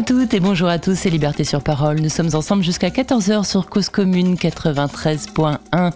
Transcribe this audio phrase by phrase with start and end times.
[0.00, 2.00] À toutes et bonjour à tous, c'est Liberté sur Parole.
[2.00, 5.92] Nous sommes ensemble jusqu'à 14h sur Cause Commune 93.1.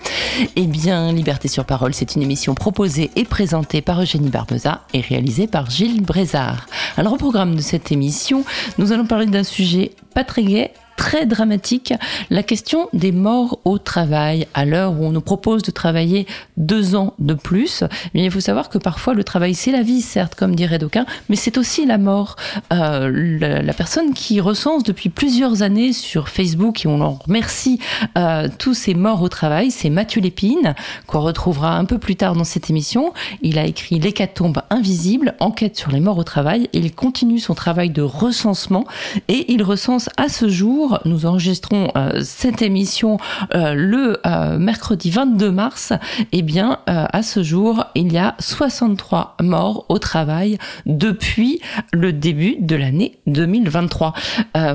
[0.56, 5.00] Eh bien, Liberté sur Parole, c'est une émission proposée et présentée par Eugénie Barbeza et
[5.00, 6.66] réalisée par Gilles Brézard.
[6.98, 8.44] Alors, au programme de cette émission,
[8.76, 11.94] nous allons parler d'un sujet pas très gai, très dramatique,
[12.30, 14.46] la question des morts au travail.
[14.54, 16.26] À l'heure où on nous propose de travailler
[16.56, 17.84] deux ans de plus,
[18.14, 21.36] il faut savoir que parfois le travail c'est la vie, certes, comme dirait d'aucuns, mais
[21.36, 22.36] c'est aussi la mort.
[22.72, 27.80] Euh, la, personne qui recense depuis plusieurs années sur Facebook, et on en remercie
[28.16, 30.74] euh, tous ces morts au travail, c'est Mathieu Lépine,
[31.06, 33.12] qu'on retrouvera un peu plus tard dans cette émission.
[33.42, 36.68] Il a écrit L'hécatombe invisible, enquête sur les morts au travail.
[36.72, 38.84] Il continue son travail de recensement
[39.28, 43.18] et il recense à ce jour nous enregistrons euh, cette émission
[43.54, 45.92] euh, le euh, mercredi 22 mars.
[46.32, 51.60] Eh bien, à ce jour, il y a 63 morts au travail depuis
[51.92, 54.12] le début de l'année 2023.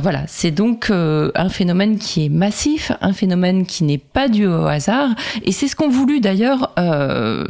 [0.01, 4.67] voilà, c'est donc un phénomène qui est massif, un phénomène qui n'est pas dû au
[4.67, 5.09] hasard,
[5.43, 6.73] et c'est ce qu'ont voulu d'ailleurs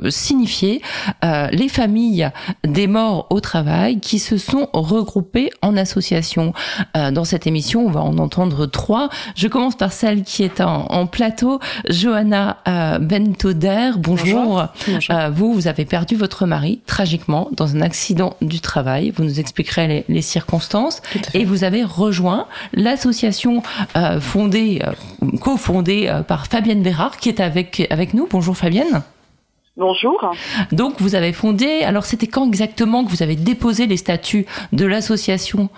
[0.10, 0.82] signifier
[1.24, 2.30] les familles
[2.66, 6.54] des morts au travail qui se sont regroupées en associations.
[6.96, 9.10] dans cette émission, on va en entendre trois.
[9.36, 13.92] Je commence par celle qui est en, plateau, Johanna euh, Bentoder.
[13.98, 14.66] Bonjour.
[15.10, 19.12] Euh, vous, vous avez perdu votre mari tragiquement dans un accident du travail.
[19.16, 21.02] Vous nous expliquerez les, circonstances.
[21.34, 23.64] Et vous avez rejoint l'association
[23.96, 24.82] euh, fondée,
[25.42, 28.28] cofondée par Fabienne Bérard, qui est avec, avec nous.
[28.30, 29.02] Bonjour Fabienne.
[29.78, 30.20] Bonjour.
[30.74, 34.86] Donc vous avez fondé, alors c'était quand exactement que vous avez déposé les statuts de
[34.86, 35.70] l'association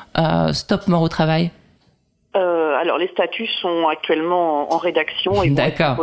[0.53, 1.52] Stop Mort au Travail?
[2.34, 5.98] Euh, alors les statuts sont actuellement en, rédaction et vont être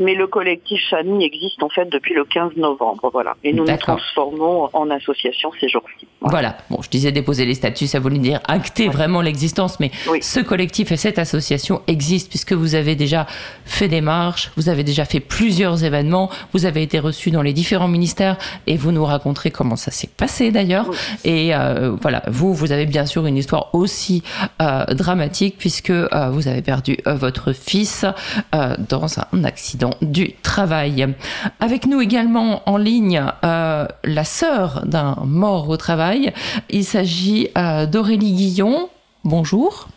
[0.00, 3.36] mais le collectif famille existe en fait depuis le 15 novembre, voilà.
[3.44, 6.08] Et nous nous transformons en association ces jours-ci.
[6.22, 6.56] Voilà.
[6.70, 10.90] Bon, je disais déposer les statuts, ça voulait dire acter vraiment l'existence, mais ce collectif
[10.90, 13.26] et cette association existent puisque vous avez déjà
[13.64, 17.52] fait des marches, vous avez déjà fait plusieurs événements, vous avez été reçu dans les
[17.52, 20.90] différents ministères et vous nous raconterez comment ça s'est passé d'ailleurs.
[21.24, 24.24] Et euh, voilà, vous, vous avez bien sûr une histoire aussi
[24.60, 28.06] euh, dramatique puisque euh, vous avez perdu euh, votre fils
[28.54, 31.14] euh, dans un accident du travail.
[31.60, 36.32] Avec nous également en ligne la sœur d'un mort au travail.
[36.70, 37.48] Il s'agit
[37.92, 38.88] d'Aurélie Guillon.
[39.24, 39.88] Bonjour.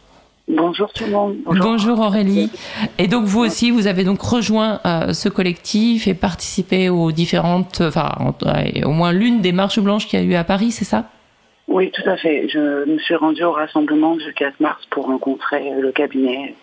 [0.50, 1.36] Bonjour tout le monde.
[1.46, 2.00] Bonjour.
[2.00, 2.52] Aurélie.
[2.98, 4.82] Et donc vous aussi, vous avez donc rejoint
[5.14, 8.12] ce collectif et participé aux différentes, enfin
[8.84, 11.06] au moins l'une des marches blanches qu'il y a eu à Paris, c'est ça?
[11.68, 12.50] Oui, tout à fait.
[12.50, 16.56] Je me suis rendue au rassemblement du 4 mars pour rencontrer le cabinet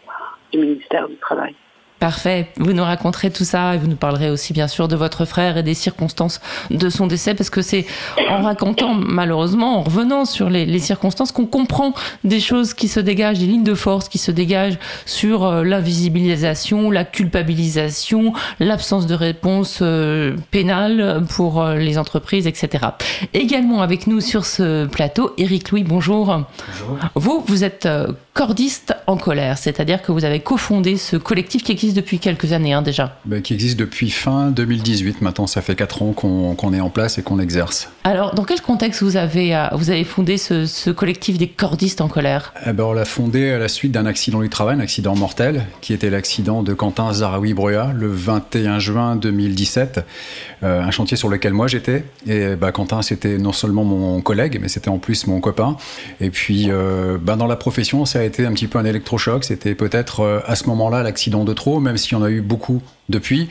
[0.53, 1.55] du ministère du Travail.
[2.01, 2.49] Parfait.
[2.57, 5.59] Vous nous raconterez tout ça et vous nous parlerez aussi bien sûr de votre frère
[5.59, 6.41] et des circonstances
[6.71, 7.85] de son décès parce que c'est
[8.31, 11.93] en racontant malheureusement, en revenant sur les, circonstances qu'on comprend
[12.25, 16.91] des choses qui se dégagent, des lignes de force qui se dégagent sur euh, l'invisibilisation,
[16.91, 22.87] la culpabilisation, l'absence de réponse euh, pénale pour euh, les entreprises, etc.
[23.35, 26.29] Également avec nous sur ce plateau, Éric Louis, bonjour.
[26.29, 26.99] Bonjour.
[27.15, 27.87] Vous, vous êtes
[28.33, 32.73] cordiste en colère, c'est-à-dire que vous avez cofondé ce collectif qui existe depuis quelques années
[32.73, 33.19] hein, déjà.
[33.25, 35.21] Ben, qui existe depuis fin 2018.
[35.21, 37.91] Maintenant, ça fait 4 ans qu'on est en place et qu'on exerce.
[38.05, 42.09] Alors, dans quel contexte vous avez, euh, vous avez fondé ce, collectif des cordistes en
[42.09, 42.55] colère?
[42.67, 45.67] Eh ben, On l'a fondé à la suite d'un accident du travail, un accident mortel,
[45.81, 50.01] qui était l'accident de Quentin Zaraoui-Breuat le 21 juin 2017.
[50.63, 52.05] Euh, un chantier sur lequel moi j'étais.
[52.27, 55.77] Et bah, Quentin, c'était non seulement mon collègue, mais c'était en plus mon copain.
[56.21, 59.45] Et puis, euh, bah, dans la profession, ça a été un petit peu un électrochoc.
[59.45, 62.83] C'était peut-être à ce moment-là l'accident de trop même s'il y en a eu beaucoup
[63.09, 63.49] depuis.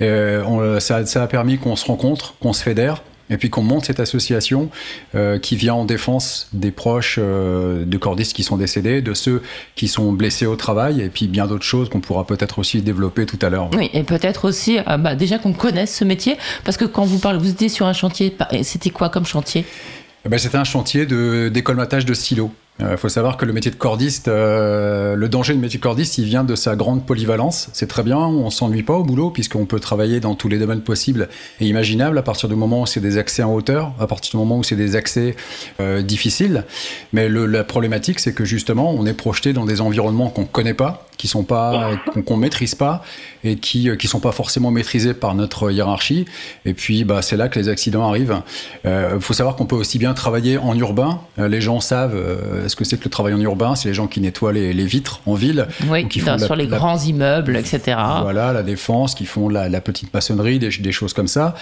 [0.00, 3.02] Euh, ça, a permis qu'on se rencontre, qu'on se fédère.
[3.28, 4.70] Et puis qu'on monte cette association
[5.16, 9.42] euh, qui vient en défense des proches euh, de cordistes qui sont décédés, de ceux
[9.74, 13.26] qui sont blessés au travail, et puis bien d'autres choses qu'on pourra peut-être aussi développer
[13.26, 13.68] tout à l'heure.
[13.76, 17.40] Oui, et peut-être aussi bah, déjà qu'on connaisse ce métier, parce que quand vous parlez,
[17.40, 19.64] vous étiez sur un chantier, c'était quoi comme chantier?
[20.24, 22.52] Eh ben, C'était un chantier de décolmatage de silos.
[22.78, 25.82] Il euh, faut savoir que le métier de cordiste, euh, le danger du métier de
[25.82, 27.68] cordiste, il vient de sa grande polyvalence.
[27.72, 30.82] C'est très bien, on s'ennuie pas au boulot puisqu'on peut travailler dans tous les domaines
[30.82, 34.32] possibles et imaginables à partir du moment où c'est des accès en hauteur, à partir
[34.32, 35.36] du moment où c'est des accès
[35.80, 36.64] euh, difficiles.
[37.14, 41.06] Mais la problématique, c'est que justement, on est projeté dans des environnements qu'on connaît pas,
[41.16, 41.92] qui sont pas,
[42.26, 43.02] qu'on maîtrise pas
[43.42, 46.26] et qui qui sont pas forcément maîtrisés par notre hiérarchie.
[46.66, 48.42] Et puis, bah, c'est là que les accidents arrivent.
[48.84, 51.20] Il faut savoir qu'on peut aussi bien travailler en urbain.
[51.38, 52.14] les gens savent
[52.68, 53.74] ce que c'est que le travail en urbain.
[53.74, 55.66] C'est les gens qui nettoient les, vitres en ville.
[55.88, 57.98] Oui, qui font sur les grands immeubles, etc.
[58.22, 61.54] Voilà, la défense, qui font la, petite maçonnerie, des, choses comme ça.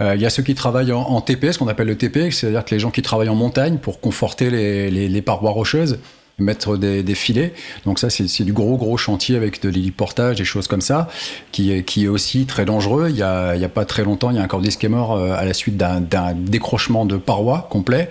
[0.00, 2.74] Il y a ceux qui travaillent en, TP, ce qu'on appelle le TP, c'est-à-dire que
[2.74, 5.98] les gens qui travaillent en montagne pour conforter les parois rocheuses
[6.38, 7.52] mettre des, filets.
[7.84, 11.08] Donc ça, c'est du gros, gros chantier avec de l'héliportage, des choses comme ça,
[11.52, 13.08] qui est, qui est aussi très dangereux.
[13.10, 15.34] Il y a, pas très longtemps, il y a un cordiste qui est mort euh,
[15.36, 16.00] à la suite d'un
[16.34, 18.08] décrochement de parois complet.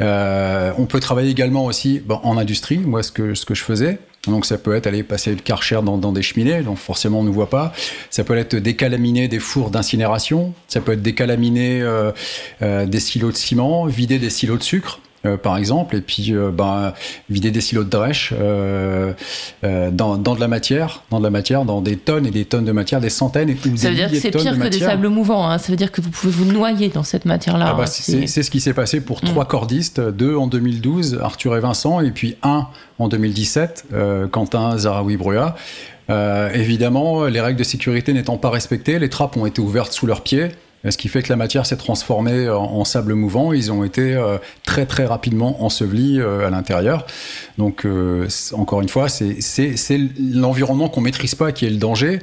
[0.00, 3.98] Euh, on peut travailler également aussi en industrie, moi ce que, ce que je faisais.
[4.26, 7.24] Donc ça peut être aller passer le karcher dans, dans des cheminées, donc forcément on
[7.24, 7.72] ne voit pas.
[8.10, 12.12] Ça peut être décalaminer des fours d'incinération, ça peut être décalaminer euh,
[12.62, 15.00] euh, des silos de ciment, vider des silos de sucre.
[15.28, 16.92] Euh, par exemple, et puis euh, ben,
[17.30, 19.12] vider des silos de drèche euh,
[19.62, 22.64] dans, dans, de la matière, dans de la matière, dans des tonnes et des tonnes
[22.64, 25.08] de matière, des centaines et des Ça veut dire que c'est pire que des sables
[25.08, 25.48] mouvants.
[25.48, 25.58] Hein.
[25.58, 27.68] Ça veut dire que vous pouvez vous noyer dans cette matière-là.
[27.70, 27.86] Ah bah, hein.
[28.26, 29.48] c'est ce qui s'est passé pour trois mm.
[29.48, 32.66] cordistes, deux en 2012, Arthur et Vincent, et puis un
[32.98, 33.86] en 2017,
[34.30, 35.54] Quentin Zaraoui Brua.
[36.54, 40.22] évidemment, les règles de sécurité n'étant pas respectées, les trappes ont été ouvertes sous leurs
[40.22, 40.48] pieds.
[40.88, 43.52] Ce qui fait que la matière s'est transformée en, sable mouvant.
[43.52, 47.04] Ils ont été euh, très très rapidement ensevelis euh, à l'intérieur.
[47.58, 52.20] Donc euh, encore une fois, c'est l'environnement qu'on maîtrise pas qui est le danger.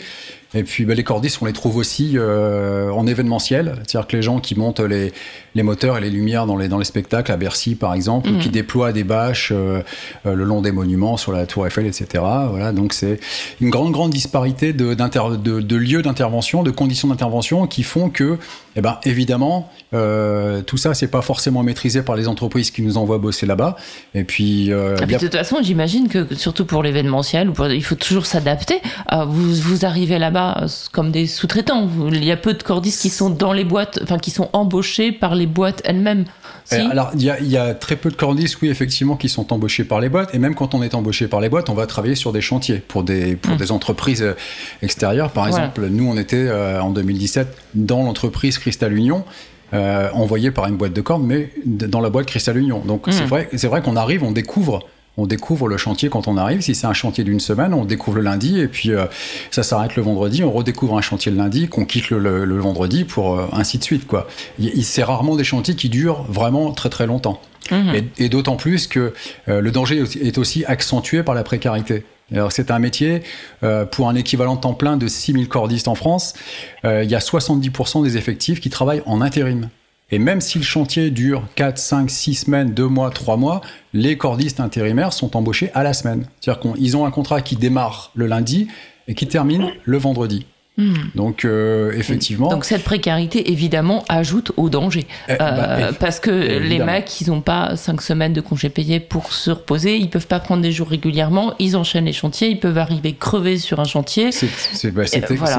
[0.53, 4.39] Et puis bah, les cordistes, on les trouve aussi en événementiel, c'est-à-dire que les gens
[4.39, 5.11] qui montent les,
[5.55, 8.37] les, moteurs et les lumières dans les, dans les spectacles, à Bercy par exemple, ou
[8.37, 9.81] qui déploient des bâches euh,
[10.25, 12.23] euh, le long des monuments, sur la Tour Eiffel, etc.
[12.49, 13.19] Voilà, donc c'est
[13.61, 18.37] une grande grande disparité de, de, de lieux d'intervention, de conditions d'intervention qui font que,
[18.75, 23.17] eh ben, évidemment, tout ça, c'est pas forcément maîtrisé par les entreprises qui nous envoient
[23.17, 23.77] bosser là-bas.
[24.13, 28.25] Et puis, et puis de toute façon, j'imagine que surtout pour l'événementiel, il faut toujours
[28.25, 28.81] s'adapter.
[29.27, 31.89] vous, vous arrivez là-bas comme des sous-traitants.
[32.11, 35.11] Il y a peu de cordistes qui sont dans les boîtes, enfin qui sont embauchés
[35.11, 36.25] par les boîtes elles-mêmes.
[36.71, 39.99] Eh, alors il y, a, très peu de cordistes, oui effectivement, qui sont embauchés par
[39.99, 40.33] les boîtes.
[40.33, 42.77] Et même quand on est embauché par les boîtes, on va travailler sur des chantiers
[42.77, 44.33] pour des pour des entreprises euh,
[44.81, 45.31] extérieures.
[45.31, 49.23] Par exemple, nous on était euh, en 2017 dans l'entreprise Cristal Union.
[49.73, 52.83] Euh, envoyé par une boîte de cordes, mais dans la boîte Cristal Union.
[52.85, 53.27] Donc c'est hum.
[53.27, 54.87] vrai, c'est vrai qu'on arrive, on découvre
[55.17, 56.61] on découvre le chantier quand on arrive.
[56.61, 59.05] Si c'est un chantier d'une semaine, on découvre le lundi et puis euh,
[59.51, 60.43] ça s'arrête le vendredi.
[60.43, 64.07] On redécouvre un chantier le lundi, qu'on quitte le, vendredi pour euh, ainsi de suite.
[64.07, 64.27] Quoi.
[64.81, 67.41] C'est rarement des chantiers qui durent vraiment très très longtemps.
[67.71, 67.93] Mmh.
[68.19, 69.13] Et, d'autant plus que
[69.47, 72.05] euh, le danger est aussi accentué par la précarité.
[72.31, 73.21] Alors c'est un métier,
[73.91, 76.33] pour un équivalent de temps plein de 6000 cordistes en France,
[76.83, 79.69] il y a 70% des effectifs qui travaillent en intérim.
[80.11, 83.61] Et même si le chantier dure 4, 5, 6 semaines, 2 mois, 3 mois,
[83.93, 86.27] les cordistes intérimaires sont embauchés à la semaine.
[86.39, 88.67] C'est-à-dire qu'ils ont un contrat qui démarre le lundi
[89.07, 90.45] et qui termine le vendredi.
[90.77, 90.93] Hmm.
[91.15, 92.49] Donc euh, effectivement.
[92.49, 95.07] Donc cette précarité évidemment ajoute au danger.
[95.29, 98.99] Eh, bah, euh, parce que les mecs ils n'ont pas cinq semaines de congés payés
[98.99, 102.59] pour se reposer, ils peuvent pas prendre des jours régulièrement, ils enchaînent les chantiers, ils
[102.59, 104.33] peuvent arriver crevés sur un chantier.
[104.33, 105.03] C'est bah,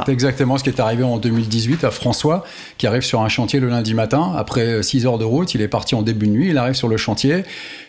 [0.08, 2.44] exactement ce qui est arrivé en 2018 à François
[2.76, 4.34] qui arrive sur un chantier le lundi matin.
[4.36, 6.88] Après 6 heures de route, il est parti en début de nuit, il arrive sur
[6.88, 7.44] le chantier.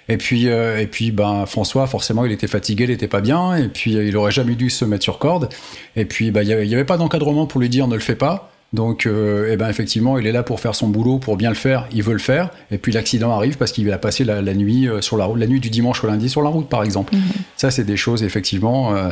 [0.09, 3.56] Et puis, euh, et puis ben, François, forcément, il était fatigué, il n'était pas bien,
[3.56, 5.50] et puis il aurait jamais dû se mettre sur corde.
[5.95, 8.52] Et puis, ben, il n'y avait, pas d'encadrement pour lui dire ne le fais pas.
[8.74, 11.56] Donc, euh, eh ben effectivement, il est là pour faire son boulot, pour bien le
[11.56, 11.88] faire.
[11.94, 12.50] Il veut le faire.
[12.69, 15.48] Et puis l'accident arrive parce qu'il a passé la, nuit euh, sur la route, la
[15.48, 17.16] nuit du dimanche au lundi sur la route, par exemple.
[17.16, 17.21] Mhm.
[17.56, 19.12] Ça, c'est des choses effectivement euh,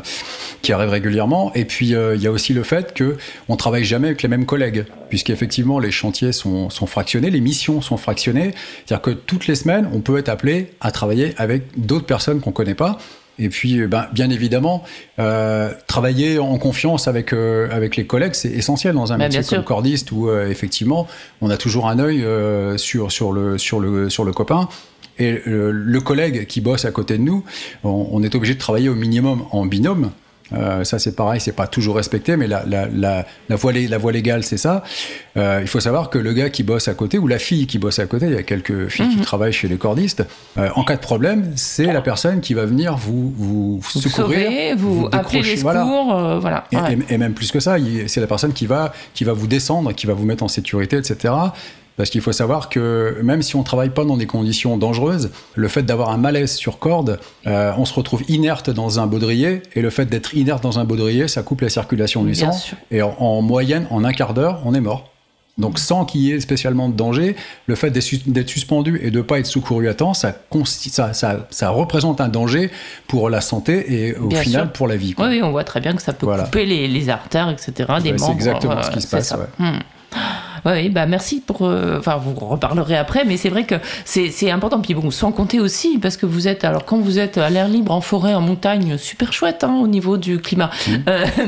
[0.62, 1.54] qui arrivent régulièrement.
[1.56, 3.16] Et puis il y a aussi le fait que
[3.48, 7.82] on travaille jamais avec les mêmes collègues, puisqu'effectivement les chantiers sont, sont fractionnés, les missions
[7.82, 8.54] sont fractionnées.
[8.86, 12.52] C'est-à-dire que toutes les semaines, on peut être appelé à travailler avec d'autres personnes qu'on
[12.52, 12.98] connaît pas.
[13.40, 14.84] Et puis, euh, ben, bien évidemment,
[15.20, 19.44] euh, travailler en confiance avec, euh, avec les collègues, c'est essentiel dans un ben, métier
[19.44, 21.08] comme cordiste où, effectivement,
[21.42, 22.26] on a toujours un œil
[22.78, 24.70] sur, sur, le, sur, le, sur le copain.
[25.18, 27.44] Et le, collègue qui bosse à côté de nous,
[27.84, 30.12] on est obligé de travailler au minimum en binôme.
[30.54, 33.98] Euh, ça, c'est pareil, c'est pas toujours respecté, mais la, la, la, la voie, la
[33.98, 34.84] voie légale, c'est ça.
[35.38, 37.80] Euh, il faut savoir que le gars qui bosse à côté, ou la fille qui
[37.80, 39.24] bosse à côté, il y a quelques filles qui mhm.
[39.24, 40.24] travaillent chez les cordistes,
[40.58, 44.78] euh, en cas de problème, c'est la personne qui va venir vous, vous, vous secourir,
[44.78, 46.66] vous, vous appeler les secours, voilà.
[46.72, 46.92] voilà.
[47.10, 49.94] Et, et, même plus que ça, c'est la personne qui va, qui va vous descendre,
[49.94, 51.34] qui va vous mettre en sécurité, etc.
[51.98, 55.32] Parce qu'il faut savoir que même si on ne travaille pas dans des conditions dangereuses,
[55.56, 59.64] le fait d'avoir un malaise sur corde, euh, on se retrouve inerte dans un baudrier,
[59.76, 62.52] et le fait d'être inerte dans un baudrier, ça coupe la circulation du sang,
[62.92, 65.10] et en, moyenne, en un quart d'heure, on est mort.
[65.58, 67.38] Donc sans qu'il y ait spécialement de danger,
[67.68, 70.36] le fait d'être suspendu et de ne pas être secouru à temps, ça,
[70.66, 71.14] ça,
[71.50, 72.72] ça, représente un danger
[73.08, 75.16] pour la santé et au final pour la vie.
[75.18, 77.72] Oui, on voit très bien que ça peut couper les, artères, etc.
[78.04, 78.26] des membres.
[78.26, 79.34] C'est exactement ce qui se passe.
[79.58, 79.78] Hmm.
[80.66, 81.62] Oui, bah merci pour.
[81.62, 84.80] Enfin, vous reparlerez après, mais c'est vrai que c'est important.
[84.82, 86.64] Puis bon, sans compter aussi, parce que vous êtes.
[86.64, 89.88] Alors, quand vous êtes à l'air libre, en forêt, en montagne, super chouette hein, au
[89.88, 90.70] niveau du climat.
[90.88, 90.94] Mmh.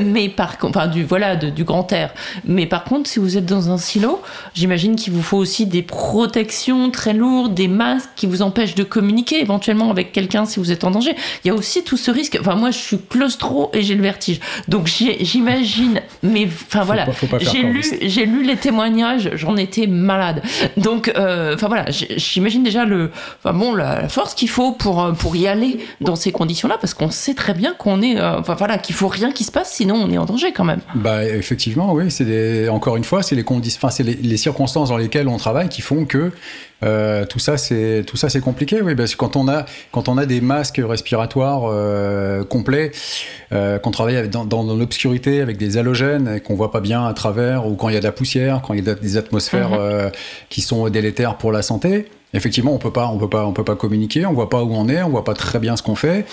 [0.04, 2.12] mais par contre, enfin, du, voilà, du grand air.
[2.44, 4.20] Mais par contre, si vous êtes dans un silo,
[4.54, 8.84] j'imagine qu'il vous faut aussi des protections très lourdes, des masques qui vous empêchent de
[8.84, 11.14] communiquer éventuellement avec quelqu'un si vous êtes en danger.
[11.44, 12.38] Il y a aussi tout ce risque.
[12.40, 14.40] Enfin, moi, je suis claustro et j'ai le vertige.
[14.68, 17.06] Donc, j'imagine, mais enfin voilà,
[17.40, 20.42] j'ai lu, j'ai lu les témoignages, j'en étais malade.
[20.76, 23.10] Donc, euh, enfin voilà, j'imagine déjà le,
[23.44, 27.10] bon, la, force qu'il faut pour euh, pour y aller dans ces conditions-là, parce qu'on
[27.10, 29.94] sait très bien qu'on est, euh, enfin voilà, qu'il faut rien qui se passe, sinon
[29.96, 30.80] on est en danger quand même.
[30.94, 33.36] Bah effectivement, oui, c'est encore une fois, c'est
[34.02, 36.32] les circonstances dans lesquelles on travaille qui font que
[36.82, 38.80] euh, tout ça, c'est tout ça, c'est compliqué.
[38.82, 42.92] Oui, parce que quand on a quand on a des masques respiratoires euh, complets,
[43.52, 47.14] euh, qu'on travaille dans, dans, l'obscurité avec des halogènes et qu'on voit pas bien à
[47.14, 49.70] travers, ou quand il y a de la poussière, quand il y a des atmosphères
[49.70, 50.10] mhm.
[50.48, 52.06] qui sont délétères pour la santé.
[52.34, 54.26] Effectivement, on peut pas, on peut pas, on peut pas communiquer.
[54.26, 56.26] On voit pas où on est, on voit pas très bien ce qu'on fait.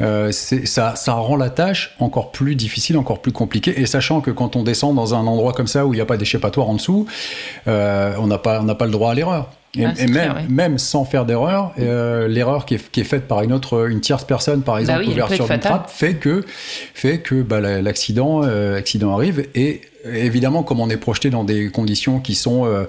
[0.00, 3.78] Euh, ça, ça rend la tâche encore plus difficile, encore plus compliquée.
[3.78, 6.06] Et sachant que quand on descend dans un endroit comme ça où il n'y a
[6.06, 7.06] pas d'échappatoire en dessous,
[7.68, 9.50] euh, on n'a pas, on n'a pas le droit à l'erreur.
[9.74, 13.40] Et, ah, même, même, sans faire d'erreur, euh, l'erreur qui est, qui est, faite par
[13.40, 16.44] une autre, une tierce personne, par bah exemple, bah ouverture d'une trappe, fait que,
[16.92, 19.46] fait que bah, l'accident, euh, accident arrive.
[19.54, 22.84] Et évidemment, comme on est projeté dans des conditions qui sont, euh,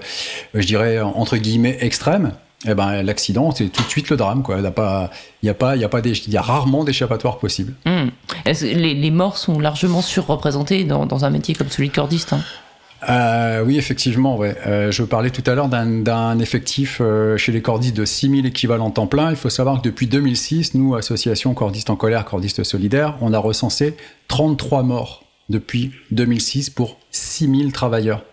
[0.52, 2.32] je dirais, entre guillemets, extrêmes,
[2.66, 4.42] eh ben, l'accident, c'est tout de suite le drame.
[4.50, 5.10] Il n'y a, pas,
[5.42, 7.72] il y a, pas, il y a, pas il y a rarement d'échappatoire possible.
[7.86, 8.08] Mmh.
[8.62, 12.40] Les, les, morts sont largement surreprésentés dans, dans un métier comme celui de cordiste hein?
[13.08, 14.38] Euh, oui, effectivement.
[14.42, 18.90] Euh, je parlais tout à l'heure d'un effectif euh, chez les cordistes de 6000 équivalents
[18.90, 19.30] temps plein.
[19.30, 23.38] Il faut savoir que depuis 2006, nous, Association Cordistes en colère, Cordistes solidaires, on a
[23.38, 23.96] recensé
[24.28, 28.24] 33 morts depuis 2006 pour 6000 travailleurs.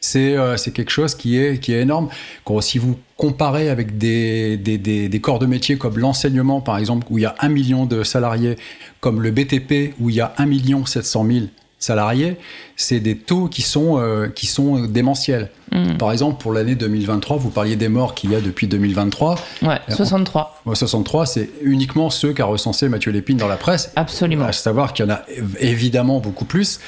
[0.00, 0.36] C'est
[0.72, 2.08] quelque chose qui est, énorme.
[2.44, 7.18] Quand, si vous comparez avec des, des, corps de métier comme l'enseignement, par exemple, où
[7.18, 8.54] il y a un million de salariés,
[9.00, 11.46] comme le BTP, où il y a 1 700 000
[11.78, 12.36] salariés,
[12.76, 15.50] c'est des taux qui sont, euh, qui sont démentiels.
[15.72, 15.96] Hmm.
[15.98, 19.36] Par exemple, pour l'année 2023, vous parliez des morts qu'il y a depuis 2023.
[19.62, 20.62] Ouais, 63.
[20.64, 23.92] 63, c'est uniquement ceux qu'a recensé Mathieu Lépine dans la presse.
[23.96, 24.46] Absolument.
[24.46, 25.22] À savoir qu'il y en a
[25.60, 26.80] évidemment beaucoup plus.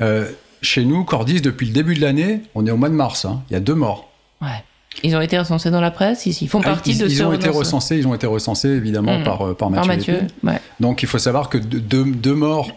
[0.00, 0.30] Euh,
[0.62, 3.42] chez nous, Cordis, depuis le début de l'année, on est au mois de mars, hein,
[3.50, 4.10] il y a deux morts.
[4.40, 4.64] Ouais.
[5.04, 7.48] Ils ont été recensés dans la presse, ils, font ah, partie de ils ont été
[7.48, 9.24] recensés, Ils ont été recensés évidemment hmm.
[9.24, 9.86] par, euh, par Mathieu.
[9.86, 10.60] Par Mathieu ouais.
[10.80, 12.70] Donc il faut savoir que deux, deux morts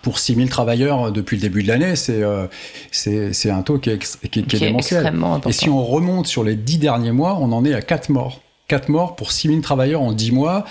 [0.00, 2.46] pour 6000 travailleurs depuis le début de l'année, c'est euh,
[2.90, 5.12] c'est un taux qui est, qui, qui est démentiel.
[5.46, 8.40] Et si on remonte sur les 10 derniers mois, on en est à 4 morts.
[8.68, 10.64] 4 morts pour 6000 travailleurs en 10 mois.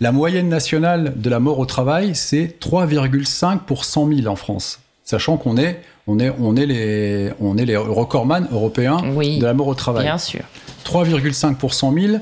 [0.00, 4.80] La moyenne nationale de la mort au travail, c'est 3,5 pour 100 000 en France.
[5.04, 9.54] Sachant qu'on est, on est, on est les, on est les recordman européens de la
[9.54, 10.04] mort au travail.
[10.04, 10.40] Bien sûr.
[10.84, 12.16] 3,5 pour 100 000.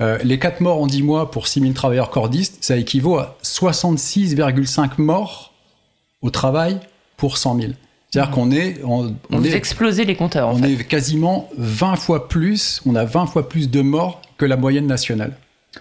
[0.00, 4.90] Euh, les 4 morts en 10 mois pour 6000 travailleurs cordistes, ça équivaut à 66,5
[4.98, 5.52] morts
[6.26, 6.78] au travail
[7.16, 7.72] pour 100 000.
[8.10, 8.34] C'est-à-dire mmh.
[8.34, 8.84] qu'on est.
[8.84, 10.48] On, on Vous explosez les compteurs.
[10.48, 14.56] on est quasiment 20 fois plus, on a 20 fois plus de morts que la
[14.56, 15.32] moyenne nationale.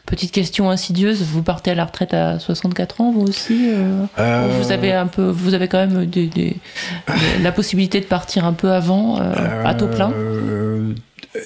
[0.06, 4.60] Petite question insidieuse, vous partez à la retraite à 64 ans, vous aussi euh, euh,
[4.60, 6.10] Vous avez un peu, vous avez quand même
[7.42, 10.12] la possibilité de partir un peu avant, euh, à taux plein?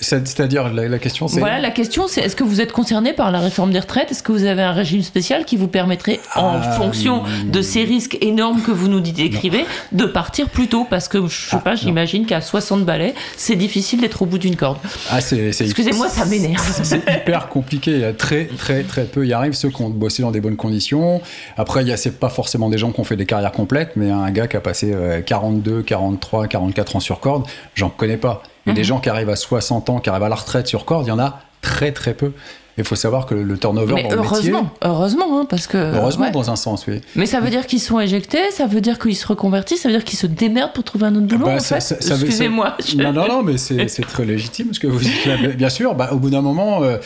[0.02, 1.40] C'est-à-dire, la, question c'est.
[1.40, 4.12] Voilà, la question c'est est-ce que vous êtes concerné par la réforme des retraites?
[4.12, 7.84] Est-ce que vous avez un régime spécial qui vous permettrait, en ah, fonction de ces
[7.84, 10.86] risques énormes que vous nous décrivez, de partir plus tôt?
[10.90, 14.38] Parce que, je sais ah, pas, j'imagine qu'à 60 balais, c'est difficile d'être au bout
[14.38, 14.78] d'une corde.
[15.10, 15.50] Ah, c'est.
[15.50, 16.66] Excusez-moi, ça m'énerve.
[16.84, 17.92] C'est hyper compliqué.
[17.92, 20.42] Il y a très, très, très peu y arrivent, ceux qui ont bossé dans des
[20.42, 21.22] bonnes conditions.
[21.58, 23.92] Après, il y a, c'est pas forcément des gens qui ont fait des carrières complètes,
[23.96, 24.94] mais un gars qui a passé
[25.26, 28.44] 42, 43, 44 ans sur corde, j'en connais pas.
[28.70, 28.86] Et des mhm.
[28.86, 31.14] gens qui arrivent à 60 ans, qui arrivent à la retraite sur corde, il y
[31.14, 32.32] en a très très peu.
[32.80, 36.30] Il faut savoir que le turnover Mais dans heureusement, métier, heureusement, hein, parce que heureusement
[36.32, 37.02] dans un sens, oui.
[37.16, 39.96] Mais ça veut dire qu'ils sont éjectés, ça veut dire qu'ils se reconvertissent, ça veut
[39.96, 41.46] dire qu'ils se démerdent pour trouver un autre boulot.
[41.46, 41.76] Bah, en fait.
[41.76, 42.78] Excusez-moi.
[42.96, 45.58] Non, non, non, mais c'est très légitime ce que vous dites.
[45.58, 46.98] Bien sûr, bah, au bout d'un moment, euh,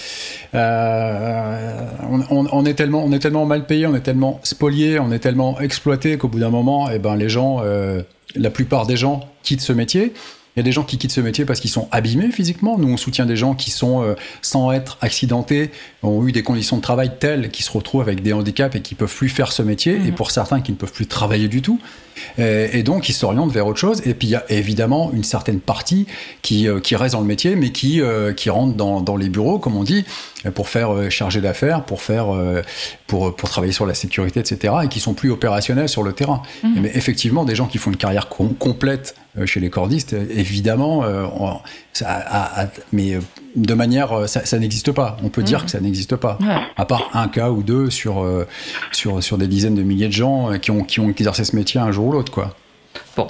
[0.53, 1.79] euh,
[2.29, 5.19] on, on, est tellement, on est tellement mal payé, on est tellement spolié, on est
[5.19, 8.03] tellement exploité qu'au bout d'un moment, eh ben les gens, euh,
[8.35, 10.13] la plupart des gens quittent ce métier.
[10.55, 12.77] Il y a des gens qui quittent ce métier parce qu'ils sont abîmés physiquement.
[12.77, 15.71] Nous, on soutient des gens qui sont, euh, sans être accidentés,
[16.03, 18.93] ont eu des conditions de travail telles qu'ils se retrouvent avec des handicaps et qui
[18.93, 19.95] peuvent plus faire ce métier.
[19.95, 20.13] Et mhm.
[20.13, 21.79] pour certains, qui ne peuvent plus travailler du tout.
[22.37, 24.03] Et, donc, ils s'orientent vers autre chose.
[24.05, 26.05] Et puis, il y a évidemment une certaine partie
[26.43, 29.29] qui, euh, qui reste dans le métier, mais qui, euh, qui rentre dans, dans, les
[29.29, 30.05] bureaux, comme on dit,
[30.53, 32.27] pour faire charger d'affaires, pour faire,
[33.07, 34.73] pour, pour travailler sur la sécurité, etc.
[34.83, 36.43] Et qui sont plus opérationnels sur le terrain.
[36.63, 36.81] Mhm.
[36.81, 39.15] Mais effectivement, des gens qui font une carrière complète
[39.45, 41.03] chez les cordistes, évidemment,
[42.91, 43.17] mais
[43.55, 45.17] de manière, ça, n'existe pas.
[45.23, 45.65] On peut dire mmh.
[45.65, 46.37] que ça n'existe pas,
[46.75, 48.25] à part un cas ou deux sur,
[48.91, 51.79] sur, sur des dizaines de milliers de gens qui ont, qui ont exercé ce métier
[51.79, 52.55] un jour ou l'autre, quoi.
[53.15, 53.27] Bon,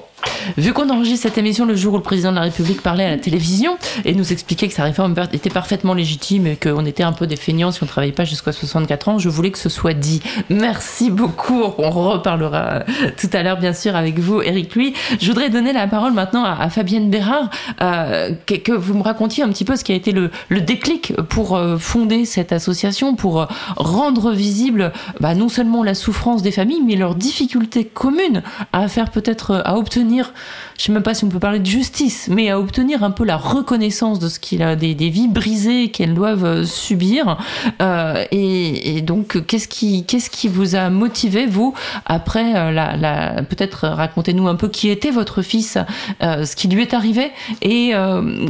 [0.58, 3.12] Vu qu'on enregistre cette émission le jour où le président de la République parlait à
[3.12, 7.13] la télévision et nous expliquait que sa réforme était parfaitement légitime et qu'on était un
[7.13, 9.70] peu des feignants si on ne travaillait pas jusqu'à 64 ans, je voulais que ce
[9.70, 10.22] soit dit.
[10.50, 11.63] Merci beaucoup.
[11.78, 12.84] On reparlera
[13.18, 14.94] tout à l'heure, bien sûr, avec vous, Eric Louis.
[15.20, 17.50] Je voudrais donner la parole maintenant à, Fabienne Bérard,
[17.82, 21.56] euh, que, vous me racontiez un petit peu ce qui a été le, déclic pour
[21.56, 26.82] euh, fonder cette association, pour euh, rendre visible bah, non seulement la souffrance des familles,
[26.86, 30.34] mais leurs difficultés communes à faire peut-être, à obtenir
[30.77, 33.12] je ne sais même pas si on peut parler de justice, mais à obtenir un
[33.12, 37.38] peu la reconnaissance de ce qu'il a, des, vies brisées qu'elles doivent euh, subir.
[37.82, 41.74] Euh, et, donc, qu'est-ce qui, qu'est-ce qui vous a motivé, vous,
[42.06, 45.77] après, euh, la, peut-être racontez-nous un peu qui était votre fils,
[46.22, 47.94] ce qui lui est arrivé, et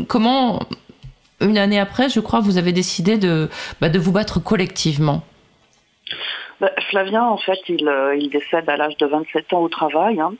[0.07, 0.59] comment,
[1.41, 3.49] une année après, je crois, vous avez décidé de,
[3.81, 5.23] bah, de vous battre collectivement?
[6.63, 10.21] Bah, Flavien, en fait, il, il décède à l'âge de 27 ans au travail.
[10.21, 10.33] Hein.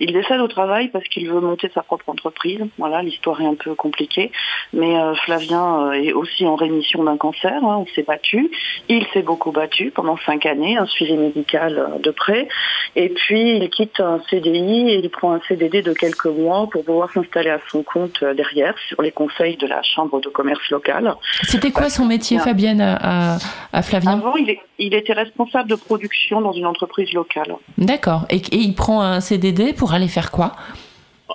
[0.00, 2.60] Il décède au travail parce qu'il veut monter sa propre entreprise.
[2.78, 4.30] Voilà, l'histoire est un peu compliquée.
[4.72, 7.52] Mais euh, Flavien euh, est aussi en rémission d'un cancer.
[7.62, 7.76] Hein.
[7.78, 8.50] on s'est battu.
[8.88, 12.48] Il s'est beaucoup battu pendant cinq années, un suivi médical euh, de près.
[12.94, 16.84] Et puis il quitte un CDI et il prend un CDD de quelques mois pour
[16.84, 21.14] pouvoir s'installer à son compte derrière sur les conseils de la chambre de commerce locale.
[21.42, 23.36] C'était quoi son métier, Fabienne, à,
[23.72, 24.12] à Flavien?
[24.12, 27.54] Avant, il, il, était responsable de production dans une entreprise locale.
[27.78, 28.26] D'accord.
[28.30, 30.52] Et, et il prend un CDD pour aller faire quoi?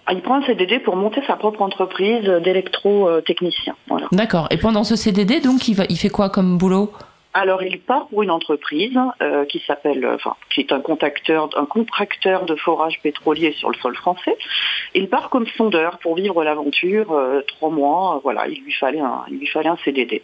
[0.05, 3.75] Ah, il prend un CDD pour monter sa propre entreprise d'électro-technicien.
[4.12, 4.48] D'accord.
[4.50, 6.91] Et pendant ce CDD, donc, il, va, il fait quoi comme boulot?
[7.34, 11.50] Alors il part pour une entreprise euh, qui s'appelle, euh, enfin, qui est un contacteur,
[11.56, 14.38] un contracteur de forage pétrolier sur le sol français.
[14.94, 18.20] Il part comme sondeur pour vivre l'aventure euh, trois mois.
[18.24, 20.22] voilà, il lui fallait un, il lui fallait un CDD,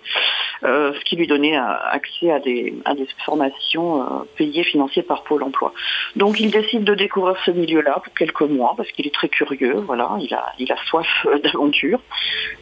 [0.61, 5.73] ce qui lui donnait accès à des, à des formations payées financées par Pôle Emploi.
[6.15, 9.75] Donc il décide de découvrir ce milieu-là pour quelques mois parce qu'il est très curieux.
[9.85, 11.07] Voilà, il a, il a soif
[11.43, 11.99] d'aventure,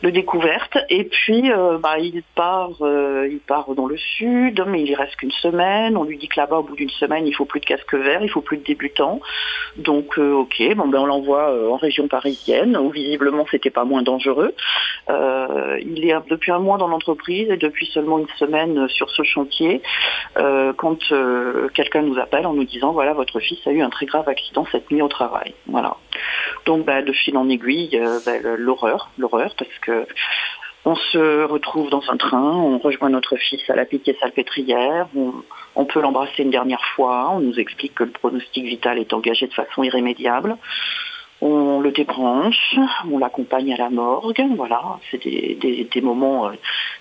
[0.04, 0.78] de découverte.
[0.90, 4.35] Et puis, bah, il part, il part dans le sud
[4.68, 5.98] mais il y reste qu'une semaine.
[5.98, 8.22] On lui dit que là-bas, au bout d'une semaine, il faut plus de casque vert,
[8.22, 9.20] il faut plus de débutants.
[9.78, 13.86] Donc, euh, ok, bon, ben, on l'envoie euh, en région parisienne, où visiblement, c'était pas
[13.86, 14.54] moins dangereux.
[15.10, 19.24] Euh, il est depuis un mois dans l'entreprise et depuis seulement une semaine sur ce
[19.24, 19.82] chantier,
[20.78, 21.00] quand
[21.74, 24.66] quelqu'un nous appelle en nous disant, voilà, votre fils a eu un très grave accident
[24.72, 25.54] cette nuit au travail.
[25.68, 25.96] Voilà.
[26.66, 30.06] Donc, ben, de fil en aiguille, ben, l'horreur, l'horreur, parce que
[30.86, 35.34] on se retrouve dans un train, on rejoint notre fils à la piquet salpêtrière, on,
[35.76, 39.48] on peut l'embrasser une dernière fois, on nous explique que le pronostic vital est engagé
[39.48, 40.58] de façon irrémédiable
[41.46, 42.76] on le débranche,
[43.12, 44.42] on l'accompagne à la morgue.
[44.56, 46.54] Voilà, c'est des, des, moments, euh,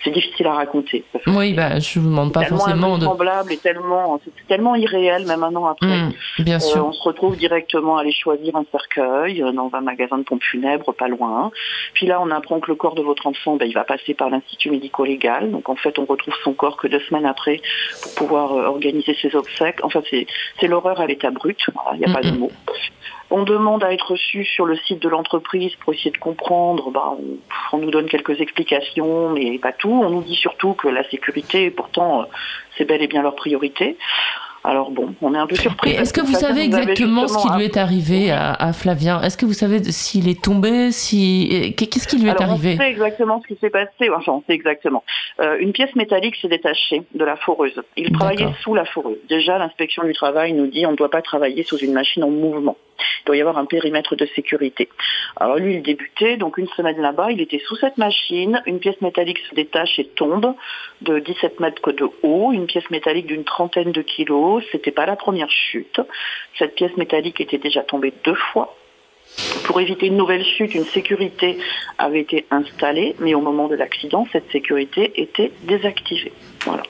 [0.03, 1.03] c'est difficile à raconter.
[1.27, 3.07] Oui, bah, je vous demande pas forcément de.
[3.53, 5.87] et tellement, c'est tellement irréel, même un an après.
[5.87, 6.77] Mmh, bien sûr.
[6.77, 10.25] Euh, on se retrouve directement à aller choisir un cercueil euh, dans un magasin de
[10.25, 11.51] pompes funèbres, pas loin.
[11.95, 14.29] Puis là, on apprend que le corps de votre enfant, ben, il va passer par
[14.29, 15.51] l'institut médico-légal.
[15.53, 17.63] Donc en fait, on retrouve son corps que deux semaines après
[18.03, 19.79] pour pouvoir organiser ses obsèques.
[19.83, 21.59] Enfin, c'est l'horreur à l'état brut.
[21.95, 22.53] Il n'y a pas de mots.
[23.31, 26.91] On demande à être reçu sur le site de l'entreprise pour essayer de comprendre.
[26.91, 27.17] Bah,
[27.73, 29.91] on, nous donne quelques explications, mais pas tout.
[29.91, 32.25] On nous dit surtout que la sécurité, pourtant, euh,
[32.77, 33.97] c'est bel et bien leur priorité.
[34.67, 35.91] Alors bon, on est un peu surpris.
[35.91, 39.21] Est-ce que vous savez exactement ce qui lui est arrivé à, Flavien?
[39.21, 41.75] Est-ce que vous savez s'il est tombé si...
[41.77, 44.09] Qu'est-ce qui lui est arrivé On sait exactement ce qui s'est passé.
[44.17, 45.05] Enfin, on sait exactement.
[45.41, 47.79] Euh, une pièce métallique s'est détachée de la foreuse.
[47.99, 49.19] Il travaillait sous la foreuse.
[49.29, 52.31] Déjà, l'inspection du travail nous dit on ne doit pas travailler sous une machine en
[52.31, 52.79] mouvement.
[52.99, 54.89] Il doit y avoir un périmètre de sécurité.
[55.37, 59.01] Alors lui, il débutait, donc une semaine là-bas, il était sous cette machine, une pièce
[59.01, 60.55] métallique se détache et tombe
[61.01, 65.17] de 17 mètres de haut, une pièce métallique d'une trentaine de kilos, c'était pas la
[65.17, 66.01] première chute.
[66.59, 68.77] Cette pièce métallique était déjà tombée deux fois.
[69.65, 71.59] Pour éviter une nouvelle chute, une sécurité
[71.99, 76.33] avait été installée, mais au moment de l'accident, cette sécurité était désactivée.
[76.65, 76.83] Voilà.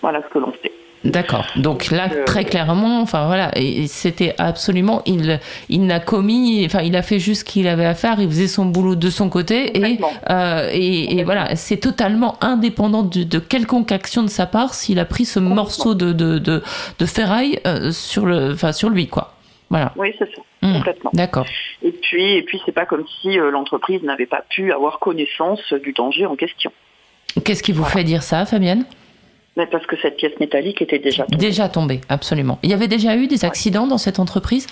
[0.00, 0.72] Voilà ce que l'on sait.
[1.04, 1.46] D'accord.
[1.56, 3.50] Donc là, euh, très clairement, enfin voilà,
[3.86, 7.94] c'était absolument, il, il n'a commis, enfin, il a fait juste ce qu'il avait à
[7.94, 8.20] faire.
[8.20, 9.98] Il faisait son boulot de son côté et,
[10.30, 15.24] euh, et, voilà, c'est totalement indépendant de, quelconque action de sa part s'il a pris
[15.24, 19.34] ce morceau de, de, de, ferraille euh, sur le, enfin, sur lui, quoi.
[19.70, 19.92] Voilà.
[19.96, 20.42] Oui, c'est ça.
[20.60, 20.74] Mmh.
[20.74, 21.10] complètement.
[21.14, 21.46] D'accord.
[21.82, 25.92] Et puis, et puis, c'est pas comme si l'entreprise n'avait pas pu avoir connaissance du
[25.92, 26.70] danger en question.
[27.44, 28.84] Qu'est-ce qui vous fait dire ça, Fabienne?
[29.56, 31.36] Mais parce que cette pièce métallique était déjà tombée.
[31.36, 32.58] Déjà tombée, absolument.
[32.62, 34.66] Il y avait déjà eu des accidents dans cette entreprise?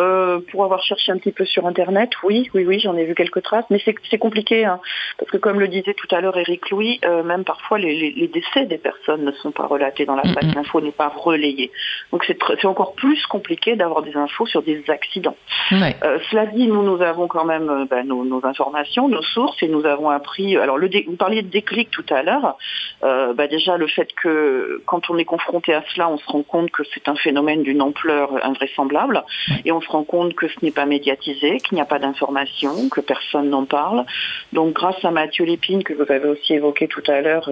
[0.00, 3.14] Euh, pour avoir cherché un petit peu sur Internet, oui, oui, oui, j'en ai vu
[3.14, 4.80] quelques traces, mais c'est compliqué, hein,
[5.18, 8.64] parce que comme le disait tout à l'heure Eric Louis, euh, même parfois les, décès
[8.64, 11.70] des personnes ne sont pas relatés dans la presse, l'info n'est pas relayée.
[12.12, 15.36] Donc c'est encore plus compliqué d'avoir des infos sur des accidents.
[15.72, 19.84] Euh, cela dit, nous, nous avons quand même ben, nos, informations, nos sources, et nous
[19.84, 22.56] avons appris, alors le vous parliez de déclic tout à l'heure,
[23.02, 26.70] bah, déjà le fait que quand on est confronté à cela, on se rend compte
[26.70, 29.22] que c'est un phénomène d'une ampleur invraisemblable,
[29.64, 32.88] et on se rend compte que ce n'est pas médiatisé, qu'il n'y a pas d'information,
[32.88, 34.04] que personne n'en parle.
[34.52, 37.50] Donc grâce à Mathieu Lépine, que vous avez aussi évoqué tout à l'heure,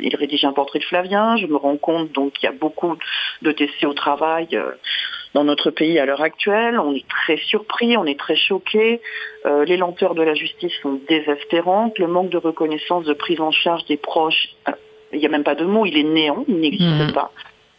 [0.00, 2.96] il rédige un portrait de Flavien, je me rends compte donc qu'il y a beaucoup
[3.42, 4.72] de TC au travail euh,
[5.34, 6.78] dans notre pays à l'heure actuelle.
[6.78, 9.00] On est très surpris, on est très choqué.
[9.44, 11.98] Euh, les lenteurs de la justice sont désespérantes.
[11.98, 14.72] Le manque de reconnaissance, de prise en charge des proches, euh,
[15.12, 17.12] il n'y a même pas de mot, il est néant, il n'existe mmh.
[17.12, 17.30] pas.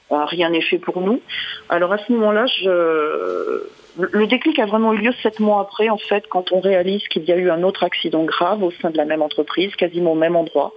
[0.09, 1.21] Rien n'est fait pour nous.
[1.69, 3.67] Alors à ce moment-là, je
[3.99, 7.23] le déclic a vraiment eu lieu sept mois après, en fait, quand on réalise qu'il
[7.23, 10.15] y a eu un autre accident grave au sein de la même entreprise, quasiment au
[10.15, 10.73] même endroit.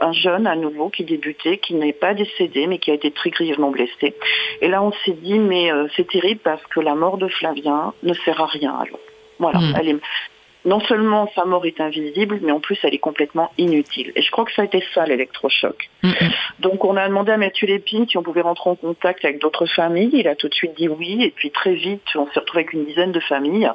[0.00, 3.30] Un jeune, à nouveau, qui débutait, qui n'est pas décédé, mais qui a été très
[3.30, 4.14] grièvement blessé.
[4.60, 7.94] Et là, on s'est dit, mais euh, c'est terrible parce que la mort de Flavien
[8.02, 8.74] ne sert à rien.
[8.74, 9.00] Alors,
[9.38, 9.74] voilà, hmm.
[9.78, 9.96] elle est,
[10.64, 14.12] non seulement sa mort est invisible, mais en plus elle est complètement inutile.
[14.16, 15.88] Et je crois que ça a été ça l'électrochoc.
[16.60, 19.66] Donc on a demandé à Mathieu Lépine si on pouvait rentrer en contact avec d'autres
[19.66, 20.10] familles.
[20.12, 21.22] Il a tout de suite dit oui.
[21.22, 23.70] Et puis très vite, on s'est retrouvé avec une dizaine de familles.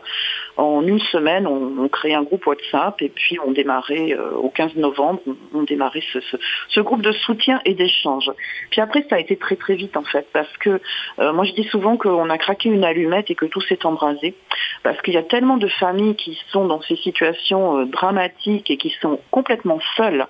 [0.58, 4.76] En une semaine, on, on un groupe WhatsApp et puis on démarrait euh, au 15
[4.76, 5.20] novembre,
[5.54, 8.30] on, démarrait ce, groupe de soutien et d'échange.
[8.70, 10.82] Puis après, ça a été très très vite en fait, parce que
[11.20, 14.36] euh, moi je dis souvent qu'on a craqué une allumette et que tout s'est embrasé,
[14.84, 18.78] parce qu'il y a tellement de familles qui sont dans ces situations euh, dramatiques et
[18.78, 20.26] qui sont complètement seules,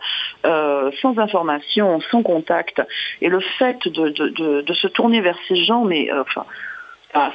[0.45, 2.81] euh, sans information, sans contact.
[3.21, 6.45] Et le fait de, se tourner vers ces gens, mais euh, enfin,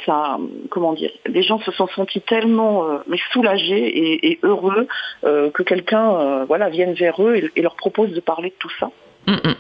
[0.07, 0.39] ça,
[0.71, 4.87] comment dire, les gens se sont sentis tellement mais soulagés et, heureux
[5.23, 8.91] que quelqu'un voilà vienne vers eux et, leur propose de parler de tout ça.
[9.29, 9.55] Mm, mm.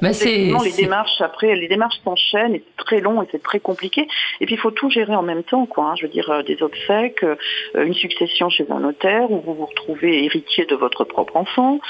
[0.00, 4.08] Mais les démarches après, les démarches s'enchaînent et c'est très long et c'est très compliqué.
[4.40, 5.90] Et puis il faut tout gérer en même temps, quoi.
[5.90, 5.94] Hein.
[5.96, 7.36] Je veux dire euh, des obsèques, euh,
[7.74, 11.80] une succession chez un notaire où vous vous retrouvez héritier de votre propre enfant.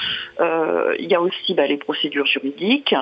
[0.41, 2.95] Euh, il y a aussi bah, les procédures juridiques.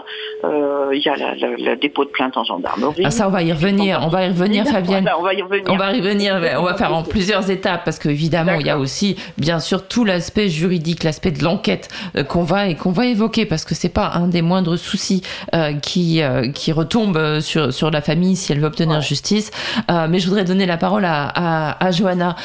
[0.45, 3.03] il y a la, dépôt de plainte en gendarmerie.
[3.05, 4.01] Ah, ça, on va y revenir.
[4.03, 5.09] On va y revenir, Fabienne.
[5.19, 5.64] on va y revenir.
[5.69, 6.35] On va y revenir.
[6.59, 10.05] On va faire en plusieurs étapes parce qu'évidemment, il y a aussi, bien sûr, tout
[10.05, 11.88] l'aspect juridique, l'aspect de l'enquête
[12.29, 15.22] qu'on va et qu'on va évoquer parce que c'est pas un des moindres soucis
[15.54, 19.50] euh, qui, euh, qui retombent sur, sur la famille si elle veut obtenir justice.
[19.90, 22.37] Euh, mais je voudrais donner la parole à, à, Johanna.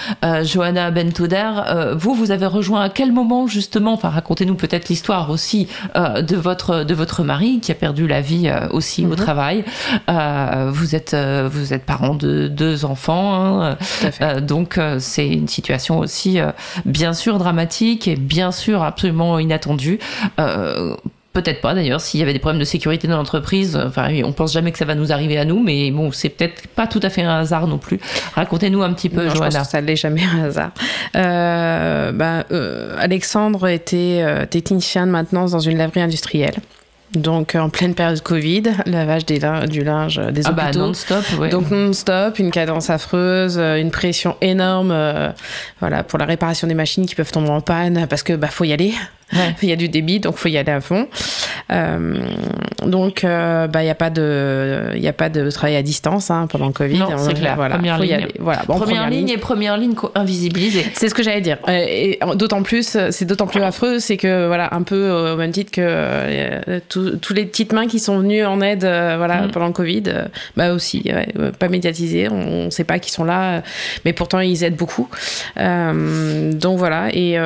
[0.44, 1.50] Johanna Bentouder,
[1.96, 3.94] vous, vous avez rejoint à quel moment justement?
[3.94, 8.52] Enfin, racontez-nous peut-être l'histoire aussi de, votre, de votre mari qui a perdu la vie
[8.72, 9.16] aussi au mhm.
[9.16, 9.66] travail.
[10.08, 13.64] vous, êtes, vous êtes parent de deux enfants.
[13.64, 13.78] Hein.
[14.42, 16.40] donc, c'est une situation aussi,
[16.86, 20.00] bien sûr, dramatique et bien sûr absolument inattendue.
[21.34, 23.76] Peut-être pas d'ailleurs, s'il y avait des problèmes de sécurité dans l'entreprise.
[23.76, 26.68] Enfin, on pense jamais que ça va nous arriver à nous, mais bon, c'est peut-être
[26.68, 28.00] pas tout à fait un hasard non plus.
[28.36, 29.64] Racontez-nous un petit peu, non, Johanna.
[29.64, 30.72] ça l'est jamais un hasard.
[31.16, 36.56] Euh, bah, euh, Alexandre était euh, technicien de maintenance dans une laverie industrielle.
[37.16, 42.40] Donc en pleine période Covid, lavage des du linge des ah bah, non-stop, Donc non-stop,
[42.40, 44.96] une cadence affreuse, une pression énorme,
[45.80, 48.64] voilà pour la réparation des machines qui peuvent tomber en panne parce que bah faut
[48.64, 48.96] y aller.
[49.62, 51.08] Il y a du débit, donc faut y aller à fond.
[51.72, 52.18] Euh,
[52.86, 56.30] donc, euh, bah, il n'y a pas de, il a pas de travail à distance
[56.30, 57.04] hein, pendant le Covid.
[57.18, 57.56] C'est clair.
[57.56, 58.28] Voilà, première ligne.
[58.40, 60.86] Voilà, première, ligne, et première ligne invisibilisée.
[60.94, 61.58] C'est ce que j'allais dire.
[61.68, 65.72] Et d'autant plus, c'est d'autant plus affreux, c'est que voilà, un peu au même titre
[65.72, 69.52] que euh, tous les petites mains qui sont venues en aide, voilà, mm.
[69.52, 70.04] pendant le Covid,
[70.58, 71.10] bah aussi,
[71.60, 72.30] pas médiatisées.
[72.30, 73.64] On ne sait pas qui sont là,
[74.06, 75.08] mais pourtant ils aident beaucoup.
[75.56, 77.10] donc voilà.
[77.14, 77.38] Et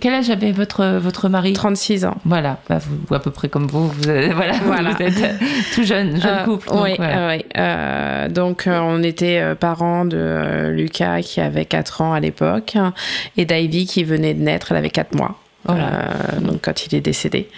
[0.00, 2.16] quel âge avait votre votre mari 36 ans.
[2.24, 4.02] Voilà, bah, vous, à peu près comme vous, vous,
[4.34, 5.38] voilà, vous êtes
[5.74, 6.68] tout jeune, jeune euh, couple.
[6.72, 7.44] oui, oui.
[7.56, 12.76] Euh, donc euh, on était parents de Lucas qui avait 4 ans à l'époque
[13.36, 15.38] et d'Ivy qui venait de naître, elle avait 4 mois.
[15.70, 17.48] Euh, donc quand il est décédé.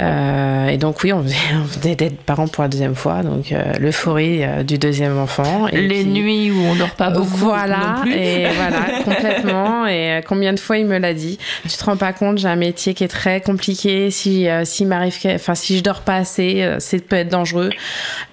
[0.00, 4.42] Euh, et donc oui, on venait, d'être parents pour la deuxième fois, donc euh, l'euphorie
[4.64, 5.68] du deuxième enfant.
[5.68, 7.26] Et Les nuits où on dort pas beaucoup.
[7.26, 9.86] Voilà, et voilà, complètement.
[9.86, 11.38] Et combien de fois il me l'a dit.
[11.68, 14.10] Tu te rends pas compte, j'ai un métier qui est très compliqué.
[14.10, 17.70] Si si m'arrive, enfin si je dors pas assez, c'est peut être dangereux.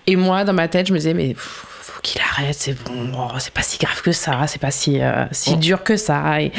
[0.08, 1.36] Et moi, dans ma tête, je me disais mais
[2.02, 5.02] faut qu'il arrête, c'est bon, oh, c'est pas si grave que ça, c'est pas si,
[5.02, 6.42] euh, si dur que ça.
[6.42, 6.52] Et,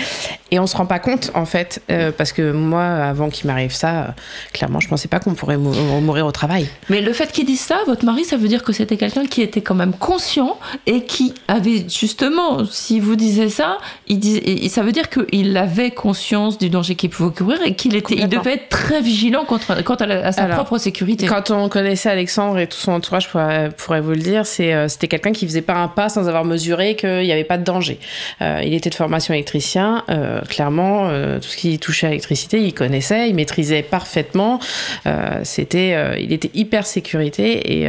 [0.50, 3.72] et on se rend pas compte, en fait, euh, parce que moi, avant qu'il m'arrive
[3.72, 4.06] ça, euh,
[4.52, 6.68] clairement, je pensais pas qu'on pourrait mourir au travail.
[6.90, 9.42] Mais le fait qu'il dise ça, votre mari, ça veut dire que c'était quelqu'un qui
[9.42, 13.78] était quand même conscient et qui avait justement, si vous disiez ça,
[14.08, 17.96] il disait, ça veut dire qu'il avait conscience du danger qu'il pouvait courir et qu'il
[17.96, 21.26] était, il devait être très vigilant contre, quant à, sa propre sécurité.
[21.26, 25.38] Quand on connaissait Alexandre et tout son entourage, je pourrais, vous le dire, c'était quelqu'un
[25.38, 27.98] qui faisait pas un pas sans avoir mesuré qu'il n'y avait pas de danger.
[28.40, 30.04] il était de formation électricien.
[30.08, 34.58] Euh, clairement, euh, tout ce qui touchait à l'électricité, il connaissait, il maîtrisait parfaitement.
[35.06, 37.88] Euh, c'était, il était hyper sécurité et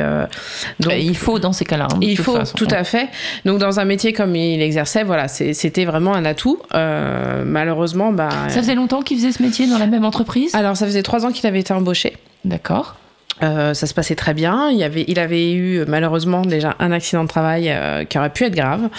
[0.80, 1.88] donc il faut dans ces cas-là.
[1.94, 3.10] Hein, il faut tout à fait.
[3.46, 6.60] Donc dans un métier comme il exerçait, voilà, c'était vraiment un atout.
[6.74, 8.30] malheureusement, bah.
[8.50, 10.54] Ça faisait longtemps qu'il faisait ce métier dans la même entreprise?
[10.56, 12.14] Alors ça faisait trois ans qu'il avait été embauché.
[12.46, 12.96] D'accord.
[13.42, 14.70] Euh, ça se passait très bien.
[14.70, 18.46] Il, avait, il avait eu malheureusement déjà un accident de travail euh, qui aurait pu
[18.46, 18.90] être grave.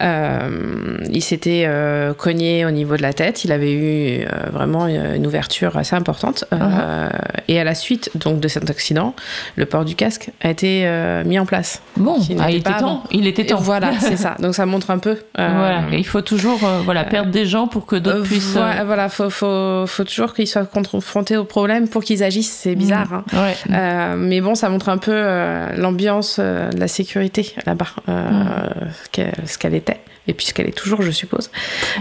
[0.00, 1.68] Euh, il s'était
[2.16, 3.44] cogné au niveau de la tête.
[3.44, 6.44] Il avait eu vraiment une ouverture assez importante.
[6.52, 7.10] Uh-huh.
[7.48, 9.14] et à la suite donc de cet accident,
[9.56, 10.88] le port du casque a été
[11.24, 11.82] mis en place.
[11.96, 13.02] Bon, ah, il, était temps.
[13.10, 13.58] il était temps.
[13.60, 14.36] voilà, c'est ça.
[14.38, 15.18] Donc ça montre un peu.
[15.36, 15.82] voilà.
[15.92, 18.58] il faut toujours voilà perdre des gens pour que d'autres puissent.
[18.86, 22.52] Voilà, faut, faut, faut toujours qu'ils soient confrontés au problème pour qu'ils agissent.
[22.52, 23.12] C'est bizarre.
[23.12, 23.24] Hein.
[23.32, 23.56] Ouais.
[23.70, 29.58] Euh, mais bon, ça montre un peu euh, l'ambiance euh, de la sécurité là-bas, ce
[29.58, 31.50] qu'elle était et puis ce qu'elle est toujours, je suppose.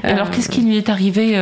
[0.04, 1.42] alors, qu'est-ce qui lui est arrivé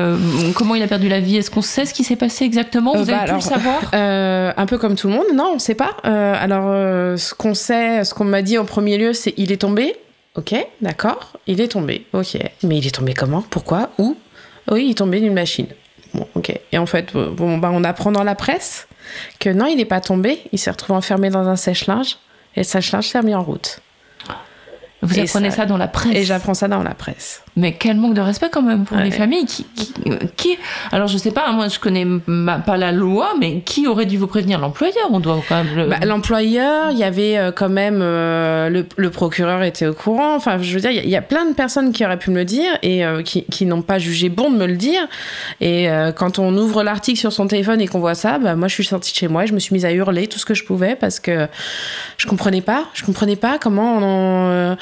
[0.54, 1.38] Comment il a perdu la vie?
[1.38, 2.92] Est-ce qu'on sait ce qui s'est passé exactement?
[2.94, 3.90] Vous avez bah, pu le savoir?
[3.94, 5.96] Un peu comme tout le monde, non, on ne sait pas.
[6.04, 9.96] alors, ce qu'on sait, ce qu'on m'a dit en premier lieu, c'est il est tombé.
[10.36, 12.06] Ok, d'accord, il est tombé.
[12.14, 13.44] Ok, mais il est tombé comment?
[13.50, 13.90] Pourquoi?
[13.98, 14.16] Où?
[14.70, 15.68] Oui, il est tombé d'une machine.
[16.14, 16.54] Bon, ok.
[16.72, 18.88] Et en fait, bon, bah, on apprend dans la presse
[19.40, 22.18] que non, il n'est pas tombé, il s'est retrouvé enfermé dans un sèche-linge
[22.56, 23.80] et le sèche-linge s'est mis en route.
[25.06, 27.42] Vous apprenez ça, dans la presse Et j'apprends ça dans la presse.
[27.58, 29.66] Mais quel manque de respect quand même pour les familles qui,
[30.36, 30.58] qui,
[30.92, 32.06] Alors je sais pas, moi je connais
[32.66, 34.60] pas la loi, mais qui aurait dû vous prévenir?
[34.60, 35.90] L'employeur On doit quand même.
[35.90, 40.36] Bah, l'employeur, il y avait euh, quand même euh, le, procureur était au courant.
[40.36, 42.46] Enfin, je veux dire, il y, a plein de personnes qui auraient pu me le
[42.46, 45.08] dire et euh, qui, qui n'ont pas jugé bon de me le dire.
[45.62, 45.88] Et
[46.18, 48.84] quand on ouvre l'article sur son téléphone et qu'on voit ça, bah, moi je suis
[48.84, 50.66] sortie de chez moi et je me suis mise à hurler tout ce que je
[50.66, 51.48] pouvais parce que
[52.18, 52.86] je comprenais pas.
[52.94, 54.78] Je comprenais pas comment on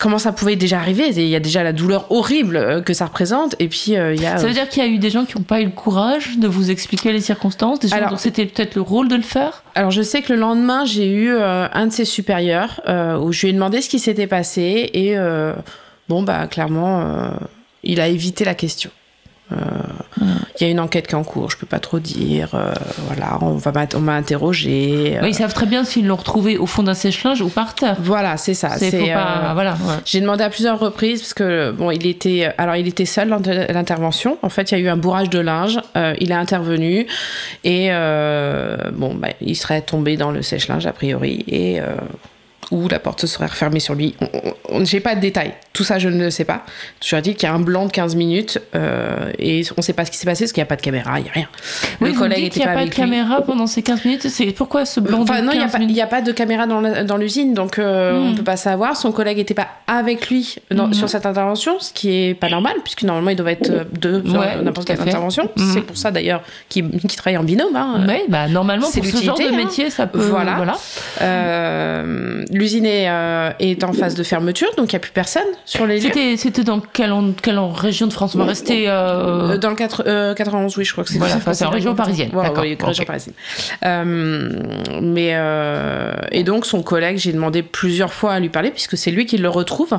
[0.00, 1.08] comment ça pouvait déjà arriver.
[1.08, 3.54] Il y a déjà la douleur horrible euh, que ça représente.
[3.60, 4.38] Et puis, euh, il y a.
[4.38, 6.38] Ça veut dire qu'il y a eu des gens qui n'ont pas eu le courage
[6.38, 9.62] de vous expliquer les circonstances, des gens dont c'était peut-être le rôle de le faire?
[9.74, 12.80] Alors, je sais que le lendemain, j'ai eu euh, un de ses supérieurs
[13.22, 14.90] où je lui ai demandé ce qui s'était passé.
[14.94, 15.16] Et
[16.08, 17.30] bon, bah, clairement,
[17.82, 18.90] il a évité la question.
[20.60, 22.50] Il y a une enquête qui est en cours, je peux pas trop dire.
[22.54, 22.72] Euh,
[23.06, 25.18] voilà, on va on m'a interrogé.
[25.24, 27.96] ils savent très bien s'ils l'ont retrouvé au fond d'un sèche-linge ou par terre.
[28.00, 28.76] Voilà, c'est ça.
[28.76, 29.76] C'est euh, voilà.
[30.04, 33.40] J'ai demandé à plusieurs reprises parce que bon, il était alors il était seul dans
[33.72, 34.38] l'intervention.
[34.42, 35.80] En fait, il y a eu un bourrage de linge.
[35.96, 37.06] Euh, il est intervenu
[37.64, 37.88] et
[38.92, 41.80] bon, bah, il serait tombé dans le sèche-linge a priori et
[42.70, 44.14] ou la porte se serait refermée sur lui.
[44.68, 45.52] On, j'ai pas de détails.
[45.72, 46.64] Tout ça, je ne le sais pas.
[47.04, 49.92] Je dit qu'il y a un blanc de 15 minutes euh, et on ne sait
[49.92, 51.32] pas ce qui s'est passé parce qu'il n'y a pas de caméra, il n'y a
[51.32, 51.48] rien.
[52.00, 54.28] Oui, le collègue n'était pas, pas de caméra pendant ces 15 minutes.
[54.28, 57.54] C'est pourquoi ce blanc enfin, de non, il n'y a, pas de caméra dans, l'usine,
[57.54, 58.36] donc euh, on ne hmm.
[58.36, 58.96] peut pas savoir.
[58.96, 60.92] Son collègue n'était pas avec lui hmm.
[60.92, 64.22] sur cette intervention, ce qui est pas normal puisque normalement il devrait être euh, deux
[64.24, 65.50] sur n'importe quelle intervention.
[65.56, 65.72] Hmm.
[65.72, 67.74] C'est pour ça d'ailleurs qu'il travaille en binôme.
[67.74, 68.04] Hein.
[68.08, 69.56] Oui, bah normalement pour ce genre de hein.
[69.56, 70.20] métier, ça peut.
[70.20, 70.56] Voilà.
[70.56, 70.76] voilà
[72.60, 75.98] l'usine euh, est, en phase de fermeture, donc il n'y a plus personne sur les
[75.98, 76.36] lieux.
[76.36, 78.84] C'était dans quelle, quelle, région de France On va rester.
[78.86, 81.94] Euh, dans le 4, 91, euh, oui, je crois que c'est voilà, c'est en région
[81.94, 82.30] parisienne.
[82.32, 82.62] D'accord.
[82.62, 83.34] Oui, région parisienne.
[85.02, 85.36] mais,
[86.30, 89.38] et donc, son collègue, j'ai demandé plusieurs fois à lui parler, puisque c'est lui qui
[89.38, 89.98] le retrouve.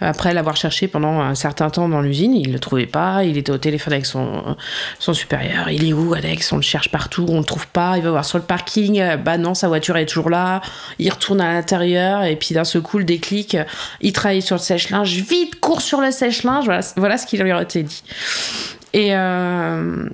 [0.00, 3.24] Après l'avoir cherché pendant un certain temps dans l'usine, il ne le trouvait pas.
[3.24, 4.56] Il était au téléphone avec son,
[4.98, 5.70] son supérieur.
[5.70, 6.52] Il est où, Alex?
[6.52, 7.96] On le cherche partout, on ne le trouve pas.
[7.96, 9.02] Il va voir sur le parking.
[9.24, 10.60] Bah non, sa voiture est toujours là.
[10.98, 13.56] Il retourne à l'intérieur et puis d'un seul coup le déclic,
[14.00, 17.62] il travaille sur le sèche-linge, vite cours sur le sèche-linge, voilà, ce qu'il lui a
[17.62, 18.02] été dit.
[18.92, 20.08] Et euh,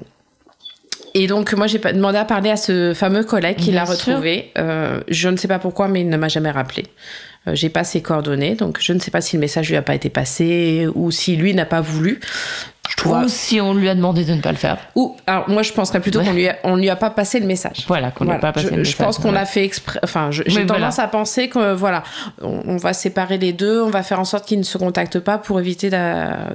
[1.15, 4.53] et donc moi j'ai demandé à parler à ce fameux collègue qui l'a retrouvé.
[4.59, 6.85] Euh, je ne sais pas pourquoi, mais il ne m'a jamais rappelé.
[7.49, 9.83] Euh, j'ai pas ses coordonnées, donc je ne sais pas si le message lui a
[9.83, 12.21] pas été passé ou si lui n'a pas voulu.
[13.03, 14.79] Je Ou si on lui a demandé de ne pas le faire.
[14.95, 17.47] Ou, alors moi je penserais plutôt qu'on lui, a, on lui a pas passé le
[17.47, 17.85] message.
[17.87, 18.97] Voilà, qu'on n'a pas passé je, le message.
[18.97, 20.01] Je pense qu'on l'a fait exprès.
[20.03, 22.03] Enfin, j'ai tendance à penser que voilà,
[22.43, 25.39] on, va séparer les deux, on va faire en sorte qu'ils ne se contactent pas
[25.39, 25.91] pour éviter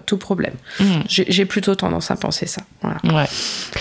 [0.06, 0.54] tout problème.
[0.80, 1.02] Hmm.
[1.08, 2.62] J'ai plutôt tendance à penser ça.
[2.82, 2.98] Voilà.
[3.04, 3.28] Ouais.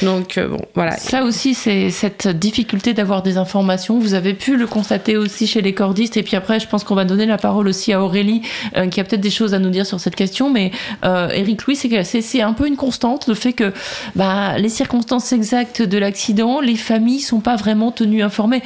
[0.02, 0.96] Donc euh, bon, voilà.
[0.96, 3.98] Ça aussi, c'est cette difficulté d'avoir des informations.
[3.98, 6.16] Vous avez pu le constater aussi chez les cordistes.
[6.16, 8.42] Et puis après, je pense qu'on va donner la parole aussi à Aurélie,
[8.76, 10.50] euh, qui a peut-être des choses à nous dire sur cette question.
[10.50, 10.72] Mais
[11.04, 13.72] euh, Eric Louis, c'est un peu une constante, le fait que
[14.16, 18.62] bah, les circonstances exactes de l'accident, les familles sont pas vraiment tenues informées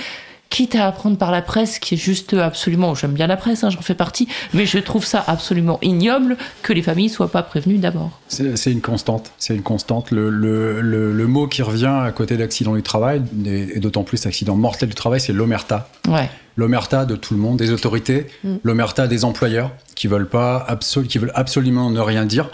[0.55, 3.71] quitte à apprendre par la presse, qui est juste absolument, j'aime bien la presse, hein,
[3.71, 7.79] j'en fais partie, mais je trouve ça absolument ignoble que les familles soient pas prévenues
[7.79, 8.21] d'abord.
[8.29, 10.13] C'est une constante, c'est une constante.
[10.13, 14.55] Le, le, le, mot qui revient à côté d'accident du travail, et, d'autant plus accident
[14.55, 15.89] mortel du travail, c'est l'omerta.
[16.07, 16.31] Ouais.
[16.57, 18.57] L'omerta de tout le monde, des autorités, mm.
[18.63, 20.69] l'omerta des employeurs qui veulent pas,
[21.09, 22.49] qui veulent absolument ne rien dire.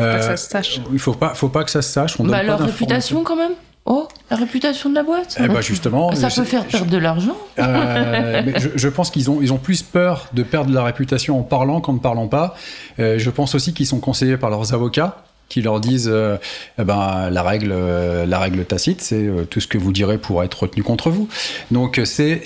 [0.00, 0.80] Euh, ça se sache.
[0.92, 2.18] Il faut pas, faut pas que ça se sache.
[2.18, 3.52] On bah, leur réputation quand même.
[3.86, 6.10] Oh, la réputation de la boîte eh ben justement.
[6.14, 7.36] Ça peut faire perdre de l'argent.
[7.58, 11.42] Euh, je, je, pense qu'ils ont, ils ont plus peur de perdre la réputation en
[11.42, 12.54] parlant qu'en ne parlant pas.
[12.98, 16.36] Euh, je pense aussi qu'ils sont conseillés par leurs avocats qui leur disent euh,
[16.78, 20.18] eh ben, la, règle, euh, la règle tacite, c'est euh, tout ce que vous direz
[20.18, 21.28] pourra être retenu contre vous.
[21.70, 22.42] Donc c'est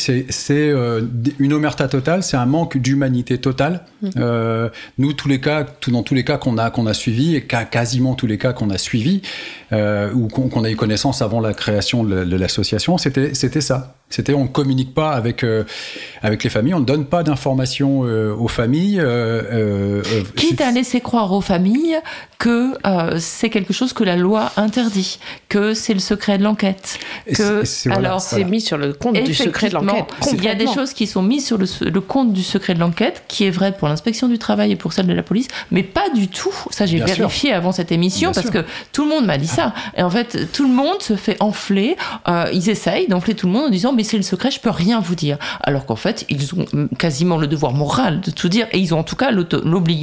[1.38, 3.84] une omerta totale, c'est un manque d'humanité totale.
[4.02, 4.70] Mm.
[4.98, 7.42] nous, tous les cas, tout, dans tous les cas qu'on a, qu'on a suivis, et
[7.42, 9.22] quasiment tous les cas qu'on a suivis,
[9.72, 13.97] ou qu'on a eu connaissance avant la création de, de l'association, c'était ça.
[14.10, 15.64] C'était on ne communique pas avec, euh,
[16.22, 19.00] avec les familles, on ne donne pas d'informations euh, aux familles.
[19.02, 20.02] Euh,
[20.34, 21.98] Quitte à laisser croire aux familles
[22.38, 22.74] que
[23.18, 25.18] c'est quelque chose que la loi interdit,
[25.48, 26.98] que c'est le secret de l'enquête.
[27.34, 30.06] Que alors c'est mis sur le compte du secret de l'enquête.
[30.32, 32.80] Il y a des choses qui sont mises sur le, le compte du secret de
[32.80, 35.82] l'enquête, qui est vrai pour l'inspection du travail et pour celle de la police, mais
[35.82, 36.54] pas du tout.
[36.70, 39.74] Ça j'ai vérifié avant cette émission parce que tout le monde m'a dit ça.
[39.96, 41.96] Et en fait, tout le monde se fait enfler.
[42.54, 45.00] ils essayent d'enfler tout le monde en disant mais c'est le secret, je peux rien
[45.00, 45.38] vous dire.
[45.60, 46.64] Alors qu'en fait, ils ont
[46.98, 49.32] quasiment le devoir moral de tout dire et ils ont en tout cas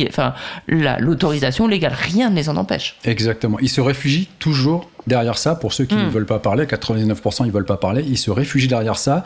[0.09, 0.33] enfin,
[0.67, 1.93] l'autorisation légale.
[1.97, 2.97] Rien ne les en empêche.
[3.05, 3.57] Exactement.
[3.61, 5.55] Ils se réfugient toujours derrière ça.
[5.55, 6.09] Pour ceux qui ne hmm.
[6.09, 9.23] veulent pas parler, 99% ils veulent pas parler, ils se réfugient derrière ça.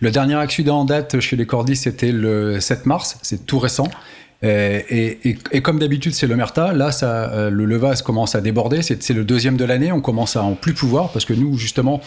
[0.00, 3.88] Le dernier accident en date chez les cordis, c'était le 7 mars, c'est tout récent.
[4.42, 6.74] Et, comme d'habitude, c'est l'omerta.
[6.74, 8.82] Là, ça, euh, le, le vase commence à déborder.
[8.82, 9.90] C'est le deuxième de l'année.
[9.90, 12.02] On commence à en plus pouvoir parce que nous, justement,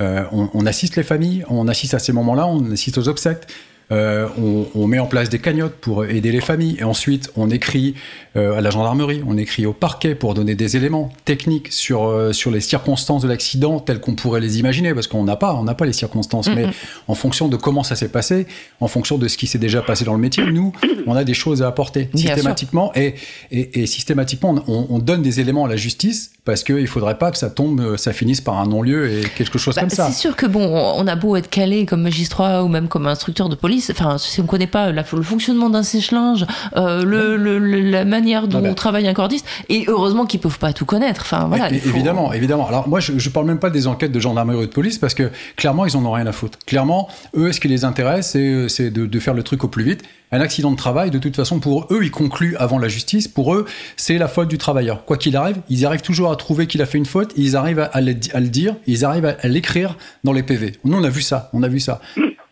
[0.00, 3.46] euh, on, assiste les familles, on assiste à ces moments-là, on assiste aux obsèques.
[3.92, 4.28] Euh,
[4.74, 7.94] on, met en place des cagnottes pour aider les familles et ensuite on écrit
[8.36, 12.60] à la gendarmerie, on écrit au parquet pour donner des éléments techniques sur, sur les
[12.60, 15.86] circonstances de l'accident telles qu'on pourrait les imaginer parce qu'on n'a pas, on n'a pas
[15.86, 16.66] les circonstances, mais
[17.08, 18.46] en fonction de comment ça s'est passé,
[18.80, 20.72] en fonction de ce qui s'est déjà passé dans le métier, nous
[21.06, 22.92] on a des choses à apporter systématiquement.
[22.94, 23.14] Et,
[23.50, 27.38] et, systématiquement on, donne des éléments à la justice parce qu'il ne faudrait pas que
[27.38, 30.08] ça tombe, euh, ça finisse par un non-lieu et quelque chose bah, comme ça.
[30.08, 30.66] C'est sûr que bon,
[30.96, 34.40] on a beau être calé comme magistrat ou même comme instructeur de police, enfin, si
[34.40, 38.74] on ne connaît pas le fonctionnement d'un sèche-linge, euh, le, la manière dont ah on
[38.74, 41.22] travaille un cordiste, et heureusement qu'ils ne peuvent pas tout connaître.
[41.22, 42.66] Enfin, voilà, Évidemment, évidemment.
[42.66, 45.14] Alors moi, je ne parle même pas des enquêtes de gendarmerie ou de police parce
[45.14, 46.58] que clairement, ils n'en ont rien à foutre.
[46.66, 48.36] Clairement, eux, ce qui les intéresse,
[48.68, 50.02] c'est de, de faire le truc au plus vite
[50.34, 53.28] un accident de travail, de toute façon, pour eux, ils concluent avant la justice.
[53.28, 55.04] Pour eux, c'est la faute du travailleur.
[55.04, 57.88] Quoi qu'il arrive, ils arrivent toujours à trouver qu'il a fait une faute, ils arrivent
[57.92, 60.72] à, le, dire, ils arrivent à, l'écrire dans les PV.
[60.84, 62.00] Nous, on a vu ça, on a vu ça.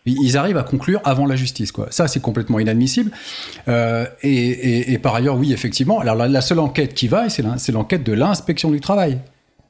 [0.04, 1.86] Ils arrivent à conclure avant la justice, quoi.
[1.90, 3.12] Ça, c'est complètement inadmissible.
[3.68, 6.00] Euh, et, par ailleurs, oui, effectivement.
[6.00, 9.18] Alors, la, la seule enquête qui va, c'est l'enquête de l'inspection du travail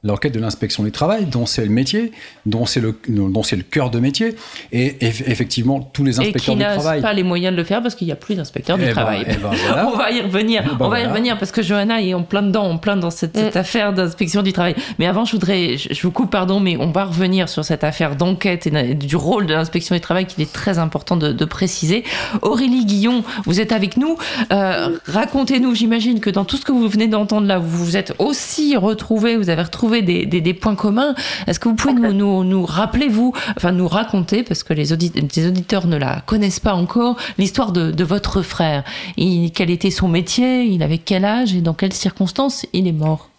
[0.03, 2.11] l'enquête de l'inspection du travail, dont c'est le métier,
[2.45, 4.35] dont c'est le, dont c'est le cœur de métier,
[4.71, 6.97] et effectivement tous les inspecteurs du travail.
[6.97, 8.83] Et qui pas les moyens de le faire parce qu'il n'y a plus d'inspecteurs du
[8.83, 9.25] eh ben, travail.
[9.27, 9.51] Eh ben,
[9.93, 10.63] on va y revenir.
[10.65, 12.97] Eh ben, on va y revenir parce que Johanna est en plein dedans, en plein
[12.97, 13.57] dans cette, mm.
[13.57, 14.75] affaire d'inspection du travail.
[14.99, 18.15] Mais avant, je voudrais, je, vous coupe pardon, mais on va revenir sur cette affaire
[18.15, 22.03] d'enquête et du rôle de l'inspection du travail qu'il est très important de, préciser.
[22.41, 24.17] Aurélie Guillon, vous êtes avec nous.
[24.51, 28.13] Euh, racontez-nous, j'imagine que dans tout ce que vous venez d'entendre là, vous vous êtes
[28.17, 31.15] aussi retrouvé, vous avez retrouvé des, points communs.
[31.47, 35.87] Est-ce que vous pouvez nous, nous, rappeler, vous, enfin nous raconter, parce que les, auditeurs
[35.87, 38.83] ne la connaissent pas encore, l'histoire de, votre frère
[39.17, 40.63] Quel était son métier?
[40.63, 43.29] Il avait quel âge et dans quelles circonstances il est mort?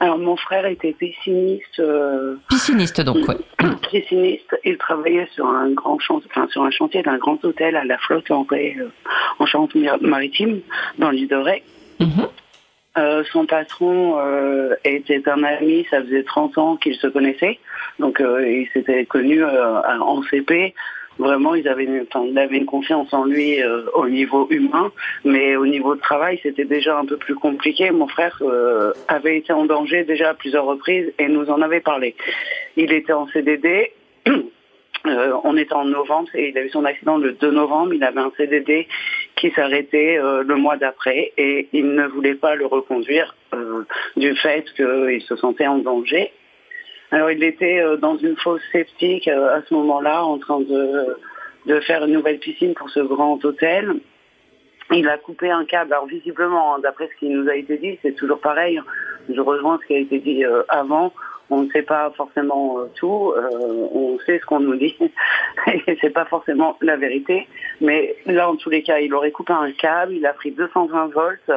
[0.00, 1.80] Alors mon frère était pisciniste.
[1.80, 3.34] Euh, pisciniste donc, oui.
[3.90, 4.56] Pisciniste.
[4.64, 7.98] Il travaillait sur un grand chantier, enfin, sur un chantier d'un grand hôtel à la
[7.98, 8.90] flotte en, euh,
[9.40, 10.60] en Charente-Maritime,
[10.98, 11.64] dans l'île de Ré.
[11.98, 12.28] Mhm.
[12.98, 17.58] Euh, son patron euh, était un ami, ça faisait 30 ans qu'ils se connaissaient.
[17.98, 20.74] Donc euh, ils s'étaient connus en CP.
[21.18, 21.88] Vraiment, ils avaient,
[22.36, 24.92] avait une confiance en lui euh, au niveau humain,
[25.24, 27.90] mais au niveau de travail, c'était déjà un peu plus compliqué.
[27.90, 31.80] Mon frère euh, avait été en danger déjà à plusieurs reprises et nous en avait
[31.80, 32.14] parlé.
[32.76, 33.92] Il était en CDD.
[35.06, 37.94] Euh, on était en novembre et il a eu son accident le 2 novembre.
[37.94, 38.88] Il avait un CDD
[39.36, 43.84] qui s'arrêtait euh, le mois d'après et il ne voulait pas le reconduire euh,
[44.16, 46.32] du fait qu'il se sentait en danger.
[47.10, 51.16] Alors il était dans une fosse sceptique à ce moment-là en train de,
[51.64, 53.94] de faire une nouvelle piscine pour ce grand hôtel.
[54.90, 55.94] Il a coupé un câble.
[55.94, 58.78] Alors visiblement, hein, d'après ce qui nous a été dit, c'est toujours pareil.
[59.34, 61.14] Je rejoins ce qui a été dit avant
[61.50, 64.96] on ne sait pas forcément euh, tout, euh, on sait ce qu'on nous dit,
[65.66, 67.48] et c'est pas forcément la vérité.
[67.80, 71.06] Mais là, en tous les cas, il aurait coupé un câble, il a pris 220
[71.08, 71.50] volts,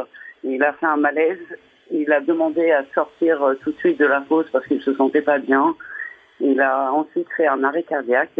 [0.43, 1.45] il a fait un malaise,
[1.91, 4.93] il a demandé à sortir euh, tout de suite de la fosse parce qu'il se
[4.95, 5.75] sentait pas bien.
[6.39, 8.39] Il a ensuite fait un arrêt cardiaque,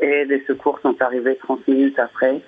[0.00, 2.40] et les secours sont arrivés 30 minutes après.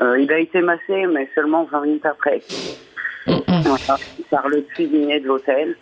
[0.00, 2.40] il a été massé, mais seulement 20 minutes après.
[4.30, 5.76] par le cuisinier de l'hôtel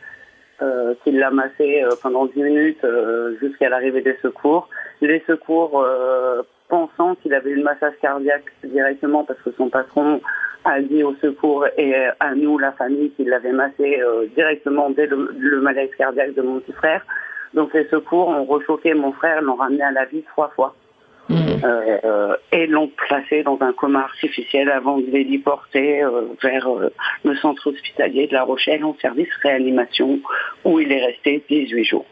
[0.62, 4.68] euh, qui l'a massé euh, pendant 10 minutes euh, jusqu'à l'arrivée des secours.
[5.00, 10.20] Les secours, euh, pensant qu'il avait eu le massage cardiaque directement parce que son patron
[10.64, 14.00] a dit au secours et à nous, la famille, qu'il l'avait massé
[14.34, 17.04] directement dès le, malaise cardiaque de mon petit frère.
[17.52, 20.74] Donc les secours ont rechoqué mon frère, l'ont ramené à la vie trois fois.
[21.28, 21.54] Mmh.
[21.64, 26.92] Euh, et l'ont placé dans un coma artificiel avant de l'héliporter euh, vers euh,
[27.24, 30.20] le centre hospitalier de La Rochelle en service réanimation
[30.64, 32.06] où il est resté 18 jours.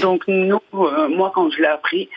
[0.00, 2.08] Donc nous, moi quand je l'ai appris,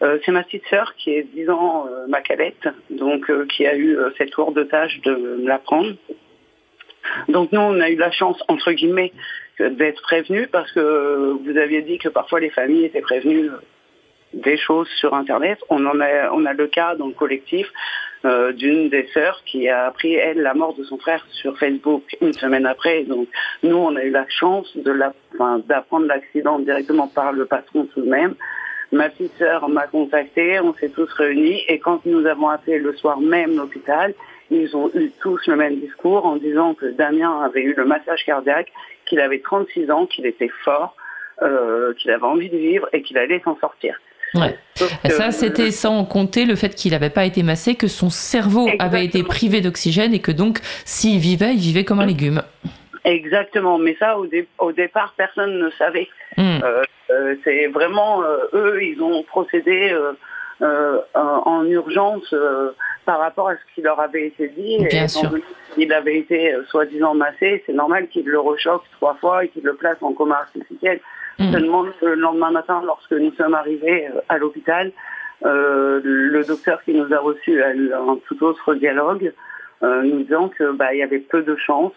[0.00, 4.36] c'est ma petite sœur qui est 10 ans, ma cadette, donc qui a eu cette
[4.36, 5.94] lourde tâche de l'apprendre.
[7.28, 9.12] Donc nous, on a eu la chance, entre guillemets,
[9.58, 13.50] d'être prévenus parce que vous aviez dit que parfois les familles étaient prévenues
[14.32, 15.58] des choses sur Internet.
[15.68, 17.66] On a, le cas dans le collectif
[18.24, 22.02] euh, d'une des sœurs qui a appris elle la mort de son frère sur Facebook
[22.20, 23.04] une semaine après.
[23.04, 23.28] Donc
[23.62, 24.76] nous, on a eu la chance
[25.66, 28.34] d'apprendre l'accident directement par le patron tout de même.
[28.90, 32.96] Ma petite sœur m'a contacté, on s'est tous réunis et quand nous avons appelé le
[32.96, 34.14] soir même l'hôpital,
[34.50, 38.24] ils ont eu tous le même discours en disant que Damien avait eu le massage
[38.24, 38.72] cardiaque,
[39.04, 40.96] qu'il avait 36 ans, qu'il était fort,
[41.42, 44.00] euh, qu'il avait envie de vivre et qu'il allait s'en sortir.
[44.34, 44.56] Ouais.
[45.08, 49.04] ça, c'était sans compter le fait qu'il n'avait pas été massé, que son cerveau avait
[49.04, 52.42] été privé d'oxygène et que donc, s'il vivait, il vivait comme un légume.
[53.04, 54.26] Exactement, mais ça, au,
[54.58, 56.08] au départ, personne ne savait.
[56.36, 56.58] Hmm.
[56.62, 59.96] Euh, euh, c'est vraiment, euh, eux, ils ont procédé
[60.60, 62.34] en urgence
[63.04, 64.84] par rapport à ce qui leur avait été dit.
[64.84, 65.32] Bien et sûr.
[65.76, 69.74] Il avait été soi-disant massé, c'est normal qu'il le rechoque trois fois et qu'il le
[69.74, 71.00] place en coma artificiel.
[71.38, 71.52] Mmh.
[71.52, 74.92] Seulement le lendemain matin, lorsque nous sommes arrivés euh, à l'hôpital,
[75.44, 79.32] euh, le docteur qui nous a reçus a eu un tout autre dialogue,
[79.82, 81.92] euh, nous disant que bah, il y avait peu de chances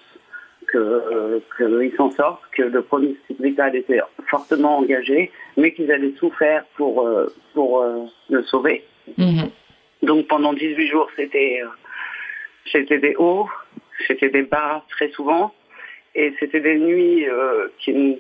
[0.69, 6.29] qu'il euh, s'en sortent, que le pronostic vital était fortement engagé, mais qu'ils allaient tout
[6.31, 7.09] faire pour,
[7.53, 7.83] pour
[8.29, 8.85] le sauver.
[9.17, 9.45] Mmh.
[10.03, 11.61] Donc pendant 18 jours, c'était
[12.71, 13.49] c'était des hauts,
[14.07, 15.51] c'était des bas très souvent,
[16.13, 17.25] et c'était des nuits
[17.79, 18.19] qui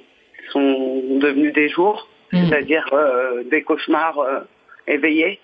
[0.51, 2.45] sont devenus des jours, hmm.
[2.47, 4.39] c'est-à-dire euh, des cauchemars euh,
[4.87, 5.39] éveillés.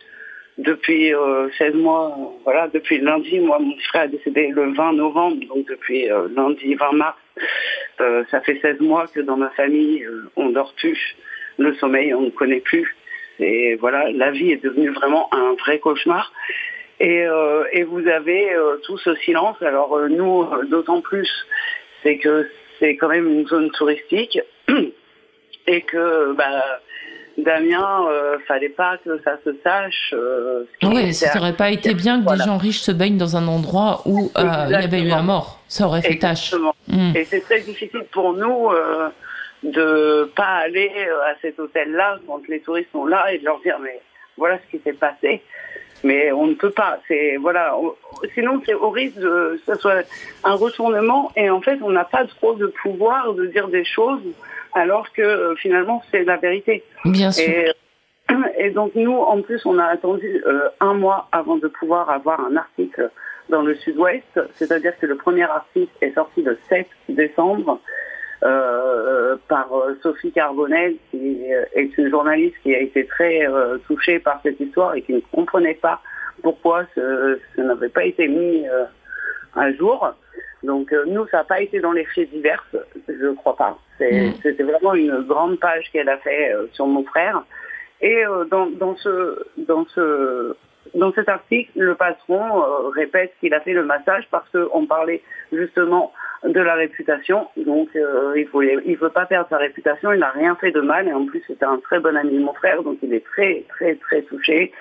[0.57, 1.13] Depuis
[1.59, 5.67] 16 euh, mois, voilà, depuis lundi, moi, mon frère a décédé le 20 novembre, donc
[5.67, 7.17] depuis lundi 20 mars,
[8.31, 10.03] ça fait 16 mois que dans ma famille,
[10.35, 10.97] on dort plus,
[11.59, 12.95] le sommeil, on ne connaît plus.
[13.39, 16.33] Et voilà, la vie est devenue vraiment un vrai cauchemar.
[16.99, 17.25] Et,
[17.73, 18.49] et vous avez
[18.81, 19.61] tout ce silence.
[19.61, 21.29] Alors nous, d'autant plus,
[22.01, 24.39] c'est que c'est quand même une zone touristique
[25.67, 26.79] et que bah,
[27.37, 30.11] Damien, euh, fallait pas que ça se sache.
[30.13, 33.47] Euh, oui, ça n'aurait pas été bien que des gens riches se baignent dans un
[33.47, 35.61] endroit où euh, il y avait eu un mort.
[35.67, 36.55] Ça aurait fait tâche.
[36.87, 37.15] Hmm.
[37.15, 39.09] Et c'est très difficile pour nous euh,
[39.61, 40.91] de pas aller
[41.27, 44.01] à cet hôtel-là quand les touristes sont là et de leur dire mais
[44.37, 45.43] voilà ce qui s'est passé.
[46.03, 46.99] Mais on ne peut pas.
[47.07, 47.75] C'est voilà.
[48.33, 50.05] sinon, c'est au risque de que ce soit
[50.43, 54.21] un retournement et en fait, on n'a pas trop de pouvoir de dire des choses
[54.73, 56.83] alors que euh, finalement c'est la vérité.
[57.05, 57.73] Bien sûr.
[58.59, 62.41] Et, donc nous, en plus, on a attendu euh, un mois avant de pouvoir avoir
[62.41, 63.09] un article
[63.49, 67.79] dans le Sud-Ouest, c'est-à-dire que le premier article est sorti le 7 décembre
[68.43, 69.69] euh, par
[70.03, 73.47] Sophie Carbonel, qui est une journaliste qui a été très
[73.87, 76.01] touchée par cette histoire et qui ne comprenait pas
[76.43, 78.65] pourquoi ce, ce n'avait pas été mis
[79.57, 80.13] à jour.
[80.63, 82.65] Donc euh, nous, ça n'a pas été dans les faits divers,
[83.07, 83.77] je crois pas.
[83.99, 84.31] Mm.
[84.41, 87.43] C'était vraiment une grande page qu'elle a fait euh, sur mon frère.
[87.99, 90.55] Et dans, dans, ce, dans, ce,
[90.93, 96.13] dans cet article, le patron répète qu'il a fait le massage parce qu'on parlait justement
[96.43, 97.47] de la réputation.
[97.57, 101.07] Donc euh, il ne veut pas perdre sa réputation, il n'a rien fait de mal
[101.07, 103.63] et en plus c'était un très bon ami de mon frère, donc il est très
[103.69, 104.71] très très touché.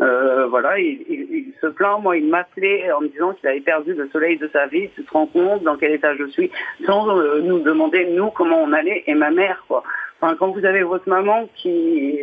[0.00, 4.08] Euh, voilà, il, se plaint, moi il m'appelait en me disant qu'il avait perdu le
[4.08, 6.50] soleil de sa vie, tu te rends compte dans quel état je suis,
[6.84, 9.84] sans euh, nous demander nous comment on allait et ma mère quoi.
[10.20, 12.18] Enfin quand vous avez votre maman qui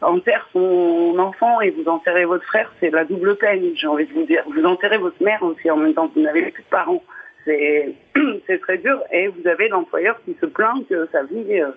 [0.00, 4.12] enterre son enfant et vous enterrez votre frère, c'est la double peine, j'ai envie de
[4.12, 4.42] vous dire.
[4.52, 7.02] Vous enterrez votre mère aussi en même temps, vous n'avez plus de parents.
[8.46, 9.02] c'est très dur.
[9.12, 11.70] Et vous avez l'employeur qui se plaint que sa vie, euh,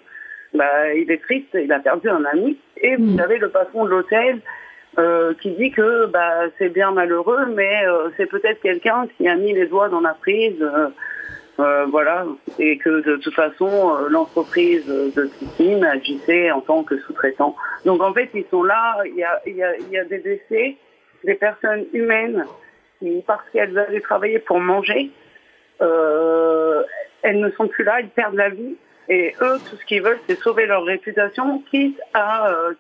[0.53, 2.57] bah, il est triste, il a perdu un ami.
[2.78, 3.20] Et vous mm.
[3.20, 4.39] avez le patron de l'hôtel
[4.97, 9.36] euh, qui dit que bah, c'est bien malheureux, mais euh, c'est peut-être quelqu'un qui a
[9.36, 10.63] mis les doigts dans la prise.
[11.57, 12.26] voilà,
[12.59, 17.55] et que de toute façon, l'entreprise de Titine agissait en tant que sous-traitant.
[17.86, 20.76] Donc en fait, ils sont là, il y a, y, a, y a des décès,
[21.24, 22.45] des personnes humaines
[22.99, 25.11] qui, parce qu'elles avaient travaillé pour manger,
[25.80, 28.76] elles ne sont plus là, elles perdent la vie.
[29.09, 32.49] Et eux, tout ce qu'ils veulent, c'est sauver leur réputation, quitte à...
[32.49, 32.73] Euh,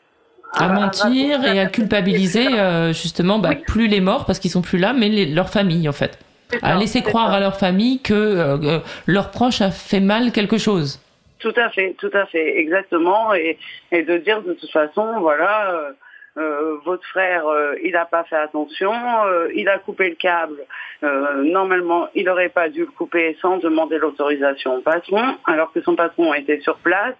[0.53, 4.77] à, mentir et à culpabiliser euh, justement bah, plus les morts parce qu'ils sont plus
[4.77, 6.17] là, mais leur famille en fait.
[6.61, 11.01] À laisser croire à leur famille que leur proche a fait mal quelque chose.
[11.39, 13.33] Tout à fait, tout à fait, exactement.
[13.33, 13.57] Et,
[13.91, 15.91] et de dire de toute façon, voilà,
[16.37, 18.91] euh, votre frère, euh, il n'a pas fait attention,
[19.25, 20.59] euh, il a coupé le câble.
[21.01, 25.95] normalement, il n'aurait pas dû le couper sans demander l'autorisation au patron, alors que son
[25.95, 27.15] patron était sur place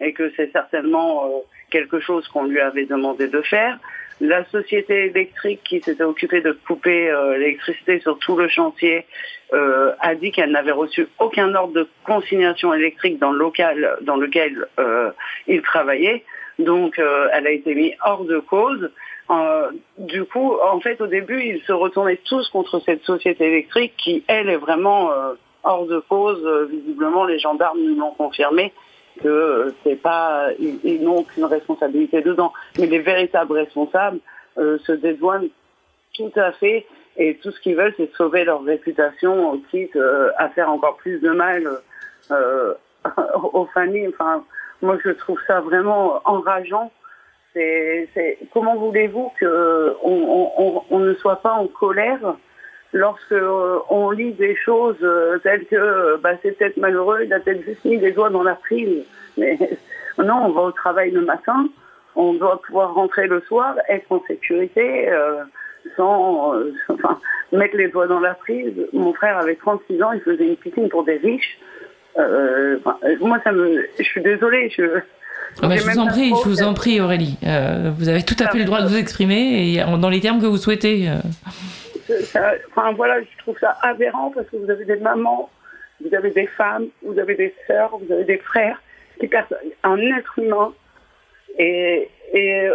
[0.00, 3.78] et que c'est certainement quelque chose qu'on lui avait demandé de faire.
[4.20, 9.06] La société électrique qui s'était occupée de couper l'électricité sur tout le chantier
[9.52, 14.66] a dit qu'elle n'avait reçu aucun ordre de consignation électrique dans le local dans lequel
[15.46, 16.24] il travaillait.
[16.58, 18.90] Donc, euh, elle a été mise hors de cause.
[19.30, 23.94] Euh, du coup, en fait, au début, ils se retournaient tous contre cette société électrique
[23.96, 25.34] qui, elle, est vraiment euh,
[25.64, 26.46] hors de cause.
[26.70, 28.72] visiblement, les gendarmes nous l'ont confirmé
[29.22, 32.52] que c'est pas, ils, n'ont aucune responsabilité dedans.
[32.78, 34.18] Mais les véritables responsables
[34.56, 35.48] se dédouanent
[36.14, 36.86] tout à fait
[37.18, 39.98] et tout ce qu'ils veulent, c'est sauver leur réputation, quitte
[40.36, 41.80] à faire encore plus de mal
[43.52, 44.10] aux familles.
[44.82, 46.92] Moi, je trouve ça vraiment enrageant.
[48.52, 52.36] Comment voulez-vous qu'on on, ne soit pas en colère
[52.92, 57.40] lorsque euh, on lit des choses euh, telles que bah, c'est peut-être malheureux, il a
[57.40, 59.04] peut-être juste mis les doigts dans la prise.
[59.36, 59.58] Mais
[60.18, 61.68] non, on va au travail le matin,
[62.14, 65.44] on doit pouvoir rentrer le soir, être en sécurité, euh,
[65.96, 66.54] sans
[67.52, 68.74] mettre les doigts dans la prise.
[68.92, 71.58] Mon frère avait 36 ans, il faisait une piscine pour des riches.
[72.18, 72.78] Euh,
[73.20, 74.70] moi, ça me, je suis désolée.
[74.76, 75.00] Je,
[75.62, 77.36] ah bah, je vous en prie, je vous en prie, Aurélie.
[77.44, 80.40] Euh, vous avez tout à fait le droit de vous exprimer et dans les termes
[80.40, 81.08] que vous souhaitez.
[81.08, 82.54] Euh.
[82.70, 85.50] enfin voilà, je trouve ça aberrant parce que vous avez des mamans,
[86.04, 88.80] vous avez des femmes, vous avez des sœurs, vous avez des frères
[89.18, 90.72] qui perdent un être humain
[91.58, 92.68] et, et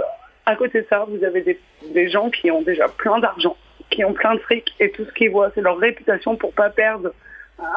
[0.45, 1.59] à côté de ça, vous avez des,
[1.93, 3.55] des gens qui ont déjà plein d'argent,
[3.91, 6.71] qui ont plein de fric et tout ce qu'ils voient, c'est leur réputation pour pas
[6.71, 7.13] perdre